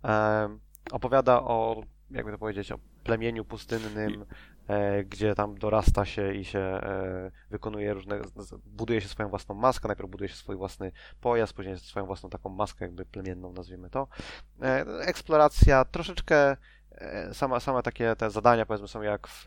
E, 0.03 0.49
opowiada 0.91 1.41
o, 1.41 1.83
jakby 2.11 2.31
to 2.31 2.37
powiedzieć, 2.37 2.71
o 2.71 2.79
plemieniu 3.03 3.45
pustynnym, 3.45 4.25
gdzie 5.05 5.35
tam 5.35 5.57
dorasta 5.57 6.05
się 6.05 6.33
i 6.33 6.45
się 6.45 6.59
e, 6.59 7.31
wykonuje 7.49 7.93
różne, 7.93 8.21
buduje 8.65 9.01
się 9.01 9.07
swoją 9.07 9.29
własną 9.29 9.55
maskę, 9.55 9.87
najpierw 9.87 10.09
buduje 10.09 10.29
się 10.29 10.35
swój 10.35 10.55
własny 10.55 10.91
pojazd, 11.21 11.53
później 11.53 11.77
swoją 11.77 12.05
własną 12.05 12.29
taką 12.29 12.49
maskę 12.49 12.85
jakby 12.85 13.05
plemienną, 13.05 13.53
nazwijmy 13.53 13.89
to. 13.89 14.07
E, 14.61 14.85
eksploracja, 14.99 15.85
troszeczkę 15.85 16.57
sama, 17.33 17.59
same 17.59 17.83
takie 17.83 18.15
te 18.15 18.31
zadania 18.31 18.65
powiedzmy 18.65 18.87
są 18.87 19.01
jak 19.01 19.27
w 19.27 19.45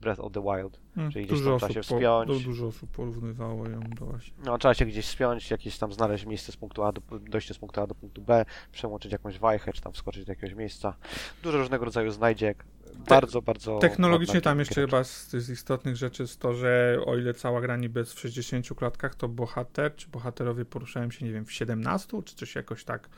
Breath 0.00 0.20
of 0.20 0.32
the 0.32 0.42
Wild, 0.42 0.80
hmm, 0.94 1.12
czyli 1.12 1.26
gdzieś 1.26 1.44
tam 1.44 1.58
trzeba 1.58 1.72
się 1.72 1.82
wspiąć. 1.82 2.28
Po, 2.28 2.38
dużo 2.44 2.66
osób 2.66 2.90
porównywało 2.90 3.68
ją 3.68 3.80
do 3.80 4.06
właśnie. 4.06 4.34
No, 4.44 4.58
trzeba 4.58 4.74
się 4.74 4.86
gdzieś 4.86 5.06
wspiąć, 5.06 5.50
jakieś 5.50 5.78
tam 5.78 5.92
znaleźć 5.92 6.26
miejsce 6.26 6.52
z 6.52 6.56
punktu 6.56 6.82
A 6.82 6.92
do, 6.92 7.00
dojście 7.20 7.54
z 7.54 7.58
punktu 7.58 7.80
A 7.80 7.86
do 7.86 7.94
punktu 7.94 8.22
B, 8.22 8.44
przełączyć 8.72 9.12
jakąś 9.12 9.38
wajchę, 9.38 9.72
czy 9.72 9.82
tam 9.82 9.92
wskoczyć 9.92 10.24
do 10.24 10.32
jakiegoś 10.32 10.54
miejsca. 10.54 10.96
Dużo 11.42 11.58
różnego 11.58 11.84
rodzaju 11.84 12.10
znajdziek, 12.10 12.64
bardzo, 13.08 13.42
bardzo... 13.42 13.78
Technologicznie 13.78 14.40
tam 14.40 14.58
jeszcze 14.58 14.74
giereczka. 14.74 14.96
chyba 14.96 15.04
z, 15.04 15.30
z 15.30 15.50
istotnych 15.50 15.96
rzeczy 15.96 16.22
jest 16.22 16.40
to, 16.40 16.54
że 16.54 16.98
o 17.06 17.16
ile 17.16 17.34
cała 17.34 17.60
gra 17.60 17.76
niby 17.76 18.00
jest 18.00 18.12
w 18.12 18.20
60 18.20 18.68
klatkach, 18.76 19.14
to 19.14 19.28
bohater 19.28 19.96
czy 19.96 20.08
bohaterowie 20.08 20.64
poruszają 20.64 21.10
się, 21.10 21.24
nie 21.24 21.32
wiem, 21.32 21.44
w 21.44 21.52
17 21.52 22.22
czy 22.24 22.34
coś 22.34 22.54
jakoś 22.54 22.84
tak. 22.84 23.08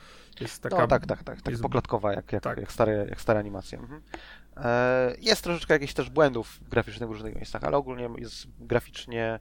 Jest 0.40 0.62
taka... 0.62 0.78
No 0.78 0.86
tak, 0.86 1.06
tak, 1.06 1.22
tak, 1.22 1.42
tak 1.42 1.50
jest- 1.50 1.62
poklatkowa, 1.62 2.12
jak, 2.12 2.32
jak, 2.32 2.42
tak. 2.42 2.58
jak, 2.58 2.72
stare, 2.72 3.06
jak 3.08 3.20
stare 3.20 3.40
animacje. 3.40 3.78
Mhm. 3.78 4.02
E, 4.64 5.14
jest 5.20 5.44
troszeczkę 5.44 5.74
jakichś 5.74 5.92
też 5.92 6.11
błędów 6.11 6.61
graficznych 6.70 7.09
w 7.09 7.12
różnych 7.12 7.34
miejscach, 7.34 7.64
ale 7.64 7.76
ogólnie 7.76 8.09
jest 8.18 8.46
graficznie 8.61 9.38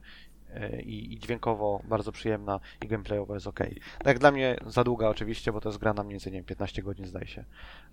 e, 0.50 0.82
i, 0.82 1.18
dźwiękowo 1.18 1.82
bardzo 1.84 2.12
przyjemna 2.12 2.60
i 2.84 2.88
gameplayowo 2.88 3.34
jest 3.34 3.46
ok. 3.46 3.60
Tak 4.04 4.18
dla 4.18 4.30
mnie 4.30 4.56
za 4.66 4.84
długa 4.84 5.08
oczywiście, 5.08 5.52
bo 5.52 5.60
to 5.60 5.68
jest 5.68 5.78
gra 5.78 5.94
na 5.94 6.02
mniej 6.02 6.12
więcej, 6.12 6.32
nie 6.32 6.38
wiem, 6.38 6.46
15 6.46 6.82
godzin 6.82 7.06
zdaje 7.06 7.26
się. 7.26 7.44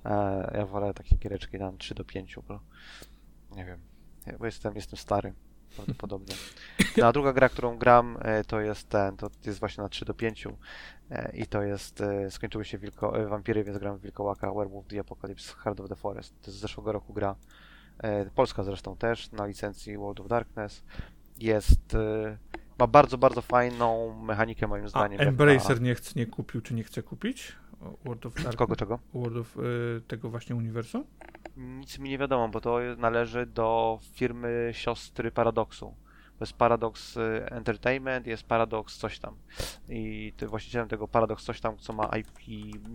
E, 0.06 0.52
ja 0.58 0.66
wolę 0.66 0.94
takie 0.94 1.16
giereczki 1.16 1.60
tam 1.60 1.78
3 1.78 1.96
do 1.96 2.04
5, 2.04 2.36
bo 2.48 2.60
nie 3.52 3.66
wiem, 3.66 3.80
bo 4.40 4.46
jestem, 4.46 4.76
jestem 4.76 5.00
stary 5.00 5.34
prawdopodobnie. 5.76 6.36
No, 6.98 7.08
a 7.08 7.12
druga 7.12 7.34
gra, 7.34 7.50
którą 7.50 7.78
gram, 7.78 8.18
e, 8.22 8.44
to 8.44 8.62
jest 8.62 8.90
ten, 8.90 9.18
to 9.18 9.30
jest 9.46 9.60
właśnie 9.60 9.82
na 9.84 9.90
3 9.90 10.06
do 10.06 10.14
5 10.14 10.48
e, 11.10 11.32
i 11.38 11.48
to 11.48 11.62
jest, 11.62 12.02
e, 12.02 12.32
skończyły 12.32 12.66
się 12.66 12.78
wilko, 12.78 13.14
wampiry, 13.30 13.64
więc 13.64 13.78
gram 13.78 13.98
w 13.98 14.02
Wilkołaka, 14.02 14.54
Werewolf 14.54 14.88
the 14.88 15.00
Apocalypse, 15.00 15.54
Heart 15.54 15.80
of 15.80 15.90
the 15.90 15.96
Forest. 15.96 16.42
To 16.42 16.52
jest 16.52 16.58
z 16.58 16.62
zeszłego 16.62 16.92
roku 16.92 17.14
gra. 17.14 17.36
Polska 18.36 18.64
zresztą 18.64 18.98
też, 18.98 19.32
na 19.32 19.46
licencji 19.46 19.98
World 19.98 20.20
of 20.20 20.28
Darkness. 20.28 20.84
Jest, 21.38 21.98
ma 22.80 22.88
bardzo, 22.88 23.18
bardzo 23.18 23.42
fajną 23.42 24.14
mechanikę 24.24 24.68
moim 24.68 24.86
A 24.86 24.88
zdaniem. 24.88 25.20
jak 25.20 25.28
Embracer 25.28 25.82
nie, 25.82 25.96
chce, 25.96 26.12
nie 26.16 26.26
kupił, 26.26 26.62
czy 26.62 26.74
nie 26.74 26.84
chce 26.84 27.04
kupić 27.04 27.56
World 28.06 28.26
of. 28.26 28.34
Darkness? 28.34 28.56
Kogo 28.56 28.76
czego? 28.76 29.00
World 29.14 29.38
of 29.38 29.58
y, 29.58 30.02
tego 30.08 30.30
właśnie 30.30 30.56
uniwersum? 30.56 31.04
Nic 31.58 32.00
mi 32.00 32.10
nie 32.10 32.18
wiadomo, 32.18 32.50
bo 32.50 32.62
to 32.62 32.80
należy 32.98 33.46
do 33.46 34.00
firmy 34.14 34.70
siostry 34.74 35.32
Paradoxu. 35.32 35.96
To 36.38 36.46
jest 36.46 36.54
Paradox 36.54 37.18
y, 37.18 37.22
Entertainment, 37.52 38.28
jest 38.28 38.44
Paradox 38.44 38.98
coś 38.98 39.20
tam. 39.20 39.36
I 39.90 40.34
ty, 40.38 40.48
właścicielem 40.48 40.88
tego 40.88 41.08
Paradox 41.08 41.44
coś 41.44 41.62
tam, 41.62 41.78
co 41.78 41.94
ma 41.94 42.10
IP 42.18 42.30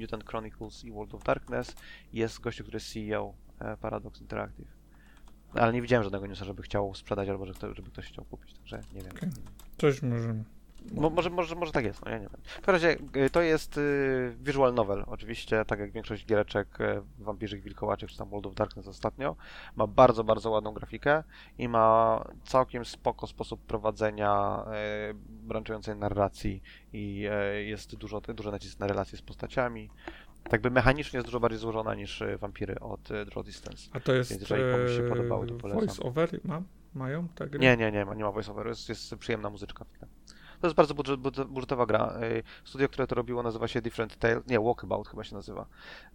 Mutant 0.01 0.25
Chronicles 0.25 0.85
i 0.85 0.93
World 0.93 1.15
of 1.15 1.25
Darkness, 1.25 1.77
jest 2.13 2.41
gościu, 2.41 2.65
który 2.65 2.77
jest 2.77 2.93
CEO 2.93 3.35
e, 3.59 3.77
Paradox 3.77 4.21
Interactive. 4.21 4.81
Ale 5.55 5.73
nie 5.73 5.83
widziałem 5.83 6.05
żadnego 6.05 6.27
newsa, 6.27 6.45
żeby 6.45 6.63
chciał 6.63 6.95
sprzedać 6.95 7.29
albo 7.29 7.47
żeby 7.47 7.91
ktoś 7.91 8.07
chciał 8.07 8.25
kupić, 8.25 8.55
także 8.55 8.81
nie 8.95 9.03
wiem. 9.03 9.13
Okej. 9.17 9.31
Coś 9.79 10.03
może... 10.03 10.45
Mo, 10.93 11.11
może, 11.11 11.31
może, 11.31 11.55
może 11.55 11.73
tak 11.73 11.85
jest, 11.85 12.05
no 12.05 12.11
ja 12.11 12.19
nie 12.19 12.29
wiem. 12.29 12.41
W 12.45 12.67
każdym 12.67 12.73
razie 12.75 12.97
y, 13.27 13.31
to 13.31 13.43
jest 13.43 13.79
y, 13.79 14.37
visual 14.41 14.75
novel, 14.75 15.05
oczywiście, 15.07 15.65
tak 15.65 15.79
jak 15.81 15.93
większość 15.93 16.27
giereczek 16.27 16.81
y, 16.81 17.03
Wampirzych 17.19 17.63
Wilkołaczek 17.63 18.11
czy 18.11 18.19
tam 18.19 18.31
World 18.31 18.47
of 18.47 18.55
Darkness 18.55 18.87
ostatnio. 18.89 19.37
Ma 19.77 19.87
bardzo, 19.87 20.25
bardzo 20.25 20.51
ładną 20.51 20.73
grafikę 20.73 21.23
i 21.59 21.69
ma 21.69 22.25
całkiem 22.45 22.85
spoko 22.85 23.27
sposób 23.27 23.61
prowadzenia 23.61 24.65
branżującej 25.29 25.97
narracji 25.97 26.63
i 26.93 27.27
jest 27.65 27.97
dużo, 27.97 28.21
duży 28.21 28.51
nacisk 28.51 28.79
na 28.79 28.87
relacje 28.87 29.19
z 29.19 29.23
postaciami. 29.23 29.91
Tak 30.51 30.61
by 30.61 30.71
mechanicznie 30.71 31.17
jest 31.17 31.27
dużo 31.27 31.41
bardziej 31.41 31.59
złożona 31.61 31.95
niż 31.95 32.23
Wampiry 32.39 32.81
od 32.81 33.01
Draw 33.03 33.45
Distance. 33.47 33.91
A 33.93 34.01
to 34.01 34.13
jest 34.13 34.31
Więc 34.31 34.41
jeżeli 34.43 34.73
komuś 34.73 34.91
się 34.97 35.03
podobały, 35.09 35.47
to 35.47 35.55
polecam. 35.55 35.87
voice 35.87 36.03
over 36.03 36.41
ma? 36.45 36.63
Mają 36.95 37.29
gry? 37.51 37.59
Nie, 37.59 37.77
nie, 37.77 37.93
nie, 37.93 38.05
ma- 38.05 38.15
nie 38.15 38.25
ma 38.25 38.33
voiceoveru, 38.33 38.69
jest, 38.69 38.89
jest 38.89 39.17
przyjemna 39.17 39.51
muzyczka. 39.51 39.85
To 40.61 40.67
jest 40.67 40.77
bardzo 40.77 40.95
budżet, 40.95 41.21
budżet, 41.21 41.49
budżetowa 41.49 41.87
gra. 41.87 42.15
Y, 42.23 42.43
Studio, 42.65 42.89
które 42.89 43.07
to 43.07 43.15
robiło, 43.15 43.43
nazywa 43.43 43.69
się 43.69 43.83
Different 43.83 44.17
Tale, 44.17 44.41
nie, 44.47 44.61
Walkabout 44.61 45.09
chyba 45.09 45.25
się 45.25 45.35
nazywa. 45.35 45.67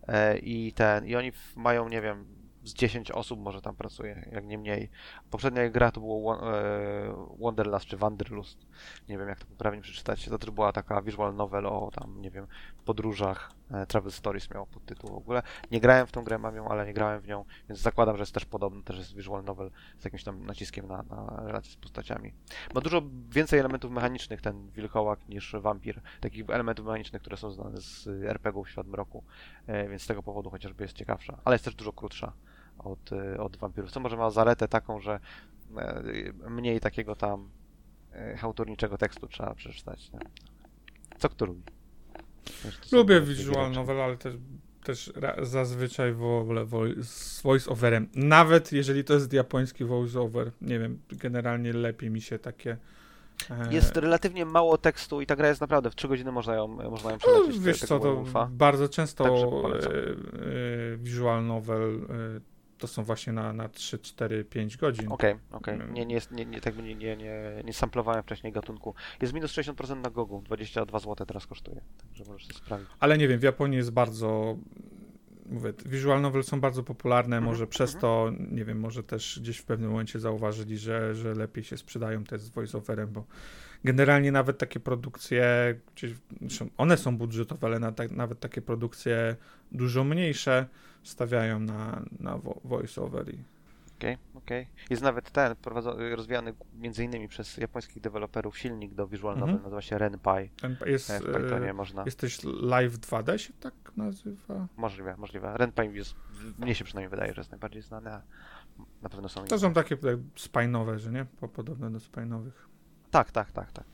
E, 0.08 0.38
I 0.38 0.74
ten, 0.74 1.06
i 1.06 1.16
oni 1.16 1.32
mają, 1.56 1.90
nie 1.90 2.02
wiem, 2.02 2.45
z 2.66 2.74
10 2.74 3.12
osób 3.12 3.40
może 3.40 3.62
tam 3.62 3.76
pracuje, 3.76 4.30
jak 4.32 4.46
nie 4.46 4.58
mniej. 4.58 4.90
Poprzednia 5.32 5.70
gra 5.70 5.92
to 5.92 6.00
było 6.00 6.22
Won- 6.22 6.44
e, 6.44 7.38
Wanderlust 7.40 7.86
czy 7.86 7.98
Wanderlust, 7.98 8.68
nie 9.10 9.18
wiem 9.18 9.30
jak 9.30 9.40
to 9.40 9.46
poprawnie 9.46 9.82
przeczytać. 9.82 10.26
To 10.26 10.38
też 10.38 10.52
była 10.52 10.72
taka 10.72 11.02
visual 11.02 11.36
novel 11.36 11.66
o 11.66 11.92
tam, 11.94 12.22
nie 12.22 12.32
wiem, 12.32 12.48
podróżach, 12.86 13.52
e, 13.72 13.86
Travel 13.86 14.12
Stories 14.12 14.50
miało 14.50 14.66
podtytuł 14.66 15.10
w 15.10 15.18
ogóle. 15.18 15.44
Nie 15.72 15.80
grałem 15.80 16.08
w 16.08 16.12
tą 16.12 16.24
grę, 16.24 16.38
mam 16.38 16.56
ją, 16.56 16.68
ale 16.68 16.86
nie 16.86 16.94
grałem 16.94 17.22
w 17.22 17.28
nią, 17.28 17.46
więc 17.70 17.82
zakładam, 17.82 18.18
że 18.18 18.22
jest 18.22 18.34
też 18.34 18.46
podobny, 18.46 18.84
też 18.84 18.98
jest 18.98 19.16
visual 19.16 19.44
novel 19.44 19.72
z 20.00 20.06
jakimś 20.06 20.24
tam 20.24 20.46
naciskiem 20.46 20.88
na, 20.88 21.04
na 21.04 21.44
relacje 21.46 21.72
z 21.72 21.76
postaciami. 21.76 22.34
Ma 22.76 22.82
dużo 22.82 23.02
więcej 23.30 23.60
elementów 23.60 23.92
mechanicznych 23.92 24.42
ten 24.42 24.70
wilkołak 24.70 25.30
niż 25.30 25.56
wampir. 25.60 26.02
Takich 26.22 26.50
elementów 26.50 26.86
mechanicznych, 26.86 27.22
które 27.22 27.38
są 27.38 27.52
znane 27.52 27.82
z 27.82 28.08
RPG-ów 28.08 28.70
Świat 28.70 28.88
Mroku, 28.88 29.24
e, 29.68 29.90
więc 29.90 30.02
z 30.02 30.08
tego 30.08 30.24
powodu 30.24 30.50
chociażby 30.50 30.84
jest 30.84 30.98
ciekawsza. 30.98 31.38
Ale 31.46 31.54
jest 31.54 31.66
też 31.66 31.76
dużo 31.76 31.94
krótsza 31.94 32.34
od, 32.80 33.12
y, 33.12 33.40
od 33.40 33.58
wampirów. 33.58 33.92
Co 33.92 34.00
może 34.00 34.18
ma 34.18 34.30
zaletę 34.30 34.68
taką, 34.68 35.00
że 35.00 35.20
e, 35.78 36.04
mniej 36.50 36.80
takiego 36.80 37.16
tam 37.16 37.50
e, 38.14 38.38
autorniczego 38.42 38.98
tekstu 38.98 39.28
trzeba 39.28 39.56
przeczytać. 39.56 40.12
Nie? 40.12 40.20
Co 41.18 41.30
kto 41.30 41.46
lubi? 41.46 41.62
Lubię 42.92 43.22
giereczki. 43.22 43.76
novel, 43.76 44.02
ale 44.02 44.18
też, 44.18 44.36
też 44.84 45.14
zazwyczaj 45.42 46.14
wolę 46.14 46.66
wo- 46.66 47.04
z 47.04 47.42
voice 47.42 47.70
overem. 47.70 48.08
Nawet 48.16 48.72
jeżeli 48.72 49.04
to 49.04 49.14
jest 49.14 49.34
japoński 49.34 49.86
voice 49.86 50.20
over, 50.20 50.52
nie 50.62 50.80
wiem, 50.80 51.00
generalnie 51.12 51.74
lepiej 51.74 52.10
mi 52.12 52.22
się 52.22 52.40
takie. 52.40 52.78
e, 53.50 53.74
Jest 53.74 53.98
relatywnie 53.98 54.46
mało 54.46 54.78
tekstu 54.78 55.22
i 55.22 55.26
ta 55.26 55.36
gra 55.36 55.48
jest 55.48 55.62
naprawdę 55.62 55.90
w 55.90 55.96
3 55.96 56.08
godziny 56.08 56.32
można 56.32 56.56
ją, 56.56 56.68
można 56.68 57.12
ją 57.12 57.18
no, 57.28 57.42
wiesz 57.60 57.80
co, 57.80 58.00
to 58.00 58.24
bardzo 58.50 58.90
często 58.90 59.24
polecam. 59.62 59.92
e, 59.92 59.96
e, 59.96 60.98
visual 60.98 61.46
novel 61.46 62.06
e, 62.10 62.55
to 62.88 62.94
są 62.94 63.04
właśnie 63.04 63.34
na, 63.34 63.54
na 63.54 63.70
3, 63.70 64.00
4, 64.00 64.46
5 64.46 64.78
godzin. 64.78 65.12
Okej, 65.12 65.36
okej. 65.52 65.76
Mm. 65.76 65.94
Nie, 65.94 66.06
nie, 66.06 66.16
jest- 66.16 66.32
nie, 66.32 66.46
nie, 66.46 66.62
tak 66.62 66.78
nie, 66.78 66.96
nie, 66.96 67.18
nie, 67.18 67.62
nie 67.66 67.74
samplowałem 67.74 68.24
wcześniej 68.24 68.54
gatunku. 68.54 68.94
Jest 69.22 69.34
minus 69.34 69.52
60% 69.52 70.02
na 70.02 70.10
Gogu, 70.10 70.42
22 70.42 71.00
zł 71.00 71.26
teraz 71.26 71.48
kosztuje, 71.48 71.82
także 71.98 72.24
możesz 72.32 72.48
sobie 72.48 72.60
sprawdzić. 72.60 72.90
Ale 73.00 73.18
nie 73.18 73.28
wiem, 73.28 73.40
w 73.40 73.44
Japonii 73.44 73.78
jest 73.78 73.92
bardzo. 73.92 74.58
Mówię, 75.46 75.74
visual 75.86 76.22
novel 76.22 76.44
są 76.44 76.62
bardzo 76.62 76.84
popularne, 76.84 77.36
Mhm, 77.38 77.44
może 77.54 77.68
przez 77.68 77.96
mhm. 77.96 78.02
to, 78.02 78.32
nie 78.52 78.66
wiem, 78.66 78.80
może 78.80 79.04
też 79.04 79.40
gdzieś 79.42 79.58
w 79.58 79.66
pewnym 79.66 79.92
momencie 79.92 80.20
zauważyli, 80.20 80.78
że, 80.78 81.16
że 81.16 81.34
lepiej 81.34 81.64
się 81.64 81.78
sprzedają 81.78 82.24
te 82.24 82.38
z 82.40 82.50
voiceoverem, 82.50 83.12
bo 83.12 83.26
generalnie 83.84 84.32
nawet 84.32 84.58
takie 84.58 84.80
produkcje, 84.80 85.76
one 86.78 86.98
są 86.98 87.18
budżetowe, 87.18 87.68
ale 87.68 87.94
tak, 87.94 88.12
nawet 88.12 88.40
takie 88.40 88.62
produkcje 88.62 89.36
dużo 89.72 90.04
mniejsze 90.04 90.66
stawiają 91.06 91.60
na, 91.60 92.02
na 92.20 92.38
vo- 92.38 92.60
voiceover 92.64 93.26
Okej, 93.98 94.18
okej. 94.36 94.68
Jest 94.90 95.02
nawet 95.04 95.32
ten, 95.32 95.56
rozwijany 96.16 96.54
między 96.74 97.04
innymi 97.04 97.28
przez 97.28 97.58
japońskich 97.58 98.02
deweloperów 98.02 98.58
silnik 98.58 98.94
do 98.94 99.08
visual 99.08 99.38
novel, 99.38 99.56
nazywa 99.64 99.82
się 99.82 99.98
Renpai. 99.98 100.50
ten 100.50 100.78
jest, 100.86 101.10
E, 101.10 101.20
W 101.20 101.24
Pythonie 101.24 101.70
e, 101.70 101.74
można. 101.74 102.04
jesteś 102.06 102.44
live 102.44 103.00
2D 103.00 103.38
się 103.38 103.54
tak 103.60 103.74
nazywa? 103.98 104.68
Możliwe, 104.78 105.18
możliwe. 105.18 105.58
Renpai 105.58 105.94
jest, 105.96 106.16
mnie 106.60 106.76
się 106.76 106.84
przynajmniej 106.86 107.10
wydaje, 107.10 107.34
że 107.34 107.40
jest 107.42 107.52
najbardziej 107.52 107.82
znany, 107.82 108.14
a 108.14 108.22
na 109.02 109.10
pewno 109.10 109.30
są 109.30 109.42
To 109.42 109.48
inne. 109.56 109.60
są 109.60 109.74
takie 109.74 109.98
tak, 109.98 110.18
spajnowe, 110.36 111.00
że 111.00 111.12
nie? 111.12 111.26
Po, 111.26 111.48
podobne 111.48 111.92
do 111.92 112.00
spajnowych 112.00 112.68
tak, 113.12 113.32
tak, 113.32 113.52
tak. 113.52 113.72
tak. 113.72 113.86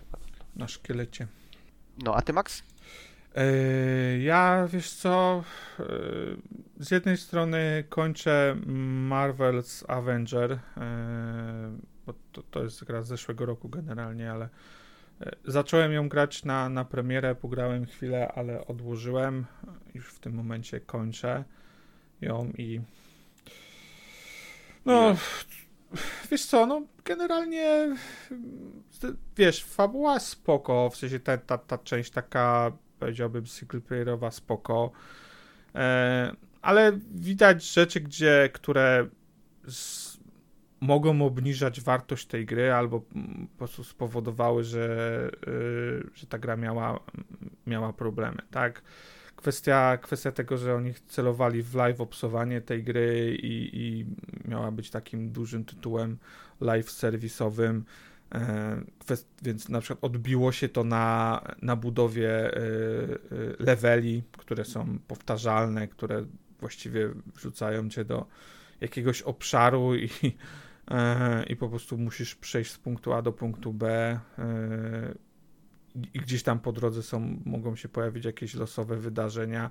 na 0.56 0.68
szkielecie. 0.68 1.28
No, 2.04 2.16
a 2.16 2.22
ty 2.22 2.34
Max? 2.34 2.64
Yy, 3.36 4.20
Ja 4.20 4.68
wiesz 4.68 4.94
co? 4.94 5.44
yy, 5.80 6.38
Z 6.80 6.92
jednej 6.92 7.18
strony 7.18 7.84
kończę 7.90 8.56
Marvel's 9.10 9.84
Avenger, 9.88 10.52
yy, 10.52 10.58
bo 12.06 12.14
to, 12.32 12.44
to 12.52 12.64
jest 12.64 12.84
gra 12.84 13.02
z 13.02 13.08
zeszłego 13.08 13.46
roku 13.46 13.70
generalnie, 13.70 14.32
ale 14.32 14.50
zacząłem 15.46 15.92
ją 15.92 16.10
grać 16.10 16.46
na, 16.46 16.70
na 16.70 16.86
premierę, 16.86 17.36
pograłem 17.36 17.86
chwilę, 17.86 18.32
ale 18.36 18.68
odłożyłem. 18.68 19.46
Już 19.94 20.14
w 20.14 20.20
tym 20.20 20.34
momencie 20.34 20.80
kończę 20.80 21.44
ją 22.22 22.52
i. 22.58 22.82
No. 24.86 25.16
Wiesz 26.32 26.46
co, 26.46 26.66
no 26.66 26.82
generalnie 27.06 27.96
wiesz, 29.38 29.64
fabuła 29.64 30.20
spoko, 30.20 30.90
w 30.90 30.98
sensie 30.98 31.20
ta, 31.20 31.38
ta, 31.38 31.58
ta 31.58 31.78
część 31.78 32.12
taka 32.12 32.72
powiedziałbym 33.02 33.48
singleplayerowa 33.48 34.32
spoko, 34.32 34.92
e, 35.76 36.32
ale 36.62 36.92
widać 37.16 37.74
rzeczy, 37.74 38.00
gdzie, 38.02 38.50
które 38.54 39.08
s- 39.68 40.20
mogą 40.82 41.22
obniżać 41.22 41.82
wartość 41.82 42.26
tej 42.28 42.46
gry 42.46 42.74
albo 42.74 43.02
mm, 43.16 43.48
po 43.48 43.58
prostu 43.58 43.84
spowodowały, 43.84 44.64
że, 44.64 45.30
y, 45.48 46.10
że 46.16 46.28
ta 46.28 46.40
gra 46.40 46.58
miała, 46.58 47.00
miała 47.68 47.94
problemy, 47.94 48.38
tak? 48.52 48.82
Kwestia, 49.36 49.98
kwestia 50.02 50.32
tego, 50.32 50.58
że 50.58 50.76
oni 50.76 50.94
celowali 51.08 51.64
w 51.64 51.76
live 51.76 52.02
opsowanie 52.02 52.62
tej 52.62 52.84
gry 52.84 53.38
i, 53.42 53.70
i 53.74 54.06
miała 54.50 54.72
być 54.72 54.90
takim 54.90 55.32
dużym 55.32 55.66
tytułem 55.66 56.18
live 56.62 56.92
serwisowym, 56.92 57.86
więc 59.42 59.70
na 59.70 59.82
przykład 59.82 60.04
odbiło 60.04 60.52
się 60.52 60.70
to 60.70 60.84
na, 60.84 61.42
na 61.62 61.76
budowie 61.76 62.30
e, 62.30 62.58
e, 62.58 62.60
leveli, 63.60 64.24
które 64.38 64.66
są 64.66 65.00
powtarzalne, 65.08 65.88
które 65.88 66.26
właściwie 66.60 67.10
wrzucają 67.36 67.90
cię 67.90 68.06
do 68.06 68.26
jakiegoś 68.82 69.22
obszaru 69.22 69.96
i, 69.96 70.10
e, 70.92 71.44
i 71.44 71.56
po 71.56 71.70
prostu 71.70 71.98
musisz 71.98 72.36
przejść 72.36 72.72
z 72.72 72.78
punktu 72.78 73.14
A 73.14 73.22
do 73.22 73.32
punktu 73.32 73.74
B 73.74 74.20
e, 74.40 75.16
i 76.14 76.20
gdzieś 76.20 76.44
tam 76.44 76.60
po 76.60 76.72
drodze 76.72 77.04
są, 77.04 77.40
mogą 77.46 77.76
się 77.76 77.90
pojawić 77.90 78.26
jakieś 78.26 78.54
losowe 78.54 78.98
wydarzenia, 78.98 79.70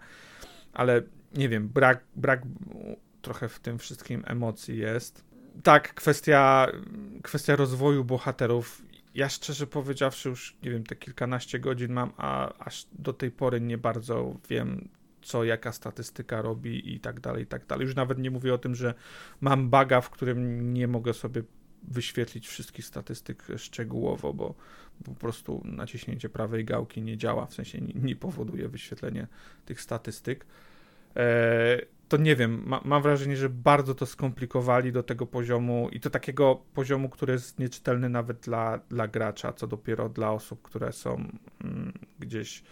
ale 0.72 1.02
nie 1.34 1.48
wiem, 1.48 1.68
brak, 1.68 2.04
brak 2.16 2.42
trochę 3.22 3.48
w 3.48 3.60
tym 3.60 3.78
wszystkim 3.78 4.22
emocji 4.26 4.78
jest. 4.78 5.29
Tak, 5.62 5.94
kwestia, 5.94 6.66
kwestia 7.22 7.56
rozwoju 7.56 8.04
bohaterów. 8.04 8.82
Ja 9.14 9.28
szczerze 9.28 9.66
powiedziawszy, 9.66 10.28
już 10.28 10.56
nie 10.62 10.70
wiem, 10.70 10.84
te 10.84 10.96
kilkanaście 10.96 11.58
godzin 11.58 11.92
mam, 11.92 12.12
a 12.16 12.52
aż 12.58 12.86
do 12.92 13.12
tej 13.12 13.30
pory 13.30 13.60
nie 13.60 13.78
bardzo 13.78 14.36
wiem, 14.48 14.88
co 15.22 15.44
jaka 15.44 15.72
statystyka 15.72 16.42
robi 16.42 16.94
i 16.94 17.00
tak 17.00 17.20
dalej, 17.20 17.42
i 17.42 17.46
tak 17.46 17.66
dalej. 17.66 17.86
Już 17.86 17.96
nawet 17.96 18.18
nie 18.18 18.30
mówię 18.30 18.54
o 18.54 18.58
tym, 18.58 18.74
że 18.74 18.94
mam 19.40 19.70
baga, 19.70 20.00
w 20.00 20.10
którym 20.10 20.72
nie 20.74 20.88
mogę 20.88 21.14
sobie 21.14 21.42
wyświetlić 21.82 22.48
wszystkich 22.48 22.86
statystyk 22.86 23.46
szczegółowo, 23.56 24.34
bo 24.34 24.54
po 25.04 25.14
prostu 25.14 25.62
naciśnięcie 25.64 26.28
prawej 26.28 26.64
gałki 26.64 27.02
nie 27.02 27.16
działa, 27.16 27.46
w 27.46 27.54
sensie 27.54 27.80
nie, 27.80 28.16
powoduje 28.16 28.68
wyświetlenia 28.68 29.26
tych 29.64 29.80
statystyk. 29.80 30.46
E, 31.16 31.80
to 32.10 32.16
nie 32.16 32.36
wiem, 32.36 32.62
ma, 32.66 32.80
mam 32.84 33.02
wrażenie, 33.02 33.36
że 33.36 33.48
bardzo 33.48 33.94
to 33.94 34.06
skomplikowali 34.06 34.92
do 34.92 35.02
tego 35.02 35.26
poziomu 35.26 35.88
i 35.92 36.00
to 36.00 36.10
takiego 36.10 36.62
poziomu, 36.74 37.08
który 37.08 37.32
jest 37.32 37.58
nieczytelny 37.58 38.08
nawet 38.08 38.40
dla, 38.40 38.78
dla 38.78 39.08
gracza, 39.08 39.52
co 39.52 39.66
dopiero 39.66 40.08
dla 40.08 40.32
osób, 40.32 40.62
które 40.62 40.92
są 40.92 41.14
mm, 41.64 41.92
gdzieś 42.18 42.62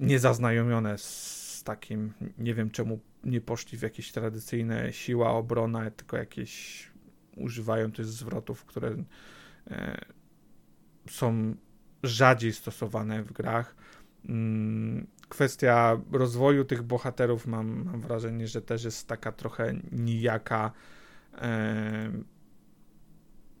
niezaznajomione 0.00 0.98
z 0.98 1.62
takim, 1.64 2.12
nie 2.38 2.54
wiem 2.54 2.70
czemu 2.70 3.00
nie 3.24 3.40
poszli 3.40 3.78
w 3.78 3.82
jakieś 3.82 4.12
tradycyjne 4.12 4.92
siła, 4.92 5.30
obrona, 5.30 5.90
tylko 5.90 6.16
jakieś 6.16 6.84
używają 7.36 7.92
też 7.92 8.06
zwrotów, 8.06 8.64
które 8.64 8.96
e, 9.70 9.98
są 11.10 11.54
rzadziej 12.02 12.52
stosowane 12.52 13.22
w 13.22 13.32
grach. 13.32 13.76
Mm, 14.28 15.06
kwestia 15.28 16.00
rozwoju 16.12 16.64
tych 16.64 16.82
bohaterów 16.82 17.46
mam, 17.46 17.84
mam 17.84 18.00
wrażenie, 18.00 18.48
że 18.48 18.62
też 18.62 18.84
jest 18.84 19.08
taka 19.08 19.32
trochę 19.32 19.74
nijaka. 19.92 20.72
E, 21.38 22.12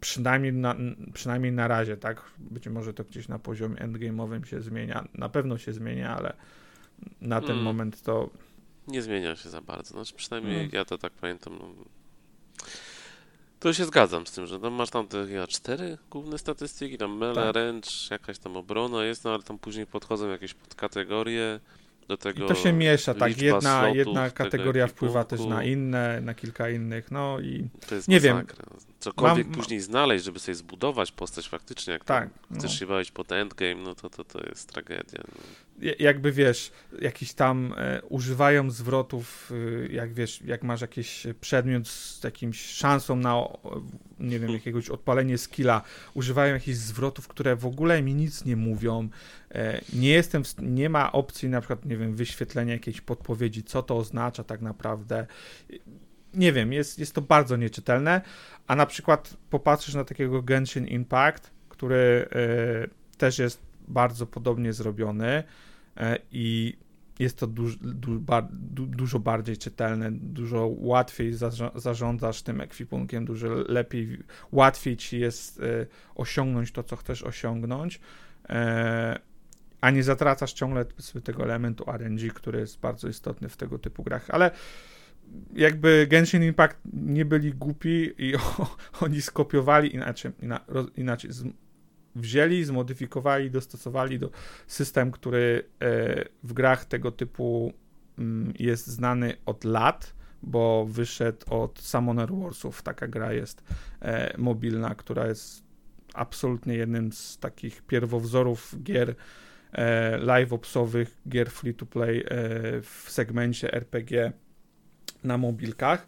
przynajmniej 0.00 0.52
na, 0.52 0.76
przynajmniej 1.12 1.52
na 1.52 1.68
razie, 1.68 1.96
tak? 1.96 2.22
Być 2.38 2.68
może 2.68 2.94
to 2.94 3.04
gdzieś 3.04 3.28
na 3.28 3.38
poziomie 3.38 3.76
endgame'owym 3.76 4.44
się 4.44 4.60
zmienia. 4.60 5.08
Na 5.14 5.28
pewno 5.28 5.58
się 5.58 5.72
zmienia, 5.72 6.16
ale 6.16 6.36
na 7.20 7.40
ten 7.40 7.48
hmm. 7.48 7.64
moment 7.64 8.02
to. 8.02 8.30
Nie 8.88 9.02
zmienia 9.02 9.36
się 9.36 9.48
za 9.48 9.60
bardzo. 9.60 9.94
Znaczy, 9.94 10.14
przynajmniej 10.14 10.54
hmm. 10.54 10.70
ja 10.74 10.84
to 10.84 10.98
tak 10.98 11.12
pamiętam. 11.12 11.58
No, 11.58 11.84
to 13.60 13.72
się 13.72 13.84
zgadzam 13.84 14.26
z 14.26 14.32
tym, 14.32 14.46
że 14.46 14.60
tam 14.60 14.72
masz 14.72 14.90
tam 14.90 15.06
te 15.06 15.18
ja, 15.18 15.46
cztery 15.46 15.98
główne 16.10 16.38
statystyki, 16.38 16.98
tam 16.98 17.16
mele, 17.16 17.34
tak. 17.34 17.54
ręcz, 17.54 18.10
jakaś 18.10 18.38
tam 18.38 18.56
obrona 18.56 19.04
jest, 19.04 19.24
no 19.24 19.34
ale 19.34 19.42
tam 19.42 19.58
później 19.58 19.86
podchodzą 19.86 20.28
jakieś 20.28 20.54
podkategorie, 20.54 21.60
do 22.08 22.16
tego 22.16 22.44
I 22.44 22.48
to 22.48 22.54
się 22.54 22.72
miesza, 22.72 23.14
tak, 23.14 23.42
jedna, 23.42 23.88
jedna 23.88 24.30
kategoria 24.30 24.86
wpływa 24.86 25.24
też 25.24 25.40
na 25.40 25.64
inne, 25.64 26.20
na 26.20 26.34
kilka 26.34 26.70
innych, 26.70 27.10
no 27.10 27.40
i 27.40 27.68
to 27.88 27.94
jest 27.94 28.08
nie 28.08 28.16
masakra. 28.16 28.64
wiem. 28.70 28.80
Cokolwiek 28.98 29.46
Mam... 29.46 29.56
później 29.56 29.80
znaleźć, 29.80 30.24
żeby 30.24 30.38
sobie 30.38 30.54
zbudować 30.54 31.12
postać 31.12 31.48
faktycznie, 31.48 31.92
jak 31.92 32.04
tak, 32.04 32.30
chcesz 32.54 32.72
no. 32.72 32.78
się 32.78 32.86
bawić 32.86 33.10
pod 33.10 33.32
endgame, 33.32 33.74
no 33.74 33.94
to, 33.94 34.10
to, 34.10 34.24
to 34.24 34.40
jest 34.46 34.68
tragedia. 34.68 35.22
No. 35.28 35.42
Jakby 35.98 36.32
wiesz, 36.32 36.72
jakiś 37.00 37.32
tam 37.32 37.74
e, 37.76 38.02
używają 38.02 38.70
zwrotów, 38.70 39.52
e, 39.86 39.92
jak 39.92 40.12
wiesz, 40.12 40.42
jak 40.42 40.62
masz 40.62 40.80
jakiś 40.80 41.26
przedmiot 41.40 41.88
z 41.88 42.24
jakimś 42.24 42.60
szansą 42.60 43.16
na, 43.16 43.34
nie 44.20 44.30
wiem, 44.30 44.40
hmm. 44.40 44.54
jakiegoś 44.54 44.90
odpalenie 44.90 45.38
skilla, 45.38 45.82
używają 46.14 46.54
jakichś 46.54 46.78
zwrotów, 46.78 47.28
które 47.28 47.56
w 47.56 47.66
ogóle 47.66 48.02
mi 48.02 48.14
nic 48.14 48.44
nie 48.44 48.56
mówią, 48.56 49.08
e, 49.50 49.80
nie 49.92 50.08
jestem, 50.08 50.44
w, 50.44 50.54
nie 50.58 50.90
ma 50.90 51.12
opcji 51.12 51.48
na 51.48 51.60
przykład, 51.60 51.84
nie 51.84 51.96
wiem, 51.96 52.16
wyświetlenia 52.16 52.72
jakiejś 52.72 53.00
podpowiedzi, 53.00 53.62
co 53.62 53.82
to 53.82 53.96
oznacza 53.96 54.44
tak 54.44 54.60
naprawdę. 54.60 55.26
Nie 56.38 56.52
wiem, 56.52 56.72
jest, 56.72 56.98
jest 56.98 57.14
to 57.14 57.22
bardzo 57.22 57.56
nieczytelne, 57.56 58.20
a 58.66 58.76
na 58.76 58.86
przykład 58.86 59.36
popatrzysz 59.50 59.94
na 59.94 60.04
takiego 60.04 60.42
Genshin 60.42 60.86
Impact, 60.86 61.50
który 61.68 62.28
y, 62.86 63.16
też 63.18 63.38
jest 63.38 63.62
bardzo 63.88 64.26
podobnie 64.26 64.72
zrobiony 64.72 65.42
y, 65.96 66.02
i 66.32 66.76
jest 67.18 67.38
to 67.38 67.46
duż, 67.46 67.76
du, 67.76 68.20
bar, 68.20 68.48
du, 68.52 68.86
dużo 68.86 69.18
bardziej 69.18 69.56
czytelne, 69.56 70.12
dużo 70.12 70.70
łatwiej 70.78 71.32
zarządzasz 71.74 72.42
tym 72.42 72.60
ekwipunkiem, 72.60 73.24
dużo 73.24 73.48
lepiej, 73.48 74.18
łatwiej 74.52 74.96
ci 74.96 75.20
jest 75.20 75.60
y, 75.60 75.86
osiągnąć 76.14 76.72
to, 76.72 76.82
co 76.82 76.96
chcesz 76.96 77.22
osiągnąć 77.22 78.00
a 79.80 79.90
nie 79.90 80.02
zatracasz 80.02 80.52
ciągle 80.52 80.84
tego 81.24 81.44
elementu 81.44 81.84
RNG, 81.90 82.32
który 82.34 82.60
jest 82.60 82.80
bardzo 82.80 83.08
istotny 83.08 83.48
w 83.48 83.56
tego 83.56 83.78
typu 83.78 84.02
grach. 84.02 84.30
Ale 84.30 84.50
jakby 85.52 86.06
Genshin 86.10 86.42
Impact 86.42 86.78
nie 86.92 87.24
byli 87.24 87.54
głupi 87.54 88.12
i 88.18 88.36
o, 88.58 88.76
oni 89.00 89.22
skopiowali 89.22 89.94
inaczej, 89.94 90.32
inaczej 90.96 91.32
z, 91.32 91.44
wzięli, 92.14 92.64
zmodyfikowali, 92.64 93.50
dostosowali 93.50 94.18
do 94.18 94.30
system, 94.66 95.10
który 95.10 95.64
e, 95.80 96.24
w 96.42 96.52
grach 96.52 96.84
tego 96.84 97.12
typu 97.12 97.72
mm, 98.18 98.52
jest 98.58 98.86
znany 98.86 99.34
od 99.46 99.64
lat, 99.64 100.14
bo 100.42 100.86
wyszedł 100.86 101.54
od 101.54 101.78
Summoner 101.78 102.32
Warsów. 102.32 102.82
Taka 102.82 103.08
gra 103.08 103.32
jest 103.32 103.62
e, 104.00 104.38
mobilna, 104.38 104.94
która 104.94 105.26
jest 105.26 105.64
absolutnie 106.14 106.74
jednym 106.74 107.12
z 107.12 107.38
takich 107.38 107.82
pierwowzorów 107.82 108.74
gier 108.82 109.14
e, 109.72 110.18
live-opsowych, 110.18 111.06
gier 111.28 111.50
free-to-play 111.50 112.24
w 112.82 113.04
segmencie 113.08 113.72
RPG 113.72 114.32
na 115.24 115.38
mobilkach 115.38 116.06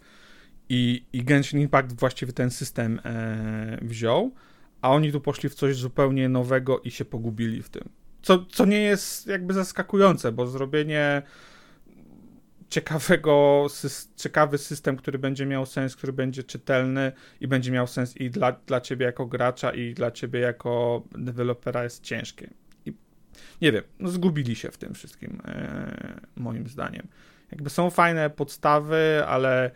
i, 0.68 1.04
i 1.12 1.24
Genshin 1.24 1.60
Impact 1.60 2.00
właściwie 2.00 2.32
ten 2.32 2.50
system 2.50 3.00
e, 3.04 3.78
wziął, 3.82 4.34
a 4.80 4.90
oni 4.90 5.12
tu 5.12 5.20
poszli 5.20 5.48
w 5.48 5.54
coś 5.54 5.76
zupełnie 5.76 6.28
nowego 6.28 6.80
i 6.80 6.90
się 6.90 7.04
pogubili 7.04 7.62
w 7.62 7.68
tym. 7.68 7.88
Co, 8.22 8.44
co 8.44 8.66
nie 8.66 8.80
jest 8.80 9.26
jakby 9.26 9.54
zaskakujące, 9.54 10.32
bo 10.32 10.46
zrobienie 10.46 11.22
ciekawego, 12.70 13.66
ciekawy 14.16 14.58
system, 14.58 14.96
który 14.96 15.18
będzie 15.18 15.46
miał 15.46 15.66
sens, 15.66 15.96
który 15.96 16.12
będzie 16.12 16.44
czytelny 16.44 17.12
i 17.40 17.48
będzie 17.48 17.72
miał 17.72 17.86
sens 17.86 18.16
i 18.16 18.30
dla, 18.30 18.52
dla 18.52 18.80
ciebie 18.80 19.06
jako 19.06 19.26
gracza, 19.26 19.70
i 19.70 19.94
dla 19.94 20.10
ciebie 20.10 20.40
jako 20.40 21.02
dewelopera 21.12 21.84
jest 21.84 22.02
ciężkie. 22.02 22.50
I 22.86 22.92
nie 23.62 23.72
wiem, 23.72 23.84
no 23.98 24.08
zgubili 24.08 24.56
się 24.56 24.70
w 24.70 24.76
tym 24.76 24.94
wszystkim, 24.94 25.42
e, 25.44 26.20
moim 26.36 26.68
zdaniem. 26.68 27.08
Jakby 27.52 27.70
są 27.70 27.90
fajne 27.90 28.30
podstawy, 28.30 29.22
ale 29.26 29.70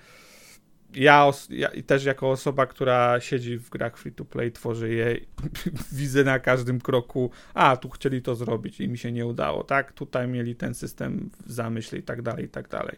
ja, 0.94 1.30
ja 1.50 1.70
też 1.86 2.04
jako 2.04 2.30
osoba, 2.30 2.66
która 2.66 3.20
siedzi 3.20 3.58
w 3.58 3.70
grach 3.70 3.96
free 3.96 4.12
to 4.12 4.24
play, 4.24 4.52
tworzy 4.52 4.94
je, 4.94 5.16
widzę 5.92 6.24
na 6.24 6.38
każdym 6.38 6.80
kroku, 6.80 7.30
a 7.54 7.76
tu 7.76 7.90
chcieli 7.90 8.22
to 8.22 8.34
zrobić 8.34 8.80
i 8.80 8.88
mi 8.88 8.98
się 8.98 9.12
nie 9.12 9.26
udało, 9.26 9.64
tak? 9.64 9.92
Tutaj 9.92 10.28
mieli 10.28 10.56
ten 10.56 10.74
system 10.74 11.30
w 11.46 11.52
zamyśle 11.52 11.98
i 11.98 12.02
tak 12.02 12.22
dalej, 12.22 12.44
i 12.44 12.48
tak 12.48 12.68
dalej. 12.68 12.96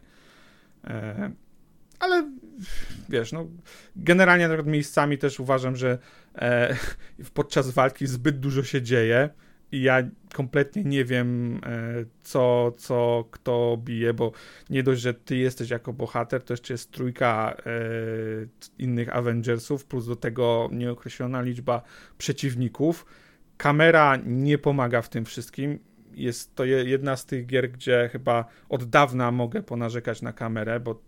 E, 0.84 1.30
ale 2.00 2.30
wiesz, 3.08 3.32
no, 3.32 3.46
generalnie 3.96 4.48
miejscami 4.64 5.18
też 5.18 5.40
uważam, 5.40 5.76
że 5.76 5.98
e, 6.34 6.76
podczas 7.34 7.70
walki 7.70 8.06
zbyt 8.06 8.40
dużo 8.40 8.62
się 8.62 8.82
dzieje 8.82 9.30
ja 9.72 10.02
kompletnie 10.34 10.84
nie 10.84 11.04
wiem, 11.04 11.60
e, 11.66 12.04
co, 12.22 12.72
co 12.78 13.24
kto 13.30 13.78
bije, 13.84 14.14
bo 14.14 14.32
nie 14.70 14.82
dość, 14.82 15.02
że 15.02 15.14
ty 15.14 15.36
jesteś 15.36 15.70
jako 15.70 15.92
bohater, 15.92 16.42
to 16.42 16.52
jeszcze 16.52 16.74
jest 16.74 16.90
trójka 16.90 17.56
e, 17.66 17.72
innych 18.78 19.16
Avengersów, 19.16 19.84
plus 19.84 20.06
do 20.06 20.16
tego 20.16 20.68
nieokreślona 20.72 21.42
liczba 21.42 21.82
przeciwników. 22.18 23.06
Kamera 23.56 24.16
nie 24.26 24.58
pomaga 24.58 25.02
w 25.02 25.08
tym 25.08 25.24
wszystkim. 25.24 25.78
Jest 26.14 26.54
to 26.54 26.64
jedna 26.64 27.16
z 27.16 27.26
tych 27.26 27.46
gier, 27.46 27.70
gdzie 27.70 28.08
chyba 28.12 28.44
od 28.68 28.84
dawna 28.84 29.30
mogę 29.30 29.62
ponarzekać 29.62 30.22
na 30.22 30.32
kamerę, 30.32 30.80
bo 30.80 31.00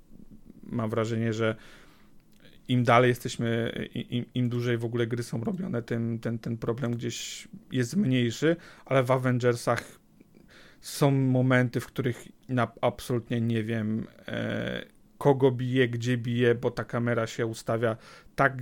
mam 0.63 0.91
wrażenie, 0.91 1.33
że 1.33 1.57
im 2.69 2.85
dalej 2.85 3.09
jesteśmy, 3.09 3.73
im, 3.95 4.25
im 4.35 4.49
dłużej 4.49 4.79
w 4.79 4.85
ogóle 4.85 5.07
gry 5.07 5.23
są 5.23 5.45
robione, 5.45 5.83
tym 5.83 6.19
ten, 6.19 6.39
ten 6.39 6.57
problem 6.57 6.93
gdzieś 6.93 7.49
jest 7.73 7.97
mniejszy, 7.97 8.57
ale 8.87 9.03
w 9.03 9.11
Avengersach 9.11 9.99
są 10.81 11.11
momenty, 11.11 11.81
w 11.81 11.87
których 11.87 12.29
na, 12.49 12.73
absolutnie 12.81 13.41
nie 13.41 13.65
wiem, 13.65 14.07
e, 14.29 14.85
kogo 15.19 15.51
bije, 15.51 15.89
gdzie 15.89 16.19
bije, 16.19 16.55
bo 16.55 16.71
ta 16.71 16.85
kamera 16.85 17.27
się 17.27 17.47
ustawia 17.47 17.97
tak, 18.37 18.53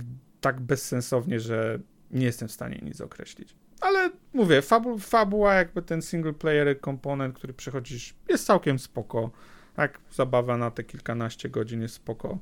tak 0.41 0.61
bezsensownie, 0.61 1.39
że 1.39 1.79
nie 2.11 2.25
jestem 2.25 2.47
w 2.47 2.51
stanie 2.51 2.79
nic 2.83 3.01
określić. 3.01 3.55
Ale 3.81 4.11
mówię, 4.33 4.61
fabu, 4.61 4.99
fabuła, 4.99 5.53
jakby 5.53 5.81
ten 5.81 6.01
single 6.01 6.33
player 6.33 6.79
komponent, 6.79 7.35
który 7.35 7.53
przechodzisz, 7.53 8.15
jest 8.29 8.45
całkiem 8.45 8.79
spoko. 8.79 9.31
Tak, 9.75 9.99
zabawa 10.11 10.57
na 10.57 10.71
te 10.71 10.83
kilkanaście 10.83 11.49
godzin 11.49 11.81
jest 11.81 11.95
spoko. 11.95 12.39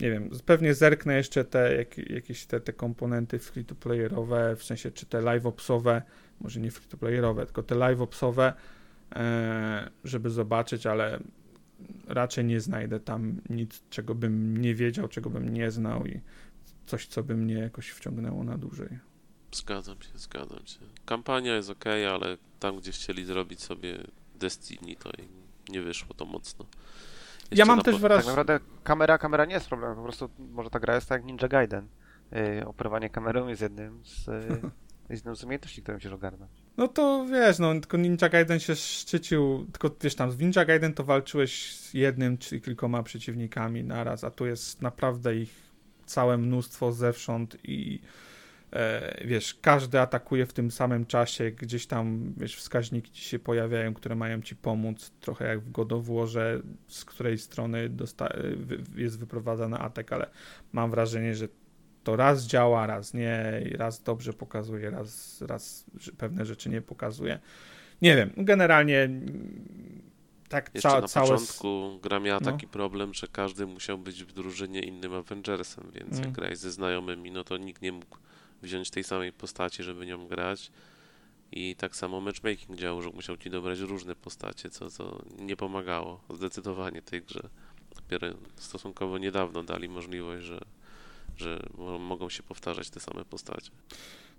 Nie 0.00 0.10
wiem, 0.10 0.30
pewnie 0.46 0.74
zerknę 0.74 1.16
jeszcze 1.16 1.44
te 1.44 1.76
jak, 1.76 2.10
jakieś 2.10 2.46
te, 2.46 2.60
te 2.60 2.72
komponenty 2.72 3.38
free-to-playerowe, 3.38 4.56
w 4.56 4.64
sensie 4.64 4.90
czy 4.90 5.06
te 5.06 5.20
live-opsowe, 5.20 6.02
może 6.40 6.60
nie 6.60 6.70
free-to-playerowe, 6.70 7.46
tylko 7.46 7.62
te 7.62 7.74
live-opsowe, 7.74 8.52
e, 9.12 9.90
żeby 10.04 10.30
zobaczyć, 10.30 10.86
ale 10.86 11.20
raczej 12.06 12.44
nie 12.44 12.60
znajdę 12.60 13.00
tam 13.00 13.40
nic, 13.50 13.82
czego 13.90 14.14
bym 14.14 14.56
nie 14.56 14.74
wiedział, 14.74 15.08
czego 15.08 15.30
bym 15.30 15.48
nie 15.48 15.70
znał 15.70 16.06
i 16.06 16.20
coś, 16.86 17.06
co 17.06 17.22
by 17.22 17.36
mnie 17.36 17.54
jakoś 17.54 17.88
wciągnęło 17.88 18.44
na 18.44 18.58
dłużej. 18.58 18.88
Zgadzam 19.52 20.02
się, 20.02 20.18
zgadzam 20.18 20.66
się. 20.66 20.78
Kampania 21.04 21.56
jest 21.56 21.70
ok, 21.70 21.86
ale 21.86 22.36
tam, 22.60 22.76
gdzie 22.76 22.92
chcieli 22.92 23.24
zrobić 23.24 23.62
sobie 23.62 23.98
Destiny, 24.34 24.96
to 24.96 25.10
nie 25.68 25.82
wyszło 25.82 26.14
to 26.14 26.24
mocno. 26.24 26.66
Ja 27.50 27.64
mam 27.64 27.82
też 27.82 27.98
wrażenie, 27.98 28.26
Tak 28.26 28.36
naprawdę 28.36 28.60
kamera, 28.84 29.18
kamera 29.18 29.44
nie 29.44 29.54
jest 29.54 29.68
problemem, 29.68 29.96
po 29.96 30.02
prostu 30.02 30.30
może 30.38 30.70
ta 30.70 30.80
gra 30.80 30.94
jest 30.94 31.08
tak 31.08 31.18
jak 31.20 31.26
Ninja 31.26 31.48
Gaiden. 31.48 31.88
Yy, 32.32 32.66
operowanie 32.66 33.10
kamerą 33.10 33.48
jest 33.48 33.62
jednym 33.62 34.04
z, 34.04 34.26
yy, 34.26 34.70
jedną 35.10 35.36
z 35.36 35.44
umiejętności, 35.44 35.82
które 35.82 35.96
musisz 35.96 36.12
ogarnąć. 36.12 36.52
No 36.76 36.88
to 36.88 37.26
wiesz, 37.30 37.58
no 37.58 37.72
tylko 37.72 37.96
Ninja 37.96 38.28
Gaiden 38.28 38.60
się 38.60 38.76
szczycił, 38.76 39.66
tylko 39.72 39.96
wiesz 40.00 40.14
tam, 40.14 40.30
z 40.30 40.38
Ninja 40.38 40.64
Gaiden 40.64 40.94
to 40.94 41.04
walczyłeś 41.04 41.76
z 41.76 41.94
jednym 41.94 42.38
czy 42.38 42.60
kilkoma 42.60 43.02
przeciwnikami 43.02 43.84
naraz, 43.84 44.24
a 44.24 44.30
tu 44.30 44.46
jest 44.46 44.82
naprawdę 44.82 45.36
ich 45.36 45.70
całe 46.06 46.38
mnóstwo 46.38 46.92
zewsząd 46.92 47.56
i 47.64 48.00
wiesz, 49.24 49.54
każdy 49.54 50.00
atakuje 50.00 50.46
w 50.46 50.52
tym 50.52 50.70
samym 50.70 51.06
czasie, 51.06 51.50
gdzieś 51.50 51.86
tam, 51.86 52.34
wiesz, 52.36 52.56
wskaźniki 52.56 53.12
ci 53.12 53.22
się 53.24 53.38
pojawiają, 53.38 53.94
które 53.94 54.14
mają 54.14 54.42
ci 54.42 54.56
pomóc, 54.56 55.10
trochę 55.20 55.44
jak 55.46 55.60
w 55.60 55.70
God 55.70 55.92
of 55.92 56.06
Warze, 56.06 56.60
z 56.88 57.04
której 57.04 57.38
strony 57.38 57.90
wy- 58.56 59.02
jest 59.02 59.18
wyprowadzany 59.18 59.78
atak, 59.78 60.12
ale 60.12 60.30
mam 60.72 60.90
wrażenie, 60.90 61.34
że 61.34 61.48
to 62.04 62.16
raz 62.16 62.46
działa, 62.46 62.86
raz 62.86 63.14
nie, 63.14 63.62
raz 63.78 64.02
dobrze 64.02 64.32
pokazuje, 64.32 64.90
raz, 64.90 65.42
raz 65.42 65.84
pewne 66.18 66.46
rzeczy 66.46 66.68
nie 66.70 66.80
pokazuje. 66.82 67.38
Nie 68.02 68.16
wiem, 68.16 68.30
generalnie 68.36 69.08
tak 70.48 70.70
Jeszcze 70.74 70.88
ca- 70.90 71.00
na 71.00 71.08
całe... 71.08 71.28
początku 71.28 71.98
gra 72.02 72.20
miała 72.20 72.40
no. 72.44 72.52
taki 72.52 72.66
problem, 72.68 73.14
że 73.14 73.26
każdy 73.32 73.66
musiał 73.66 73.98
być 73.98 74.24
w 74.24 74.32
drużynie 74.32 74.80
innym 74.80 75.14
Avengersem, 75.14 75.84
więc 75.94 76.12
Mm. 76.12 76.24
jak 76.24 76.32
grałeś 76.32 76.58
ze 76.58 76.70
znajomymi, 76.72 77.30
no 77.30 77.44
to 77.44 77.56
nikt 77.56 77.82
nie 77.82 77.92
mógł 77.92 78.16
wziąć 78.62 78.90
tej 78.90 79.04
samej 79.04 79.32
postaci, 79.32 79.82
żeby 79.82 80.06
nią 80.06 80.26
grać. 80.28 80.70
I 81.52 81.76
tak 81.76 81.96
samo 81.96 82.20
matchmaking 82.20 82.78
działał, 82.78 83.02
że 83.02 83.10
musiał 83.10 83.36
ci 83.36 83.50
dobrać 83.50 83.78
różne 83.78 84.14
postacie, 84.16 84.70
co, 84.70 84.90
co 84.90 85.22
nie 85.38 85.56
pomagało 85.56 86.20
zdecydowanie 86.30 87.02
tej 87.02 87.22
grze. 87.22 87.48
Dopiero 87.96 88.26
stosunkowo 88.56 89.18
niedawno 89.18 89.62
dali 89.62 89.88
możliwość, 89.88 90.44
że, 90.44 90.60
że 91.36 91.62
mo- 91.78 91.98
mogą 91.98 92.28
się 92.28 92.42
powtarzać 92.42 92.90
te 92.90 93.00
same 93.00 93.24
postacie. 93.24 93.70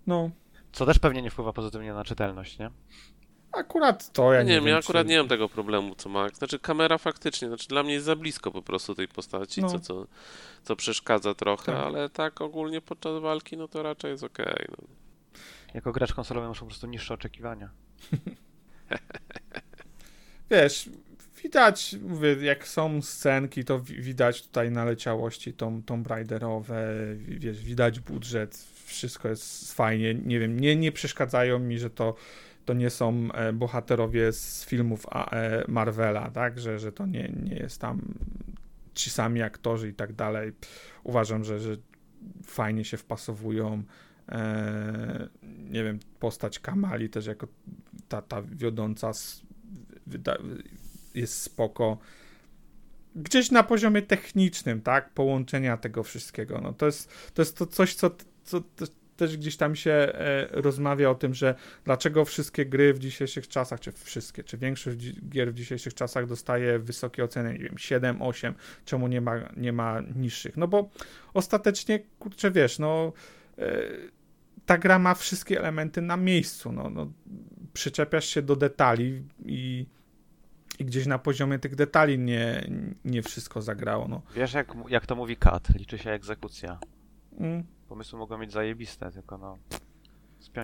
No, 0.07 0.29
Co 0.71 0.85
też 0.85 0.99
pewnie 0.99 1.21
nie 1.21 1.31
wpływa 1.31 1.53
pozytywnie 1.53 1.93
na 1.93 2.03
czytelność, 2.03 2.59
nie? 2.59 2.71
Akurat 3.53 4.11
to 4.13 4.33
ja 4.33 4.43
nie, 4.43 4.49
nie, 4.49 4.55
wiem, 4.55 4.67
ja 4.67 4.77
akurat 4.77 5.03
czy... 5.07 5.09
nie 5.09 5.17
mam 5.17 5.27
tego 5.27 5.49
problemu, 5.49 5.95
co 5.95 6.09
Max. 6.09 6.37
Znaczy 6.37 6.59
kamera 6.59 6.97
faktycznie, 6.97 7.47
znaczy 7.47 7.67
dla 7.67 7.83
mnie 7.83 7.93
jest 7.93 8.05
za 8.05 8.15
blisko 8.15 8.51
po 8.51 8.61
prostu 8.61 8.95
tej 8.95 9.07
postaci, 9.07 9.61
No. 9.61 9.69
co, 9.69 9.79
co, 9.79 10.07
co 10.63 10.75
przeszkadza 10.75 11.33
trochę, 11.33 11.65
Tak. 11.71 11.75
ale 11.81 12.09
tak 12.09 12.41
ogólnie 12.41 12.81
podczas 12.81 13.21
walki, 13.21 13.57
no 13.57 13.67
to 13.67 13.83
raczej 13.83 14.11
jest 14.11 14.23
okej. 14.23 14.65
no. 14.69 14.87
Jako 15.73 15.91
gracz 15.91 16.13
konsolowy 16.13 16.47
masz 16.47 16.59
po 16.59 16.65
prostu 16.65 16.87
niższe 16.87 17.13
oczekiwania. 17.13 17.69
Wiesz, 20.51 20.89
widać, 21.43 21.95
mówię, 22.01 22.35
jak 22.41 22.67
są 22.67 23.01
scenki, 23.01 23.65
to 23.65 23.79
wi- 23.79 24.01
widać 24.01 24.41
tutaj 24.41 24.71
naleciałości 24.71 25.53
tom, 25.53 25.83
Tomb 25.83 26.07
Raiderowe, 26.07 26.85
wi- 27.15 27.39
wiesz, 27.39 27.63
widać 27.63 27.99
budżet, 27.99 28.65
wszystko 28.85 29.27
jest 29.27 29.73
fajnie, 29.73 30.13
nie 30.15 30.39
wiem, 30.39 30.59
nie, 30.59 30.75
nie 30.75 30.91
przeszkadzają 30.91 31.59
mi, 31.59 31.79
że 31.79 31.89
to, 31.89 32.15
to 32.65 32.73
nie 32.73 32.89
są 32.89 33.31
e, 33.31 33.53
bohaterowie 33.53 34.33
z 34.33 34.65
filmów 34.65 35.05
e, 35.11 35.63
Marvela, 35.67 36.31
tak, 36.31 36.59
że, 36.59 36.79
że 36.79 36.91
to 36.91 37.05
nie, 37.05 37.33
nie 37.43 37.55
jest 37.55 37.81
tam 37.81 38.01
ci 38.93 39.09
sami 39.09 39.41
aktorzy 39.41 39.89
i 39.89 39.93
tak 39.93 40.13
dalej. 40.13 40.51
Uważam, 41.03 41.43
że, 41.43 41.59
że 41.59 41.77
fajnie 42.43 42.85
się 42.85 42.97
wpasowują. 42.97 43.83
E, 44.29 45.27
nie 45.69 45.83
wiem, 45.83 45.99
postać 46.19 46.59
Kamali 46.59 47.09
też 47.09 47.25
jako 47.25 47.47
ta, 48.07 48.21
ta 48.21 48.41
wiodąca 48.41 49.11
jest 51.15 51.41
spoko. 51.41 51.97
Gdzieś 53.15 53.51
na 53.51 53.63
poziomie 53.63 54.01
technicznym, 54.01 54.81
tak, 54.81 55.13
połączenia 55.13 55.77
tego 55.77 56.03
wszystkiego, 56.03 56.61
no 56.61 56.73
to 56.73 56.85
jest 56.85 57.33
to, 57.33 57.41
jest 57.41 57.57
to 57.57 57.65
coś, 57.65 57.95
co, 57.95 58.11
co 58.43 58.61
też 59.21 59.37
gdzieś 59.37 59.57
tam 59.57 59.75
się 59.75 59.91
e, 59.91 60.47
rozmawia 60.51 61.09
o 61.09 61.15
tym, 61.15 61.33
że 61.33 61.55
dlaczego 61.85 62.25
wszystkie 62.25 62.65
gry 62.65 62.93
w 62.93 62.99
dzisiejszych 62.99 63.47
czasach, 63.47 63.79
czy 63.79 63.91
wszystkie, 63.91 64.43
czy 64.43 64.57
większość 64.57 64.97
gier 65.29 65.51
w 65.51 65.53
dzisiejszych 65.53 65.93
czasach 65.93 66.27
dostaje 66.27 66.79
wysokie 66.79 67.23
oceny, 67.23 67.53
nie 67.53 67.59
wiem, 67.59 67.77
7, 67.77 68.21
8, 68.21 68.53
czemu 68.85 69.07
nie 69.07 69.21
ma, 69.21 69.35
nie 69.57 69.73
ma 69.73 70.01
niższych? 70.15 70.57
No 70.57 70.67
bo 70.67 70.89
ostatecznie, 71.33 71.99
kurczę, 72.19 72.51
wiesz, 72.51 72.79
no 72.79 73.13
e, 73.57 73.81
ta 74.65 74.77
gra 74.77 74.99
ma 74.99 75.15
wszystkie 75.15 75.59
elementy 75.59 76.01
na 76.01 76.17
miejscu, 76.17 76.71
no, 76.71 76.89
no 76.89 77.11
przyczepiasz 77.73 78.25
się 78.25 78.41
do 78.41 78.55
detali 78.55 79.23
i, 79.45 79.85
i 80.79 80.85
gdzieś 80.85 81.05
na 81.05 81.19
poziomie 81.19 81.59
tych 81.59 81.75
detali 81.75 82.19
nie, 82.19 82.69
nie 83.05 83.21
wszystko 83.23 83.61
zagrało, 83.61 84.07
no. 84.07 84.21
Wiesz, 84.35 84.53
jak, 84.53 84.73
jak 84.89 85.05
to 85.05 85.15
mówi 85.15 85.37
Kat, 85.37 85.69
liczy 85.69 85.97
się 85.97 86.11
egzekucja. 86.11 86.79
Mm. 87.39 87.63
Pomysły 87.91 88.19
mogą 88.19 88.37
mieć 88.37 88.51
zajebiste, 88.51 89.11
tylko 89.11 89.37
no... 89.37 89.57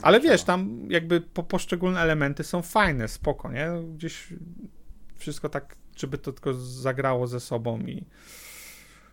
Ale 0.01 0.19
wiesz, 0.19 0.43
tam 0.43 0.87
jakby 0.89 1.21
po, 1.21 1.43
poszczególne 1.43 1.99
elementy 1.99 2.43
są 2.43 2.61
fajne, 2.61 3.07
spoko, 3.07 3.51
nie? 3.51 3.67
Gdzieś 3.95 4.33
wszystko 5.15 5.49
tak, 5.49 5.75
żeby 5.95 6.17
to 6.17 6.33
tylko 6.33 6.53
zagrało 6.53 7.27
ze 7.27 7.39
sobą 7.39 7.79
i 7.79 8.05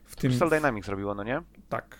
w 0.04 0.16
tym... 0.16 0.30
Crystal 0.30 0.50
Dynamics 0.50 0.88
robiło, 0.88 1.14
no 1.14 1.22
nie? 1.22 1.42
Tak. 1.68 1.98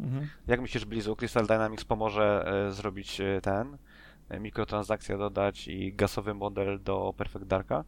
Mhm. 0.00 0.28
Jak 0.46 0.60
myślisz, 0.60 0.84
Blizu, 0.84 1.16
Crystal 1.16 1.46
Dynamics 1.46 1.84
pomoże 1.84 2.44
e, 2.68 2.72
zrobić 2.72 3.20
e, 3.20 3.40
ten, 3.40 3.78
e, 4.28 4.40
mikrotransakcję 4.40 5.18
dodać 5.18 5.68
i 5.68 5.94
gasowy 5.94 6.34
model 6.34 6.82
do 6.82 7.14
Perfect 7.16 7.44
Darka? 7.44 7.84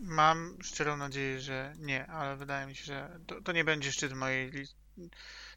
Mam 0.00 0.56
szczerą 0.62 0.96
nadzieję, 0.96 1.40
że 1.40 1.72
nie, 1.78 2.06
ale 2.06 2.36
wydaje 2.36 2.66
mi 2.66 2.74
się, 2.74 2.84
że 2.84 3.20
to, 3.26 3.42
to 3.42 3.52
nie 3.52 3.64
będzie 3.64 3.92
szczyt 3.92 4.12
mojej 4.12 4.50
listy. 4.50 4.80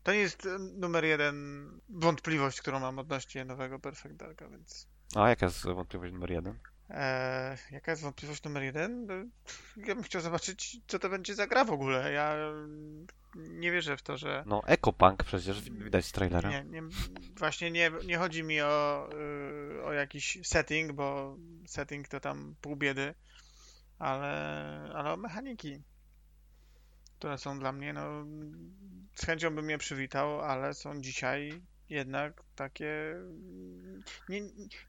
To 0.04 0.12
nie 0.14 0.20
jest 0.20 0.48
numer 0.78 1.06
jeden 1.06 1.68
wątpliwość, 1.90 2.62
którą 2.62 2.80
mam 2.80 3.00
odnośnie 3.00 3.46
nowego 3.46 3.80
Perfect 3.80 4.16
Darka, 4.16 4.50
więc... 4.50 4.88
A 5.16 5.30
jaka 5.30 5.46
jest 5.46 5.64
wątpliwość 5.66 6.14
numer 6.14 6.32
jeden? 6.32 6.60
E, 6.90 7.58
jaka 7.72 7.92
jest 7.92 8.04
wątpliwość 8.04 8.44
numer 8.44 8.64
jeden? 8.64 9.12
E, 9.12 9.26
Ja 9.88 9.96
bym 9.96 10.04
chciał 10.04 10.22
zobaczyć, 10.22 10.78
co 10.88 11.00
to 11.00 11.10
będzie 11.10 11.36
za 11.36 11.48
gra 11.48 11.66
w 11.66 11.72
ogóle. 11.72 12.12
Ja 12.12 12.34
mm, 12.34 13.08
nie 13.36 13.72
wierzę 13.72 13.98
w 13.98 14.02
to, 14.02 14.18
że... 14.18 14.44
No, 14.48 14.62
Ecopunk 14.66 15.24
przecież 15.24 15.62
wi- 15.62 15.84
widać 15.84 16.06
z 16.06 16.12
trailera. 16.12 16.50
Nie, 16.50 16.64
nie, 16.64 16.84
właśnie 17.38 17.72
nie, 17.72 17.92
nie 18.06 18.18
chodzi 18.18 18.44
mi 18.44 18.62
o, 18.62 19.10
y, 19.80 19.84
o 19.84 19.94
jakiś 19.94 20.38
setting, 20.44 20.92
bo 20.92 21.38
setting 21.68 22.08
to 22.08 22.20
tam 22.20 22.56
pół 22.62 22.76
biedy, 22.76 23.14
ale, 24.04 24.34
ale 24.94 25.14
o 25.14 25.18
mechaniki, 25.18 25.82
które 27.20 27.38
są 27.38 27.60
dla 27.60 27.72
mnie, 27.72 27.94
no 27.94 28.26
z 29.16 29.26
chęcią 29.26 29.56
bym 29.56 29.70
je 29.70 29.78
przywitał, 29.78 30.42
ale 30.42 30.74
są 30.74 31.02
dzisiaj 31.02 31.62
jednak 31.90 32.44
takie 32.56 33.16
nie, 34.30 34.42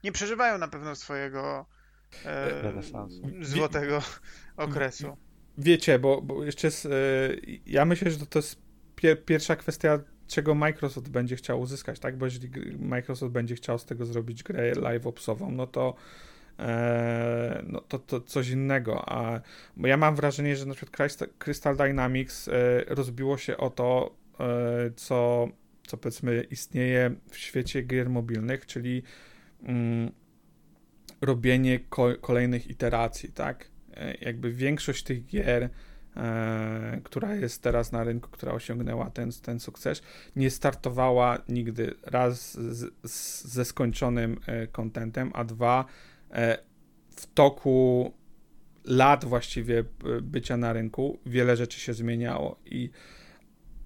nie 0.03 0.11
przeżywają 0.11 0.57
na 0.57 0.67
pewno 0.67 0.95
swojego 0.95 1.65
e, 2.25 2.73
złotego 3.41 4.01
okresu. 4.57 5.17
Wiecie, 5.57 5.99
bo, 5.99 6.21
bo 6.21 6.43
jeszcze 6.43 6.67
jest, 6.67 6.87
ja 7.65 7.85
myślę, 7.85 8.11
że 8.11 8.25
to 8.25 8.39
jest 8.39 8.61
pier, 8.95 9.25
pierwsza 9.25 9.55
kwestia, 9.55 9.99
czego 10.27 10.55
Microsoft 10.55 11.09
będzie 11.09 11.35
chciał 11.35 11.61
uzyskać, 11.61 11.99
tak? 11.99 12.17
Bo 12.17 12.25
jeżeli 12.25 12.77
Microsoft 12.77 13.33
będzie 13.33 13.55
chciał 13.55 13.79
z 13.79 13.85
tego 13.85 14.05
zrobić 14.05 14.43
grę 14.43 14.73
live-opsową, 14.75 15.51
no 15.51 15.67
to 15.67 15.95
no 17.67 17.81
to, 17.81 17.99
to 17.99 18.21
coś 18.21 18.49
innego, 18.49 19.09
a 19.09 19.41
bo 19.77 19.87
ja 19.87 19.97
mam 19.97 20.15
wrażenie, 20.15 20.55
że 20.55 20.65
na 20.65 20.73
przykład 20.73 21.17
Crystal, 21.37 21.77
Dynamics 21.77 22.47
e, 22.47 22.51
rozbiło 22.87 23.37
się 23.37 23.57
o 23.57 23.69
to, 23.69 24.15
e, 24.39 24.91
co, 24.95 25.47
co 25.87 25.97
powiedzmy 25.97 26.45
istnieje 26.51 27.15
w 27.29 27.37
świecie 27.37 27.81
gier 27.81 28.09
mobilnych, 28.09 28.65
czyli 28.65 29.03
mm, 29.63 30.11
robienie 31.21 31.79
ko- 31.79 32.15
kolejnych 32.21 32.69
iteracji, 32.69 33.31
tak? 33.31 33.67
E, 33.93 34.13
Jakby 34.21 34.51
większość 34.51 35.03
tych 35.03 35.25
gier, 35.25 35.69
e, 36.17 37.01
która 37.03 37.35
jest 37.35 37.61
teraz 37.61 37.91
na 37.91 38.03
rynku, 38.03 38.29
która 38.31 38.53
osiągnęła 38.53 39.09
ten, 39.09 39.31
ten 39.31 39.59
sukces, 39.59 40.01
nie 40.35 40.49
startowała 40.49 41.37
nigdy 41.49 41.93
raz 42.03 42.53
z, 42.53 42.93
z, 43.03 43.43
ze 43.45 43.65
skończonym 43.65 44.39
e, 44.45 44.67
contentem, 44.67 45.31
a 45.33 45.43
dwa 45.43 45.85
e, 45.85 46.14
w 47.15 47.33
toku 47.33 48.11
lat 48.85 49.25
właściwie 49.25 49.79
e, 49.79 49.83
bycia 50.21 50.57
na 50.57 50.73
rynku 50.73 51.19
wiele 51.25 51.55
rzeczy 51.55 51.79
się 51.79 51.93
zmieniało 51.93 52.59
i 52.65 52.89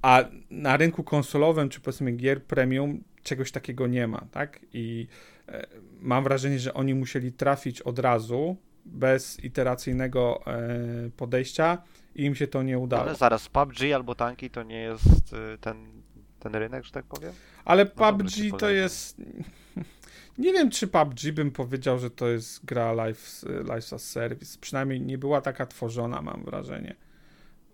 a 0.02 0.24
na 0.50 0.78
rynku 0.78 1.04
konsolowym 1.04 1.70
czy 1.70 1.80
powiedzmy 1.80 2.12
gier 2.12 2.44
premium 2.44 3.04
czegoś 3.24 3.52
takiego 3.52 3.88
nie 3.88 4.08
ma, 4.08 4.26
tak? 4.32 4.60
I 4.74 5.08
e, 5.48 5.68
mam 6.00 6.24
wrażenie, 6.24 6.60
że 6.60 6.74
oni 6.74 6.96
musieli 6.96 7.32
trafić 7.32 7.82
od 7.82 8.00
razu 8.00 8.56
bez 8.86 9.44
iteracyjnego 9.44 10.42
e, 10.48 11.10
podejścia 11.18 11.78
i 12.16 12.24
im 12.24 12.36
się 12.36 12.48
to 12.48 12.64
nie 12.64 12.80
udało. 12.80 13.04
Ale 13.04 13.16
zaraz, 13.16 13.50
PUBG 13.50 13.94
albo 13.96 14.16
tanki 14.16 14.50
to 14.50 14.64
nie 14.64 14.82
jest 14.82 15.36
ten, 15.62 16.02
ten 16.40 16.56
rynek, 16.56 16.86
że 16.86 16.92
tak 16.92 17.06
powiem? 17.06 17.34
Ale 17.66 17.86
No 17.86 17.92
PUBG 17.92 18.60
to 18.60 18.70
jest. 18.70 19.18
Nie 20.40 20.54
wiem, 20.54 20.72
czy 20.72 20.88
PUBG 20.88 21.32
bym 21.34 21.52
powiedział, 21.52 22.00
że 22.00 22.10
to 22.12 22.28
jest 22.28 22.66
gra 22.66 22.94
live, 22.94 23.42
live 23.66 23.94
as 23.94 24.10
service. 24.10 24.58
Przynajmniej 24.62 25.02
nie 25.02 25.18
była 25.18 25.42
taka 25.42 25.66
tworzona, 25.66 26.22
mam 26.22 26.44
wrażenie. 26.44 26.96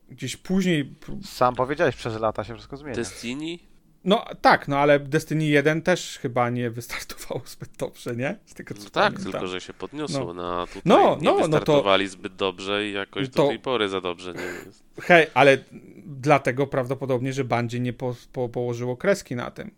Gdzieś 0.10 0.38
później. 0.38 0.96
Sam 1.26 1.56
powiedziałeś, 1.56 1.96
przez 1.96 2.20
lata 2.20 2.44
się 2.44 2.54
wszystko 2.54 2.78
zmienia. 2.78 2.96
Destiny? 2.96 3.58
No 4.04 4.26
tak, 4.42 4.68
no 4.68 4.78
ale 4.78 5.00
Destiny 5.00 5.46
1 5.46 5.82
też 5.82 6.20
chyba 6.22 6.50
nie 6.50 6.70
wystartowało 6.70 7.42
zbyt 7.48 7.70
dobrze, 7.78 8.16
nie? 8.16 8.36
Z 8.46 8.54
tego 8.54 8.74
co 8.76 8.84
No 8.84 8.90
tak, 8.90 9.14
pamiętam. 9.14 9.32
tylko 9.32 9.48
że 9.48 9.62
się 9.62 9.74
podniosło. 9.74 10.34
No, 10.34 10.62
a 10.62 10.68
tutaj 10.68 10.82
No, 10.86 10.98
nie 10.98 11.24
no, 11.26 11.32
no 11.32 11.32
to- 11.32 11.38
wystartowali 11.38 12.08
zbyt 12.08 12.36
dobrze 12.36 12.88
i 12.88 12.94
jakoś 12.94 13.30
To- 13.30 13.42
do 13.44 13.48
tej 13.48 13.60
pory 13.60 13.90
za 13.90 14.02
dobrze 14.02 14.34
nie 14.34 14.66
jest. 14.66 14.84
Hej, 15.02 15.28
ale 15.34 15.58
dlatego 16.06 16.68
prawdopodobnie, 16.68 17.34
że 17.34 17.44
Bandzie 17.44 17.80
nie 17.80 17.94
po, 17.94 18.16
po, 18.34 18.50
położyło 18.50 18.98
kreski 18.98 19.36
na 19.36 19.52
tym. 19.52 19.72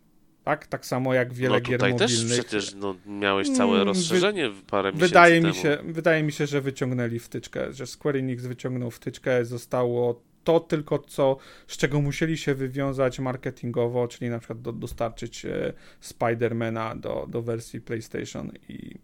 Tak? 0.48 0.66
Tak 0.66 0.86
samo 0.86 1.14
jak 1.14 1.32
wiele 1.34 1.54
No 1.54 1.60
gier 1.60 1.78
tutaj 1.78 1.96
też 1.96 2.12
mobilnych. 2.22 2.44
przecież 2.46 2.74
no, 2.74 2.94
miałeś 3.06 3.50
całe 3.50 3.70
Mm, 3.72 3.78
wy- 3.78 3.84
rozszerzenie 3.84 4.50
w 4.50 4.62
parę 4.62 4.92
miesięcy 4.92 5.08
Wydaje 5.08 5.40
mi, 5.40 5.42
temu. 5.42 5.54
się, 5.62 5.78
wydaje 5.84 6.22
mi 6.22 6.32
się, 6.32 6.46
że 6.46 6.60
wyciągnęli 6.60 7.18
wtyczkę, 7.18 7.72
że 7.72 7.86
Square 7.86 8.16
Enix 8.16 8.46
wyciągnął 8.46 8.90
wtyczkę, 8.90 9.44
zostało 9.44 10.22
to 10.44 10.60
tylko 10.60 10.98
co, 10.98 11.36
z 11.66 11.76
czego 11.76 12.00
musieli 12.00 12.38
się 12.38 12.54
wywiązać 12.54 13.18
marketingowo, 13.18 14.08
czyli 14.08 14.30
na 14.30 14.38
przykład 14.38 14.60
do, 14.62 14.72
dostarczyć 14.72 15.44
e, 15.44 15.72
Spidermana 16.00 16.94
do, 16.96 17.26
do 17.30 17.42
wersji 17.42 17.80
PlayStation 17.80 18.52
i 18.68 18.94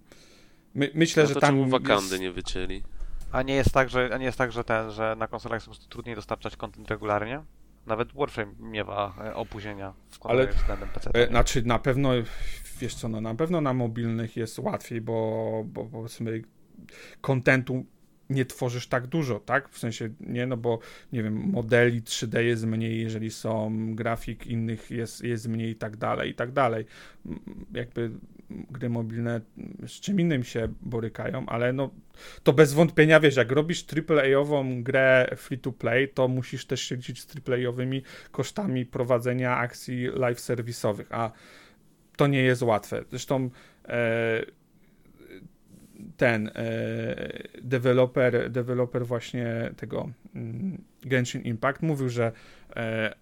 my, 0.75 0.91
myślę, 0.95 1.23
No 1.23 1.29
że 1.29 1.35
to 1.35 1.41
tam 1.41 1.51
czemu 1.51 1.67
wakandy 1.71 2.11
jest, 2.11 2.21
nie 2.21 2.33
wycięli? 2.33 2.83
A 3.33 3.43
nie 3.43 3.55
jest 3.55 3.71
tak, 3.73 3.91
że, 3.91 4.11
a 4.15 4.19
nie 4.19 4.25
jest 4.27 4.39
tak, 4.39 4.53
że 4.53 4.65
ten, 4.65 4.91
że 4.91 5.17
na 5.19 5.27
konsolach 5.29 5.57
jest 5.57 5.67
po 5.67 5.71
prostu 5.73 5.89
trudniej 5.89 6.17
dostarczać 6.17 6.57
content 6.57 6.91
regularnie? 6.91 7.43
Nawet 7.87 8.13
Warframe 8.13 8.53
miewa 8.61 9.15
e, 9.25 9.35
opóźnienia 9.35 9.95
w 10.11 10.27
Ale- 10.27 10.47
względem 10.47 10.89
PC. 10.89 11.11
e, 11.15 11.27
znaczy 11.29 11.63
na 11.63 11.79
pewno, 11.79 12.11
wiesz 12.79 12.95
co, 12.95 13.09
no 13.09 13.21
na 13.21 13.35
pewno 13.35 13.61
na 13.61 13.75
mobilnych 13.75 14.37
jest 14.37 14.59
łatwiej, 14.59 15.01
bo, 15.01 15.63
bo 15.67 15.85
powiedzmy 15.85 16.43
kontentu 17.21 17.85
nie 18.31 18.45
tworzysz 18.45 18.87
tak 18.87 19.07
dużo, 19.07 19.41
tak? 19.41 19.69
W 19.69 19.79
sensie, 19.79 20.09
nie, 20.21 20.47
no 20.47 20.57
bo, 20.57 20.79
nie 21.13 21.23
wiem, 21.23 21.35
modeli 21.35 22.03
3D 22.03 22.39
jest 22.39 22.67
mniej, 22.67 23.01
jeżeli 23.01 23.31
są, 23.31 23.73
grafik 23.95 24.47
innych 24.47 24.91
jest, 24.91 25.25
jest 25.25 25.49
mniej 25.49 25.71
i 25.71 25.77
tak 25.77 25.97
dalej, 25.97 26.31
i 26.31 26.35
tak 26.35 26.53
dalej. 26.53 26.85
M, 27.27 27.41
Jakby 27.73 28.11
gry 28.51 28.89
mobilne 28.89 29.41
z 29.87 29.91
czym 29.91 30.21
innym 30.21 30.45
się 30.45 30.69
borykają, 30.83 31.47
ale 31.47 31.73
no, 31.73 31.91
to 32.43 32.53
bez 32.53 32.73
wątpienia, 32.73 33.21
wiesz, 33.21 33.37
jak 33.37 33.53
robisz 33.53 33.87
AAA-ową 34.09 34.83
grę 34.83 35.29
free-to-play, 35.37 36.09
to 36.09 36.29
musisz 36.29 36.67
też 36.67 36.81
się 36.81 36.97
liczyć 36.97 37.23
z 37.23 37.27
AAA-owymi 37.49 38.03
kosztami 38.31 38.87
prowadzenia 38.87 39.57
akcji 39.57 40.07
live 40.07 40.41
serwisowych, 40.41 41.13
a 41.13 41.33
to 42.17 42.27
nie 42.27 42.43
jest 42.43 42.63
łatwe. 42.63 43.05
Zresztą 43.11 43.51
e, 43.85 44.45
ten 46.17 46.49
e, 46.49 46.53
deweloper, 47.63 48.51
deweloper 48.51 49.07
właśnie 49.07 49.71
tego 49.77 50.09
mm, 50.35 50.85
Genshin 51.03 51.43
Impact 51.43 51.83
mówił, 51.83 52.09
że 52.09 52.33
e, 52.77 53.15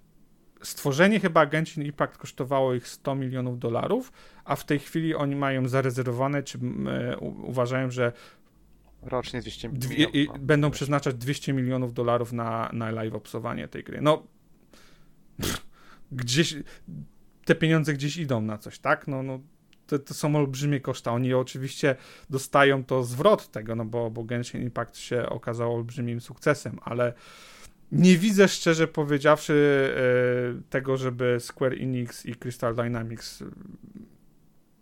stworzenie 0.62 1.20
chyba 1.20 1.46
Genshin 1.46 1.84
Impact 1.84 2.16
kosztowało 2.16 2.74
ich 2.74 2.88
100 2.88 3.14
milionów 3.14 3.58
dolarów, 3.58 4.12
a 4.44 4.56
w 4.56 4.64
tej 4.64 4.78
chwili 4.78 5.14
oni 5.14 5.36
mają 5.36 5.68
zarezerwowane, 5.68 6.42
czy 6.42 6.58
e, 6.58 7.18
uważają, 7.18 7.90
że 7.90 8.12
Rocznie 9.02 9.40
200 9.40 9.68
dwie, 9.68 9.88
milionów. 9.88 10.14
i, 10.14 10.28
no. 10.28 10.38
będą 10.38 10.70
przeznaczać 10.70 11.14
200 11.14 11.52
milionów 11.52 11.94
dolarów 11.94 12.32
na, 12.32 12.70
na 12.72 12.90
live 12.90 13.14
obsowanie 13.14 13.68
tej 13.68 13.84
gry. 13.84 14.00
No, 14.00 14.26
gdzieś 16.12 16.54
te 17.44 17.54
pieniądze 17.54 17.92
gdzieś 17.92 18.16
idą 18.16 18.40
na 18.40 18.58
coś, 18.58 18.78
tak? 18.78 19.08
No, 19.08 19.22
no 19.22 19.40
to, 19.86 19.98
to 19.98 20.14
są 20.14 20.36
olbrzymie 20.36 20.80
koszta. 20.80 21.12
Oni 21.12 21.34
oczywiście 21.34 21.96
dostają 22.30 22.84
to 22.84 23.04
zwrot 23.04 23.50
tego, 23.50 23.74
no 23.74 23.84
bo, 23.84 24.10
bo 24.10 24.24
Genshin 24.24 24.62
Impact 24.62 24.96
się 24.96 25.28
okazał 25.28 25.74
olbrzymim 25.74 26.20
sukcesem, 26.20 26.78
ale 26.82 27.12
nie 27.92 28.18
widzę 28.18 28.48
szczerze 28.48 28.88
powiedziawszy 28.88 29.90
e, 29.96 30.70
tego, 30.70 30.96
żeby 30.96 31.36
Square 31.40 31.72
Enix 31.72 32.26
i 32.26 32.34
Crystal 32.34 32.74
Dynamics 32.74 33.44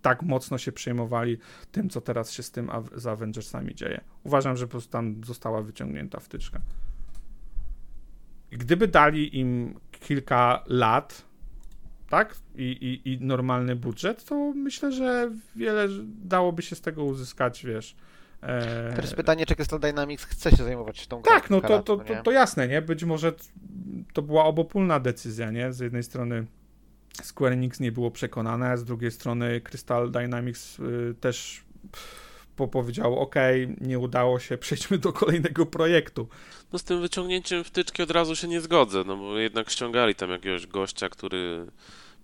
tak 0.03 0.23
mocno 0.23 0.59
się 0.59 0.73
przejmowali 0.73 1.39
tym, 1.73 1.91
co 1.91 2.01
teraz 2.01 2.33
się 2.33 2.43
z 2.43 2.51
tym 2.51 2.71
z 2.95 3.07
Avengersami 3.07 3.75
dzieje. 3.75 4.01
Uważam, 4.25 4.57
że 4.57 4.67
po 4.67 4.71
prostu 4.71 4.91
tam 4.91 5.25
została 5.25 5.63
wyciągnięta 5.63 6.21
wtyczka. 6.21 6.61
Gdyby 8.51 8.89
dali 8.89 9.39
im 9.39 9.81
kilka 9.91 10.65
lat, 10.67 11.30
tak, 12.11 12.37
i, 12.55 12.63
i, 12.63 13.13
i 13.13 13.21
normalny 13.21 13.77
budżet, 13.77 14.25
to 14.25 14.53
myślę, 14.57 14.93
że 14.93 15.31
wiele 15.57 15.89
dałoby 16.25 16.63
się 16.63 16.77
z 16.77 16.81
tego 16.81 17.05
uzyskać, 17.05 17.65
wiesz. 17.65 17.97
E... 18.43 18.93
Teraz 18.97 19.15
pytanie, 19.15 19.47
czy 19.47 19.57
Crystal 19.57 19.81
Dynamics 19.81 20.25
chce 20.25 20.51
się 20.51 20.65
zajmować 20.65 21.07
tą 21.07 21.21
grą 21.21 21.33
Tak, 21.35 21.51
no 21.51 21.61
to, 21.61 21.83
to, 21.83 21.97
to, 21.97 22.23
to 22.23 22.31
jasne, 22.31 22.69
nie? 22.69 22.83
Być 22.83 23.05
może 23.05 23.33
to 24.13 24.23
była 24.23 24.45
obopólna 24.45 25.01
decyzja, 25.01 25.51
nie? 25.51 25.73
Z 25.73 25.81
jednej 25.81 26.03
strony 26.03 26.47
Square 27.23 27.53
Enix 27.53 27.81
nie 27.81 27.93
było 27.93 28.11
przekonane, 28.11 28.71
a 28.71 28.77
z 28.77 28.85
drugiej 28.85 29.11
strony 29.11 29.61
Crystal 29.61 30.11
Dynamics 30.11 30.79
y, 30.79 31.15
też 31.21 31.65
po 32.61 32.69
powiedział, 32.69 33.19
ok, 33.19 33.35
nie 33.81 33.99
udało 33.99 34.39
się, 34.39 34.59
przejdźmy 34.65 34.99
do 34.99 35.13
kolejnego 35.13 35.67
projektu. 35.67 36.29
No 36.73 36.79
z 36.79 36.85
tym 36.85 37.01
wyciągnięciem 37.01 37.65
wtyczki 37.65 38.03
od 38.03 38.11
razu 38.11 38.37
się 38.37 38.49
nie 38.49 38.61
zgodzę, 38.61 39.05
no 39.07 39.17
bo 39.17 39.39
jednak 39.39 39.71
ściągali 39.71 40.15
tam 40.15 40.31
jakiegoś 40.31 40.67
gościa, 40.67 41.09
który 41.09 41.67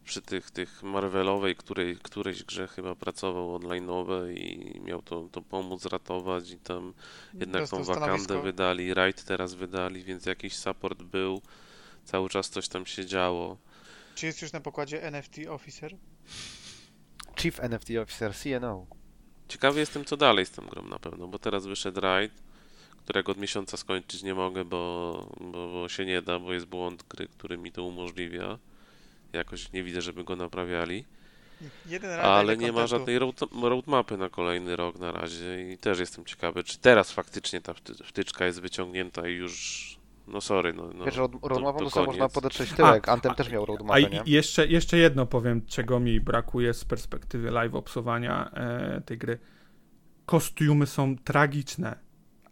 przy 0.05 0.23
tych, 0.23 0.51
tych 0.51 0.83
Marvelowej, 0.83 1.57
której, 1.57 1.97
którejś 1.97 2.45
grze 2.45 2.69
chyba 2.69 2.95
pracował 2.95 3.59
online'owe 3.59 4.33
i 4.33 4.81
miał 4.81 5.03
to, 5.03 5.29
to 5.33 5.43
pomóc 5.43 5.85
ratować 5.87 6.51
i 6.51 6.59
tam 6.59 6.95
jednak 7.35 7.69
tą 7.69 7.77
wakandę 7.77 8.05
stanowisko. 8.05 8.43
wydali, 8.43 8.95
Raid 8.95 9.25
teraz 9.25 9.55
wydali, 9.55 10.05
więc 10.05 10.27
jakiś 10.27 10.57
support 10.57 11.03
był, 11.03 11.43
cały 12.05 12.29
czas 12.29 12.51
coś 12.51 12.69
tam 12.69 12.87
się 12.87 13.07
działo. 13.07 13.57
Czy 14.15 14.27
jest 14.27 14.43
już 14.43 14.53
na 14.53 14.61
pokładzie 14.61 15.03
NFT 15.03 15.37
Officer? 15.49 15.97
Chief 17.37 17.61
NFT 17.61 17.91
Officer, 18.03 18.35
CNO. 18.35 18.87
Ciekawy 19.49 19.81
jestem, 19.81 20.05
co 20.05 20.17
dalej 20.17 20.47
z 20.47 20.51
tą 20.51 20.67
grą 20.67 20.83
na 20.83 20.99
pewno, 20.99 21.27
bo 21.29 21.39
teraz 21.39 21.67
wyszedł 21.67 22.01
Raid, 22.01 22.33
którego 23.05 23.33
od 23.33 23.39
miesiąca 23.39 23.77
skończyć 23.77 24.23
nie 24.23 24.35
mogę, 24.35 24.65
bo, 24.65 25.29
bo, 25.41 25.69
bo 25.73 25.89
się 25.89 26.05
nie 26.07 26.23
da, 26.23 26.39
bo 26.39 26.53
jest 26.53 26.67
błąd 26.67 27.03
gry, 27.09 27.29
który 27.29 27.59
mi 27.59 27.73
to 27.73 27.85
umożliwia. 27.85 28.59
Jakoś 29.33 29.73
nie 29.73 29.83
widzę, 29.83 30.03
żeby 30.03 30.25
go 30.25 30.37
naprawiali. 30.37 31.05
Ale 32.23 32.57
nie 32.57 32.73
ma 32.73 32.81
żadnej 32.87 33.19
road, 33.19 33.41
roadmapy 33.63 34.17
na 34.17 34.29
kolejny 34.29 34.77
rok 34.77 34.99
na 34.99 35.13
razie 35.13 35.73
i 35.73 35.79
też 35.79 35.99
jestem 35.99 36.25
ciekawy, 36.25 36.65
czy 36.65 36.79
teraz 36.79 37.13
faktycznie 37.13 37.61
ta 37.61 37.73
wty- 37.73 38.05
wtyczka 38.05 38.47
jest 38.47 38.61
wyciągnięta 38.61 39.29
i 39.29 39.33
już, 39.33 39.97
no 40.27 40.41
sorry, 40.41 40.73
no, 40.73 40.91
no 40.95 41.05
Wiesz, 41.05 41.17
roadmapą 41.43 41.79
to 41.79 41.85
to 41.85 41.91
sobie 41.91 42.07
można 42.07 42.29
podetrzeć 42.29 42.73
tyłek. 42.73 43.09
Anthem 43.09 43.35
też 43.35 43.51
miał 43.51 43.63
A 43.63 43.67
roadmapę, 43.67 44.01
i, 44.01 44.11
nie? 44.11 44.23
jeszcze, 44.27 44.67
jeszcze 44.67 44.99
jedno 44.99 45.27
powiem, 45.27 45.67
czego 45.67 46.01
mi 46.01 46.21
brakuje 46.21 46.75
z 46.75 46.85
perspektywy 46.85 47.51
live 47.51 47.75
obsowania 47.75 48.51
e, 48.51 49.01
tej 49.01 49.19
gry. 49.19 49.39
Kostiumy 50.27 50.87
są 50.87 51.17
tragiczne. 51.17 51.99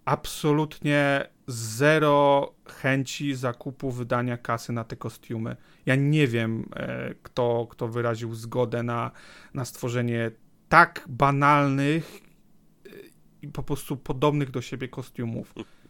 Absolutnie 0.05 1.29
zero 1.47 2.55
chęci 2.68 3.35
zakupu, 3.35 3.91
wydania 3.91 4.39
kasy 4.39 4.72
na 4.72 4.85
te 4.85 4.97
kostiumy. 4.97 5.57
Ja 5.87 5.97
nie 5.97 6.27
wiem, 6.27 6.68
e, 6.77 7.14
kto, 7.22 7.66
kto 7.70 7.89
wyraził 7.89 8.35
zgodę 8.35 8.83
na, 8.83 9.11
na 9.55 9.64
stworzenie 9.64 10.31
tak 10.68 11.05
banalnych 11.09 12.20
e, 12.87 12.91
i 13.43 13.49
po 13.49 13.62
prostu 13.62 13.97
podobnych 13.97 14.51
do 14.51 14.62
siebie 14.62 14.89
kostiumów. 14.89 15.55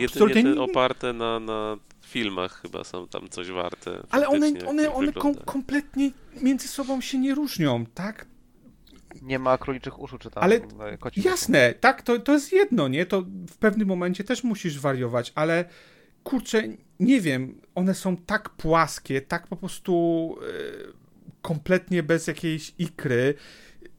Jedynie 0.00 0.42
nie- 0.42 0.54
te 0.54 0.60
oparte 0.60 1.12
na, 1.12 1.40
na 1.40 1.76
filmach 2.06 2.62
chyba 2.62 2.84
są 2.84 3.08
tam 3.08 3.28
coś 3.28 3.50
warte. 3.50 4.02
ale 4.10 4.28
one, 4.28 4.52
one, 4.66 4.92
one 4.92 5.12
kom, 5.12 5.34
kompletnie 5.34 6.10
między 6.40 6.68
sobą 6.68 7.00
się 7.00 7.18
nie 7.18 7.34
różnią, 7.34 7.86
tak? 7.94 8.26
Nie 9.22 9.38
ma 9.38 9.58
króliczych 9.58 10.00
uszu, 10.00 10.18
czy 10.18 10.30
tam 10.30 10.44
Ale 10.44 10.56
e, 10.56 10.60
uszu. 10.60 11.28
Jasne, 11.28 11.74
tak, 11.74 12.02
to, 12.02 12.18
to 12.18 12.32
jest 12.32 12.52
jedno, 12.52 12.88
nie? 12.88 13.06
To 13.06 13.22
w 13.50 13.56
pewnym 13.56 13.88
momencie 13.88 14.24
też 14.24 14.44
musisz 14.44 14.80
wariować, 14.80 15.32
ale 15.34 15.64
kurczę, 16.24 16.62
nie 17.00 17.20
wiem, 17.20 17.60
one 17.74 17.94
są 17.94 18.16
tak 18.16 18.50
płaskie, 18.50 19.20
tak 19.20 19.46
po 19.46 19.56
prostu 19.56 20.36
e, 20.42 21.04
kompletnie 21.42 22.02
bez 22.02 22.26
jakiejś 22.26 22.74
ikry. 22.78 23.34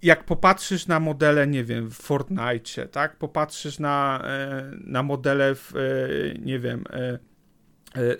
Jak 0.01 0.23
popatrzysz 0.23 0.87
na 0.87 0.99
modele, 0.99 1.47
nie 1.47 1.63
wiem, 1.63 1.89
w 1.89 1.93
Fortnite, 1.93 2.87
tak? 2.91 3.17
Popatrzysz 3.17 3.79
na, 3.79 4.21
e, 4.23 4.71
na 4.83 5.03
modele 5.03 5.55
w, 5.55 5.73
e, 5.75 6.39
nie 6.39 6.59
wiem, 6.59 6.83
e, 6.89 7.19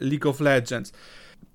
League 0.01 0.29
of 0.29 0.39
Legends. 0.39 0.93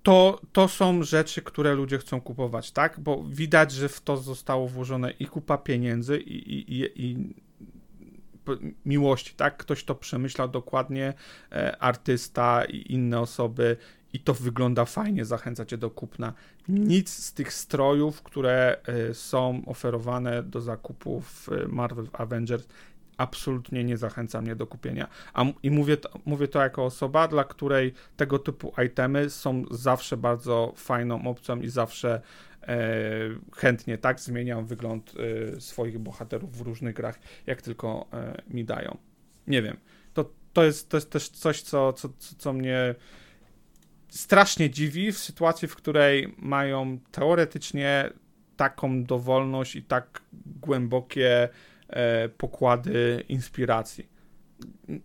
To, 0.03 0.41
to 0.53 0.69
są 0.69 1.03
rzeczy, 1.03 1.43
które 1.43 1.75
ludzie 1.75 1.99
chcą 1.99 2.21
kupować, 2.21 2.73
tak? 2.73 3.01
Bo 3.01 3.25
widać, 3.25 3.73
że 3.73 3.89
w 3.89 4.01
to 4.01 4.17
zostało 4.17 4.69
włożone 4.69 5.11
i 5.11 5.27
kupa 5.27 5.59
pieniędzy, 5.59 6.19
i, 6.19 6.53
i, 6.53 6.81
i, 6.81 7.11
i 7.11 7.35
miłości, 8.85 9.35
tak? 9.35 9.57
Ktoś 9.57 9.85
to 9.85 9.95
przemyślał 9.95 10.49
dokładnie, 10.49 11.15
artysta 11.81 12.65
i 12.65 12.93
inne 12.93 13.21
osoby, 13.21 13.77
i 14.13 14.21
to 14.21 14.35
wygląda 14.35 14.85
fajnie, 14.85 15.25
zachęca 15.25 15.65
cię 15.65 15.79
do 15.79 15.91
kupna. 15.91 16.33
Nic 16.69 17.11
z 17.11 17.33
tych 17.33 17.53
strojów, 17.53 18.23
które 18.23 18.77
e, 18.87 19.15
są 19.15 19.63
oferowane 19.67 20.43
do 20.43 20.61
zakupu 20.61 21.21
w 21.21 21.49
Marvel 21.69 22.09
Avengers, 22.13 22.67
absolutnie 23.21 23.85
nie 23.85 23.97
zachęca 23.97 24.41
mnie 24.41 24.57
do 24.57 24.67
kupienia. 24.67 25.09
A, 25.35 25.45
I 25.63 25.71
mówię 25.71 25.97
to, 25.97 26.11
mówię 26.25 26.49
to 26.49 26.63
jako 26.63 26.85
osoba, 26.85 27.29
dla 27.29 27.45
której 27.45 27.93
tego 28.17 28.39
typu 28.39 28.73
itemy 28.85 29.31
są 29.31 29.65
zawsze 29.71 30.17
bardzo 30.17 30.73
fajną 30.77 31.29
opcją 31.29 31.61
i 31.61 31.69
zawsze 31.69 32.21
e, 32.63 32.79
chętnie 33.57 33.99
tak 33.99 34.21
zmieniam 34.21 34.67
wygląd 34.67 35.15
e, 35.57 35.61
swoich 35.61 35.99
bohaterów 35.99 36.59
w 36.59 36.61
różnych 36.61 36.95
grach, 36.95 37.19
jak 37.47 37.63
tylko 37.63 38.07
e, 38.13 38.43
mi 38.49 38.65
dają. 38.65 38.99
Nie 39.47 39.63
wiem. 39.63 39.77
To, 40.15 40.31
to, 40.53 40.65
jest, 40.65 40.89
to 40.89 40.97
jest 40.97 41.11
też 41.11 41.29
coś, 41.29 41.63
co, 41.63 41.93
co, 41.93 42.09
co 42.39 42.53
mnie 42.53 42.95
strasznie 44.11 44.71
dziwi 44.71 45.13
w 45.13 45.19
sytuacji, 45.19 45.69
w 45.69 45.77
której 45.77 46.35
mają 46.39 46.99
teoretycznie 47.11 48.11
taką 48.57 49.05
dowolność 49.05 49.77
i 49.77 49.83
tak 49.83 50.23
głębokie 50.61 51.49
e, 51.89 52.29
pokłady 52.29 53.25
inspiracji 53.29 54.20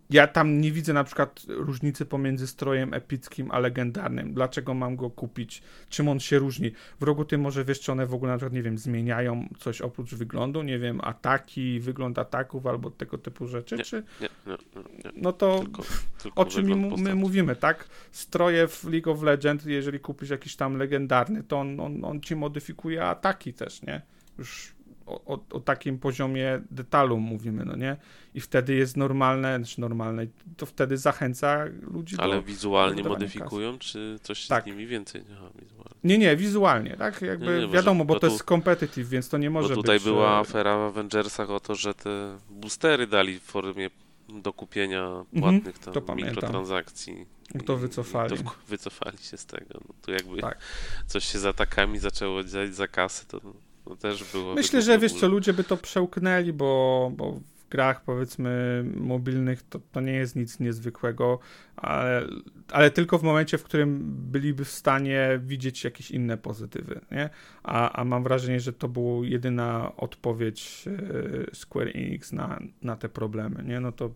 ja 0.10 0.28
tam 0.28 0.62
nie 0.62 0.72
widzę 0.72 0.94
na 0.94 1.04
przykład 1.04 1.46
różnicy 1.48 2.06
pomiędzy 2.06 2.48
strojem 2.48 2.94
epickim 2.94 3.52
a 3.52 3.60
legendarnym. 3.60 4.34
Dlaczego 4.34 4.74
mam 4.74 4.96
go 4.96 5.10
kupić? 5.10 5.62
Czym 5.90 6.08
on 6.08 6.20
się 6.20 6.40
różni? 6.40 6.72
W 7.00 7.04
rogu 7.04 7.26
ty 7.26 7.38
może 7.38 7.66
wiesz, 7.66 7.80
czy 7.80 7.92
one 7.92 8.06
w 8.06 8.14
ogóle 8.14 8.32
na 8.32 8.38
przykład, 8.38 8.54
nie 8.54 8.64
wiem, 8.64 8.78
zmieniają 8.78 9.50
coś 9.60 9.82
oprócz 9.82 10.16
wyglądu, 10.16 10.64
nie 10.64 10.80
wiem, 10.80 11.02
ataki, 11.04 11.80
wygląd 11.80 12.20
ataków 12.20 12.68
albo 12.68 12.92
tego 12.92 13.18
typu 13.18 13.48
rzeczy, 13.48 13.78
nie, 13.78 13.84
czy... 13.84 14.04
Nie, 14.22 14.30
nie, 14.48 15.12
No 15.16 15.34
to 15.34 15.60
tylko, 15.60 15.84
tylko 16.24 16.42
o 16.42 16.46
czym 16.46 16.66
my, 16.66 16.98
my, 16.98 17.16
mówimy, 17.16 17.56
tak? 17.56 17.90
Stroje 18.12 18.68
w 18.68 18.84
League 18.84 19.12
of 19.12 19.22
Legends, 19.22 19.66
jeżeli 19.66 20.00
kupisz 20.00 20.30
jakiś 20.30 20.56
tam 20.56 20.78
legendarny, 20.78 21.44
to 21.44 21.60
on, 21.60 21.80
on, 21.80 22.06
on 22.06 22.22
ci 22.22 22.36
modyfikuje 22.36 23.06
ataki 23.06 23.54
też, 23.54 23.82
nie? 23.82 24.02
Już 24.38 24.75
o, 25.06 25.34
o, 25.34 25.40
o, 25.52 25.60
takim 25.60 26.00
poziomie 26.00 26.62
detalu 26.72 27.20
mówimy, 27.20 27.66
no 27.66 27.76
nie? 27.76 27.98
I 28.34 28.42
wtedy 28.42 28.76
jest 28.76 28.98
normalne, 28.98 29.58
znaczy 29.58 29.82
normalne, 29.82 30.28
to 30.58 30.66
wtedy 30.66 30.98
zachęca 30.98 31.66
ludzi 31.82 32.16
Ale 32.20 32.36
do... 32.36 32.42
wizualnie 32.42 33.04
modyfikują, 33.04 33.78
kasy. 33.78 33.90
czy 33.92 34.20
coś 34.22 34.48
tak. 34.48 34.64
z 34.64 34.68
nimi 34.68 34.88
więcej? 34.88 35.24
Aha, 35.34 35.50
wizualnie. 35.62 35.96
Nie, 36.04 36.18
nie, 36.18 36.36
wizualnie, 36.36 36.98
tak? 36.98 37.22
Jakby 37.22 37.60
nie, 37.60 37.68
nie, 37.68 37.74
wiadomo, 37.74 38.06
bo, 38.06 38.14
bo 38.14 38.20
to 38.20 38.28
tu, 38.28 38.34
jest 38.34 38.46
competitive, 38.46 39.10
więc 39.10 39.30
to 39.30 39.38
nie 39.38 39.50
może 39.50 39.70
bo 39.70 39.76
tutaj 39.76 39.96
być... 39.96 40.04
była 40.04 40.36
e, 40.36 40.38
afera 40.38 40.78
w 40.78 40.82
Avengersach 40.82 41.50
o 41.50 41.60
to, 41.60 41.76
że 41.76 41.94
te 41.94 42.38
boostery 42.50 43.08
dali 43.08 43.40
w 43.40 43.44
formie 43.44 43.90
do 44.30 44.54
kupienia 44.54 45.06
mhm, 45.06 45.26
płatnych 45.42 45.80
tam 45.80 45.94
to 45.94 46.16
mikrotransakcji. 46.16 47.26
To 47.66 47.78
wycofali. 47.78 48.38
To 48.38 48.44
wycofali 48.68 49.18
się 49.18 49.38
z 49.38 49.46
tego. 49.46 49.66
No, 49.74 49.94
tu 50.02 50.12
jakby 50.12 50.42
tak. 50.42 50.58
coś 51.08 51.26
się 51.26 51.40
z 51.40 51.46
atakami 51.46 52.00
zaczęło 52.00 52.44
dziać 52.44 52.76
za 52.76 52.88
kasę, 52.88 53.26
to 53.28 53.42
to 53.86 53.96
też 53.96 54.32
było. 54.32 54.56
Myślę, 54.56 54.82
że 54.82 55.00
wiesz 55.00 55.14
co, 55.14 55.28
ludzie 55.28 55.54
by 55.54 55.64
to 55.64 55.78
przełknęli, 55.78 56.54
bo, 56.54 57.12
bo 57.16 57.40
w 57.66 57.70
grach 57.70 58.04
powiedzmy 58.04 58.84
mobilnych 58.96 59.64
to, 59.64 59.80
to 59.92 60.02
nie 60.02 60.14
jest 60.14 60.36
nic 60.36 60.60
niezwykłego, 60.60 61.40
ale, 61.76 62.28
ale 62.72 62.92
tylko 62.92 63.18
w 63.18 63.24
momencie, 63.24 63.58
w 63.58 63.64
którym 63.64 64.00
byliby 64.32 64.66
w 64.66 64.72
stanie 64.72 65.40
widzieć 65.44 65.84
jakieś 65.84 66.12
inne 66.12 66.38
pozytywy, 66.38 67.02
nie? 67.12 67.30
A, 67.64 67.92
a 67.92 68.04
mam 68.04 68.24
wrażenie, 68.24 68.60
że 68.60 68.74
to 68.74 68.88
była 68.88 69.26
jedyna 69.26 69.96
odpowiedź 69.98 70.86
e, 70.88 71.56
Square 71.56 71.92
Enix 71.94 72.32
na, 72.32 72.60
na 72.82 72.96
te 72.96 73.10
problemy, 73.10 73.64
nie? 73.64 73.80
No 73.80 73.92
to 73.92 74.10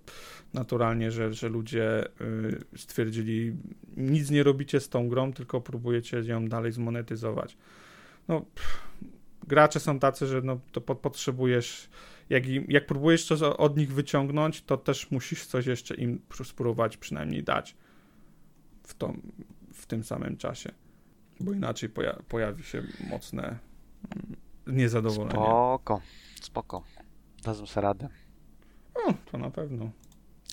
naturalnie, 0.53 1.11
że, 1.11 1.33
że 1.33 1.49
ludzie 1.49 2.05
e, 2.05 2.07
stwierdzili, 2.77 3.55
nic 3.97 4.29
nie 4.29 4.43
robicie 4.43 4.79
z 4.79 4.89
tą 4.89 5.09
grą, 5.09 5.33
tylko 5.33 5.61
próbujecie 5.61 6.19
ją 6.19 6.47
dalej 6.47 6.71
zmonetyzować. 6.71 7.57
No, 8.27 8.41
pff, 8.41 8.89
gracze 9.49 9.79
są 9.79 9.99
tacy, 9.99 10.27
że 10.27 10.41
no, 10.41 10.59
to 10.71 10.81
po, 10.81 10.95
potrzebujesz, 10.95 11.89
jak, 12.29 12.45
jak 12.47 12.85
próbujesz 12.85 13.25
coś 13.25 13.41
od 13.41 13.77
nich 13.77 13.93
wyciągnąć, 13.93 14.61
to 14.61 14.77
też 14.77 15.11
musisz 15.11 15.45
coś 15.45 15.65
jeszcze 15.65 15.95
im 15.95 16.21
spróbować 16.43 16.97
przynajmniej 16.97 17.43
dać 17.43 17.75
w, 18.83 18.93
to, 18.93 19.13
w 19.73 19.85
tym 19.85 20.03
samym 20.03 20.37
czasie, 20.37 20.71
bo 21.39 21.53
inaczej 21.53 21.89
poja 21.89 22.19
pojawi 22.27 22.63
się 22.63 22.83
mocne 23.09 23.43
mm, 23.43 24.35
niezadowolenie. 24.67 25.31
Spoko, 25.31 26.01
spoko. 26.41 26.83
Dadzą 27.43 27.65
sobie 27.65 27.81
radę. 27.81 28.09
O, 28.95 29.13
to 29.31 29.37
na 29.37 29.51
pewno. 29.51 29.91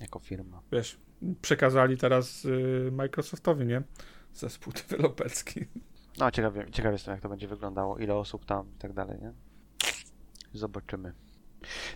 Jako 0.00 0.18
firma. 0.18 0.62
Wiesz, 0.72 0.98
przekazali 1.42 1.96
teraz 1.96 2.44
y, 2.44 2.90
Microsoftowi, 2.92 3.66
nie? 3.66 3.82
Zespół 4.34 4.72
deweloperski. 4.88 5.60
No, 6.18 6.30
ciekawie, 6.30 6.66
ciekawie 6.70 6.92
jestem, 6.92 7.12
jak 7.12 7.20
to 7.20 7.28
będzie 7.28 7.48
wyglądało, 7.48 7.98
ile 7.98 8.14
osób 8.14 8.44
tam 8.44 8.66
i 8.76 8.78
tak 8.78 8.92
dalej, 8.92 9.18
nie? 9.22 9.32
Zobaczymy. 10.52 11.12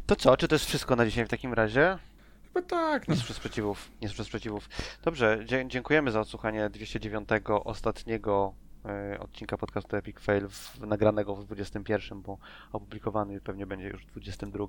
To 0.06 0.16
co, 0.16 0.36
czy 0.36 0.48
to 0.48 0.54
jest 0.54 0.64
wszystko 0.64 0.96
na 0.96 1.06
dzisiaj 1.06 1.24
w 1.24 1.28
takim 1.28 1.54
razie? 1.54 1.98
Chyba 2.46 2.62
tak. 2.62 3.08
No. 3.08 3.14
Nie 3.14 3.20
słyszę 3.20 3.34
sprzeciwów, 3.34 3.90
nie 4.02 4.08
słyszę 4.08 4.24
sprzeciwów. 4.24 4.68
Dobrze, 5.02 5.44
dziękujemy 5.66 6.10
za 6.10 6.20
odsłuchanie 6.20 6.70
209 6.70 7.28
ostatniego 7.64 8.54
e, 8.84 9.18
odcinka 9.20 9.56
podcastu 9.56 9.96
Epic 9.96 10.20
Fail 10.20 10.48
w, 10.48 10.80
nagranego 10.80 11.34
w 11.34 11.44
21, 11.44 12.22
bo 12.22 12.38
opublikowany 12.72 13.40
pewnie 13.40 13.66
będzie 13.66 13.88
już 13.88 14.06
w 14.06 14.10
22. 14.10 14.64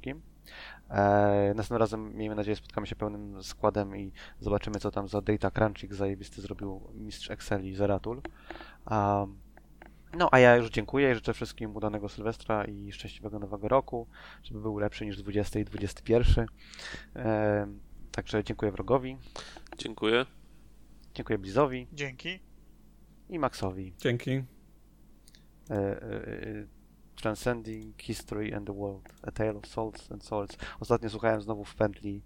E, 0.89 1.53
następnym 1.55 1.79
razem, 1.79 2.15
miejmy 2.17 2.35
nadzieję, 2.35 2.55
spotkamy 2.55 2.87
się 2.87 2.95
pełnym 2.95 3.43
składem 3.43 3.97
i 3.97 4.11
zobaczymy, 4.39 4.79
co 4.79 4.91
tam 4.91 5.07
za 5.07 5.21
data 5.21 5.51
crunching 5.51 5.93
zajebisty 5.93 6.41
zrobił 6.41 6.81
mistrz 6.93 7.31
Excel 7.31 7.65
i 7.65 7.73
Zeratul. 7.73 8.21
Um, 8.91 9.40
no, 10.17 10.29
a 10.31 10.39
ja 10.39 10.55
już 10.55 10.69
dziękuję 10.69 11.11
i 11.11 11.15
życzę 11.15 11.33
wszystkim 11.33 11.75
udanego 11.75 12.09
Sylwestra 12.09 12.65
i 12.65 12.91
szczęśliwego 12.91 13.39
nowego 13.39 13.67
roku, 13.67 14.07
żeby 14.43 14.61
był 14.61 14.77
lepszy 14.77 15.05
niż 15.05 15.17
20 15.17 15.59
i 15.59 15.65
21. 15.65 16.45
E, 17.15 17.67
także 18.11 18.43
dziękuję 18.43 18.71
wrogowi. 18.71 19.17
Dziękuję. 19.77 20.25
Dziękuję 21.13 21.39
Blizowi. 21.39 21.87
Dzięki. 21.93 22.39
I 23.29 23.39
Maxowi. 23.39 23.93
Dzięki. 23.97 24.31
E, 24.31 24.43
e, 25.69 26.03
e, 26.03 26.67
Transcending 27.15 28.01
History 28.01 28.55
and 28.55 28.67
the 28.67 28.73
World. 28.73 29.09
A 29.23 29.31
Tale 29.31 29.55
of 29.55 29.67
Souls 29.67 30.11
and 30.11 30.23
Swords. 30.23 30.57
Ostatnio 30.79 31.09
słuchałem 31.09 31.41
znowu 31.41 31.65
w 31.65 31.75
pętli 31.75 32.21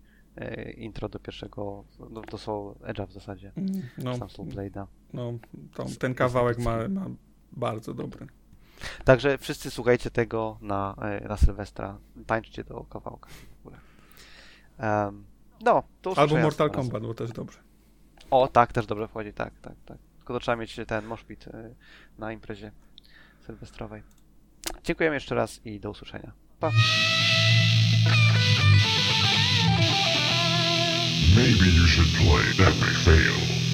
intro 0.78 1.10
do 1.10 1.20
pierwszego, 1.20 1.86
no, 2.10 2.22
do 2.22 2.38
Soul 2.38 2.74
Edge'a 2.74 3.08
w 3.08 3.12
zasadzie. 3.12 3.52
Mm, 3.58 3.82
no, 3.98 4.18
Sam 4.18 4.30
Soul 4.30 4.48
Blade'a. 4.48 4.88
No, 5.14 5.34
to, 5.74 5.86
ten 6.00 6.14
kawałek 6.14 6.58
ma, 6.58 6.88
ma 6.88 7.10
bardzo 7.56 7.94
dobry. 7.94 8.28
Także 9.04 9.38
wszyscy 9.38 9.72
słuchajcie 9.72 10.12
tego 10.12 10.58
na, 10.62 10.96
e, 11.02 11.28
na 11.28 11.38
Sylwestra. 11.38 11.98
Tańczcie 12.28 12.64
do 12.64 12.84
kawałka 12.84 13.30
w 13.30 13.60
ogóle. 13.60 13.78
Um, 14.80 15.26
no, 15.62 15.84
to 16.02 16.14
Albo 16.18 16.38
Mortal 16.38 16.72
Kombat, 16.72 17.04
bo 17.04 17.14
też 17.14 17.32
dobrze. 17.32 17.60
O, 18.32 18.48
tak, 18.48 18.74
też 18.74 18.86
dobrze 18.86 19.08
wchodzi, 19.08 19.34
tak, 19.34 19.60
tak, 19.62 19.76
tak. 19.86 19.98
Tylko 20.18 20.34
to 20.34 20.40
trzeba 20.40 20.56
mieć 20.56 20.80
ten 20.88 21.06
moshpit 21.06 21.48
e, 21.48 21.76
na 22.18 22.32
imprezie 22.32 22.72
sylwestrowej. 23.46 24.04
Dziękujemy 24.84 25.16
jeszcze 25.16 25.36
raz 25.36 25.66
i 25.66 25.80
do 25.80 25.90
usłyszenia. 25.90 26.32
Pa! 26.60 26.72
Maybe 31.36 31.66
you 31.66 31.88
should 31.88 32.10
play 32.18 32.68
Epic 32.68 33.04
Fail. 33.04 33.65